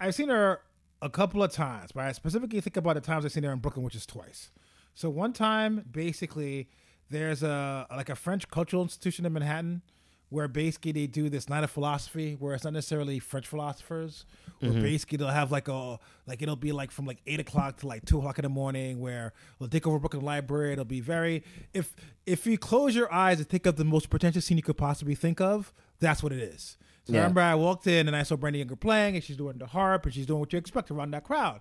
I've 0.01 0.15
seen 0.15 0.29
her 0.29 0.61
a 1.01 1.09
couple 1.09 1.43
of 1.43 1.53
times, 1.53 1.93
but 1.93 2.05
I 2.05 2.13
specifically 2.13 2.61
think 2.61 2.77
about 2.77 2.95
the 2.95 3.01
times 3.01 3.25
I've 3.25 3.33
seen 3.33 3.45
her 3.45 3.53
in 3.53 3.61
Brooklyn, 3.61 3.85
which 3.85 3.95
is 3.95 4.07
twice. 4.07 4.51
So 4.95 5.11
one 5.11 5.33
time, 5.33 5.85
basically, 5.91 6.69
there's 7.11 7.43
a 7.43 7.87
like 7.91 8.09
a 8.09 8.17
French 8.17 8.49
cultural 8.49 8.83
institution 8.83 9.27
in 9.27 9.33
Manhattan 9.33 9.83
where 10.31 10.49
basically 10.49 10.91
they 10.91 11.07
do 11.07 11.29
this 11.29 11.49
night 11.49 11.63
of 11.63 11.71
philosophy 11.71 12.37
where 12.39 12.55
it's 12.55 12.65
not 12.65 12.73
necessarily 12.73 13.21
French 13.21 13.47
philosophers. 13.47 14.25
Where 14.59 14.73
mm-hmm. 14.73 14.83
basically 14.83 15.19
they'll 15.19 15.29
have 15.29 15.53
like 15.53 15.69
a 15.69 15.99
like 16.27 16.43
it'll 16.43 16.57
be 16.57 16.73
like 16.73 16.91
from 16.91 17.07
like 17.07 17.19
eight 17.27 17.41
o'clock 17.41 17.79
to 17.79 17.87
like 17.87 18.05
two 18.05 18.19
o'clock 18.19 18.39
in 18.39 18.43
the 18.43 18.49
morning 18.49 18.99
where 18.99 19.33
they'll 19.59 19.69
take 19.69 19.87
over 19.87 19.99
Brooklyn 19.99 20.25
Library. 20.25 20.73
It'll 20.73 20.85
be 20.85 21.01
very 21.01 21.45
if 21.73 21.95
if 22.27 22.47
you 22.47 22.57
close 22.59 22.97
your 22.97 23.13
eyes 23.13 23.39
and 23.39 23.49
think 23.49 23.67
of 23.67 23.77
the 23.77 23.85
most 23.85 24.11
pretentious 24.11 24.47
scene 24.47 24.57
you 24.57 24.63
could 24.63 24.79
possibly 24.79 25.15
think 25.15 25.41
of, 25.41 25.73
that's 26.01 26.23
what 26.23 26.33
it 26.33 26.41
is. 26.41 26.79
So 27.05 27.13
yeah. 27.13 27.19
I 27.19 27.23
remember 27.23 27.43
I 27.43 27.55
walked 27.55 27.87
in 27.87 28.09
and 28.09 28.17
I 28.17 28.23
saw 28.23 28.37
Brandee 28.37 28.61
Younger 28.61 28.77
playing 28.77 29.15
and 29.15 29.23
she's 29.23 29.37
doing 29.37 29.59
the 29.59 29.67
harp 29.67 30.05
and 30.07 30.15
she's 30.15 30.27
doing 30.27 30.41
what 30.41 30.53
you 30.53 30.59
expect 30.59 30.91
around 30.91 31.11
that 31.13 31.25
crowd. 31.25 31.61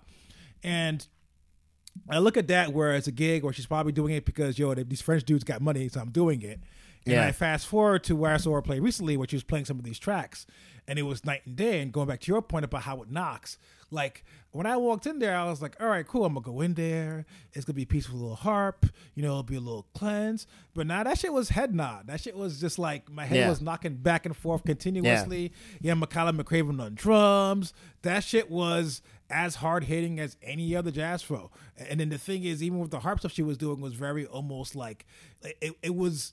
And 0.62 1.06
I 2.08 2.18
look 2.18 2.36
at 2.36 2.48
that 2.48 2.72
where 2.72 2.92
it's 2.94 3.06
a 3.06 3.12
gig, 3.12 3.44
or 3.44 3.52
she's 3.52 3.66
probably 3.66 3.92
doing 3.92 4.14
it 4.14 4.24
because 4.24 4.58
yo, 4.58 4.74
these 4.74 5.00
French 5.00 5.24
dudes 5.24 5.44
got 5.44 5.60
money, 5.62 5.88
so 5.88 6.00
I'm 6.00 6.10
doing 6.10 6.42
it. 6.42 6.60
And 7.06 7.14
Yeah. 7.14 7.26
I 7.26 7.32
fast 7.32 7.66
forward 7.66 8.02
to 8.04 8.16
where 8.16 8.32
I 8.32 8.38
saw 8.38 8.52
her 8.54 8.62
play 8.62 8.80
recently, 8.80 9.16
where 9.16 9.28
she 9.28 9.36
was 9.36 9.44
playing 9.44 9.66
some 9.66 9.78
of 9.78 9.84
these 9.84 9.98
tracks, 9.98 10.46
and 10.88 10.98
it 10.98 11.02
was 11.02 11.24
night 11.24 11.42
and 11.46 11.54
day. 11.56 11.80
And 11.80 11.92
going 11.92 12.08
back 12.08 12.20
to 12.20 12.32
your 12.32 12.42
point 12.42 12.64
about 12.64 12.82
how 12.82 13.02
it 13.02 13.10
knocks, 13.10 13.58
like 13.90 14.24
when 14.52 14.66
I 14.66 14.76
walked 14.76 15.06
in 15.06 15.18
there, 15.18 15.36
I 15.36 15.44
was 15.44 15.60
like, 15.60 15.76
all 15.80 15.86
right, 15.88 16.06
cool. 16.06 16.24
I'm 16.24 16.32
gonna 16.34 16.44
go 16.44 16.60
in 16.62 16.74
there. 16.74 17.26
It's 17.52 17.64
gonna 17.64 17.74
be 17.74 17.82
a 17.82 17.86
peaceful 17.86 18.18
little 18.18 18.36
harp. 18.36 18.86
You 19.14 19.22
know, 19.22 19.30
it'll 19.30 19.42
be 19.42 19.56
a 19.56 19.60
little 19.60 19.86
cleanse. 19.94 20.46
But 20.74 20.86
now 20.86 21.02
that 21.04 21.18
shit 21.18 21.32
was 21.32 21.50
head 21.50 21.74
nod. 21.74 22.06
That 22.06 22.20
shit 22.20 22.36
was 22.36 22.58
just 22.60 22.78
like 22.78 23.10
my 23.10 23.26
head 23.26 23.38
Yeah. 23.38 23.50
was 23.50 23.60
knocking 23.60 23.96
back 23.96 24.24
and 24.26 24.34
forth 24.36 24.64
continuously. 24.64 25.52
Yeah, 25.80 25.94
Makaya 25.94 26.34
McCraven 26.38 26.80
on 26.80 26.94
drums. 26.94 27.72
That 28.02 28.24
shit 28.24 28.50
was 28.50 29.02
as 29.30 29.56
hard 29.56 29.84
hitting 29.84 30.20
as 30.20 30.36
any 30.42 30.76
other 30.76 30.90
jazz 30.90 31.22
fro. 31.22 31.50
And 31.76 32.00
then 32.00 32.08
the 32.08 32.18
thing 32.18 32.44
is, 32.44 32.62
even 32.62 32.78
with 32.78 32.90
the 32.90 33.00
harp 33.00 33.20
stuff 33.20 33.32
she 33.32 33.42
was 33.42 33.56
doing 33.56 33.80
was 33.80 33.94
very 33.94 34.26
almost 34.26 34.76
like 34.76 35.06
it, 35.42 35.74
it 35.82 35.94
was. 35.94 36.32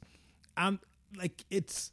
I'm 0.58 0.80
like 1.18 1.44
it's 1.50 1.92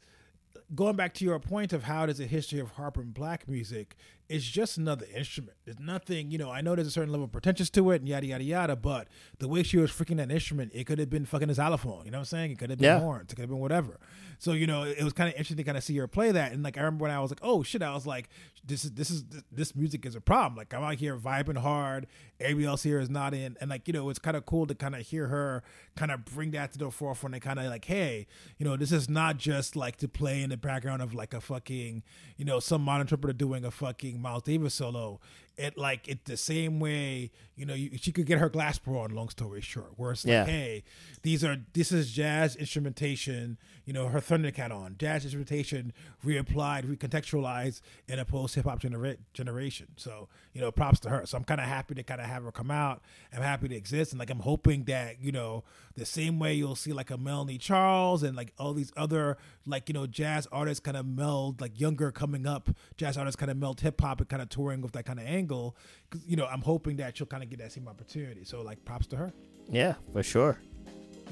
going 0.75 0.95
back 0.95 1.13
to 1.15 1.25
your 1.25 1.39
point 1.39 1.73
of 1.73 1.83
how 1.83 2.05
there's 2.05 2.19
a 2.19 2.25
history 2.25 2.59
of 2.59 2.71
harp 2.71 2.97
and 2.97 3.13
black 3.13 3.47
music, 3.47 3.95
it's 4.29 4.45
just 4.45 4.77
another 4.77 5.05
instrument. 5.15 5.57
There's 5.65 5.79
nothing, 5.79 6.29
you 6.31 6.37
know, 6.37 6.51
I 6.51 6.61
know 6.61 6.75
there's 6.75 6.87
a 6.87 6.91
certain 6.91 7.11
level 7.11 7.25
of 7.25 7.31
pretentious 7.31 7.69
to 7.71 7.91
it 7.91 8.01
and 8.01 8.07
yada 8.07 8.27
yada 8.27 8.43
yada, 8.43 8.75
but 8.75 9.07
the 9.39 9.47
way 9.47 9.63
she 9.63 9.77
was 9.77 9.91
freaking 9.91 10.17
that 10.17 10.31
instrument, 10.31 10.71
it 10.75 10.85
could 10.85 10.99
have 10.99 11.09
been 11.09 11.25
fucking 11.25 11.49
a 11.49 11.53
xylophone, 11.53 12.05
you 12.05 12.11
know 12.11 12.17
what 12.19 12.21
I'm 12.21 12.25
saying? 12.25 12.51
It 12.51 12.59
could 12.59 12.69
have 12.69 12.79
been 12.79 12.85
Yeah. 12.85 12.99
horns, 12.99 13.31
it 13.31 13.35
could 13.35 13.41
have 13.41 13.49
been 13.49 13.59
whatever. 13.59 13.99
So, 14.37 14.53
you 14.53 14.67
know, 14.67 14.83
it 14.83 15.03
was 15.03 15.11
kind 15.11 15.27
of 15.27 15.33
interesting 15.33 15.57
to 15.57 15.63
kind 15.63 15.77
of 15.77 15.83
see 15.83 15.97
her 15.97 16.07
play 16.07 16.31
that. 16.31 16.53
And 16.53 16.63
like 16.63 16.77
I 16.77 16.81
remember 16.81 17.03
when 17.03 17.11
I 17.11 17.19
was 17.19 17.29
like, 17.31 17.41
oh 17.43 17.61
shit, 17.63 17.81
I 17.81 17.93
was 17.93 18.07
like, 18.07 18.29
this 18.63 18.85
is 18.85 18.91
this 18.91 19.09
is 19.09 19.23
this 19.51 19.75
music 19.75 20.05
is 20.05 20.15
a 20.15 20.21
problem. 20.21 20.55
Like 20.57 20.73
I'm 20.73 20.83
out 20.83 20.95
here 20.95 21.17
vibing 21.17 21.57
hard, 21.57 22.07
everybody 22.39 22.65
else 22.67 22.83
here 22.83 22.99
is 22.99 23.09
not 23.09 23.33
in 23.33 23.57
and 23.59 23.69
like, 23.69 23.87
you 23.87 23.93
know, 23.93 24.09
it's 24.09 24.19
kind 24.19 24.37
of 24.37 24.45
cool 24.45 24.65
to 24.67 24.75
kind 24.75 24.95
of 24.95 25.01
hear 25.01 25.27
her 25.27 25.63
kind 25.97 26.11
of 26.11 26.23
bring 26.23 26.51
that 26.51 26.71
to 26.73 26.77
the 26.77 26.89
forefront 26.91 27.33
and 27.35 27.41
kind 27.43 27.59
of 27.59 27.65
like, 27.65 27.83
hey, 27.85 28.27
you 28.57 28.65
know, 28.65 28.77
this 28.77 28.91
is 28.93 29.09
not 29.09 29.37
just 29.37 29.75
like 29.75 29.97
to 29.97 30.07
play 30.07 30.41
in 30.41 30.49
the 30.51 30.57
background 30.57 31.01
of 31.01 31.13
like 31.13 31.33
a 31.33 31.41
fucking, 31.41 32.03
you 32.37 32.45
know, 32.45 32.59
some 32.61 32.81
modern 32.81 33.01
interpreter 33.01 33.33
doing 33.33 33.65
a 33.65 33.71
fucking 33.71 34.18
Miles 34.19 34.43
Davis 34.43 34.73
solo. 34.73 35.19
It 35.59 35.77
like 35.77 36.07
it 36.07 36.23
the 36.25 36.37
same 36.37 36.79
way, 36.79 37.31
you 37.55 37.65
know, 37.65 37.73
you, 37.73 37.97
she 37.97 38.11
could 38.13 38.25
get 38.25 38.39
her 38.39 38.47
glass 38.49 38.79
on. 38.87 39.11
Long 39.13 39.27
story 39.29 39.59
short, 39.61 39.91
where 39.97 40.11
it's 40.13 40.23
like, 40.25 40.31
Yeah. 40.31 40.45
hey, 40.45 40.83
these 41.21 41.43
are 41.43 41.57
this 41.73 41.91
is 41.91 42.11
jazz 42.11 42.55
instrumentation. 42.55 43.57
You 43.85 43.93
know, 43.93 44.07
her 44.07 44.19
Thundercat 44.21 44.71
on 44.71 44.95
jazz 44.97 45.23
instrumentation 45.25 45.91
reapplied, 46.25 46.85
recontextualized 46.85 47.81
in 48.07 48.19
a 48.19 48.25
post 48.25 48.55
hip 48.55 48.65
hop 48.65 48.79
genera- 48.79 49.17
generation. 49.33 49.87
So 49.97 50.29
you 50.53 50.61
know, 50.61 50.71
props 50.71 50.99
to 51.01 51.09
her. 51.09 51.25
So 51.25 51.37
I'm 51.37 51.43
kind 51.43 51.59
of 51.59 51.67
happy 51.67 51.93
to 51.95 52.03
kind 52.03 52.21
of 52.21 52.27
have 52.27 52.43
her 52.43 52.51
come 52.51 52.71
out. 52.71 53.01
I'm 53.33 53.41
happy 53.41 53.67
to 53.67 53.75
exist, 53.75 54.11
and 54.13 54.19
like 54.19 54.29
I'm 54.29 54.39
hoping 54.39 54.85
that 54.85 55.21
you 55.21 55.31
know 55.31 55.63
the 55.95 56.05
same 56.05 56.39
way 56.39 56.53
you'll 56.53 56.75
see 56.77 56.93
like 56.93 57.11
a 57.11 57.17
Melanie 57.17 57.57
Charles 57.57 58.23
and 58.23 58.35
like 58.37 58.53
all 58.57 58.73
these 58.73 58.93
other 58.95 59.37
like 59.65 59.89
you 59.89 59.93
know 59.93 60.07
jazz 60.07 60.47
artists 60.51 60.79
kind 60.79 60.95
of 60.95 61.05
meld 61.05 61.59
like 61.59 61.77
younger 61.79 62.11
coming 62.11 62.45
up 62.47 62.69
jazz 62.95 63.17
artists 63.17 63.35
kind 63.35 63.51
of 63.51 63.57
meld 63.57 63.81
hip 63.81 63.99
hop 63.99 64.19
and 64.21 64.29
kind 64.29 64.41
of 64.41 64.47
touring 64.47 64.79
with 64.81 64.93
that 64.93 65.05
kind 65.05 65.19
of 65.19 65.25
angle. 65.25 65.48
'Cause, 65.49 66.21
you 66.27 66.35
know, 66.37 66.45
I'm 66.45 66.61
hoping 66.61 66.97
that 66.97 67.17
she'll 67.17 67.27
kind 67.27 67.43
of 67.43 67.49
get 67.49 67.59
that 67.59 67.71
same 67.71 67.87
opportunity. 67.87 68.43
So 68.43 68.61
like 68.61 68.83
props 68.85 69.07
to 69.07 69.15
her. 69.17 69.33
Yeah, 69.69 69.95
for 70.13 70.23
sure. 70.23 70.57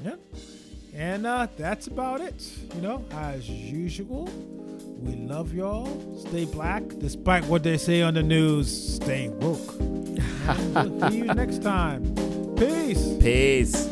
Yeah. 0.04 0.16
And 0.94 1.26
uh, 1.28 1.48
that's 1.58 1.88
about 1.88 2.22
it. 2.22 2.42
You 2.76 2.82
know, 2.82 3.06
as 3.12 3.50
usual, 3.50 4.26
we 5.00 5.16
love 5.16 5.54
y'all. 5.54 5.88
Stay 6.28 6.46
black, 6.46 6.84
despite 7.00 7.46
what 7.46 7.64
they 7.64 7.78
say 7.78 8.02
on 8.02 8.14
the 8.16 8.24
news. 8.24 8.96
Stay 8.96 9.30
woke. 9.30 9.76
We'll 10.74 11.10
see 11.12 11.18
you 11.18 11.26
next 11.26 11.62
time. 11.62 12.16
Peace. 12.56 13.16
Peace. 13.20 13.90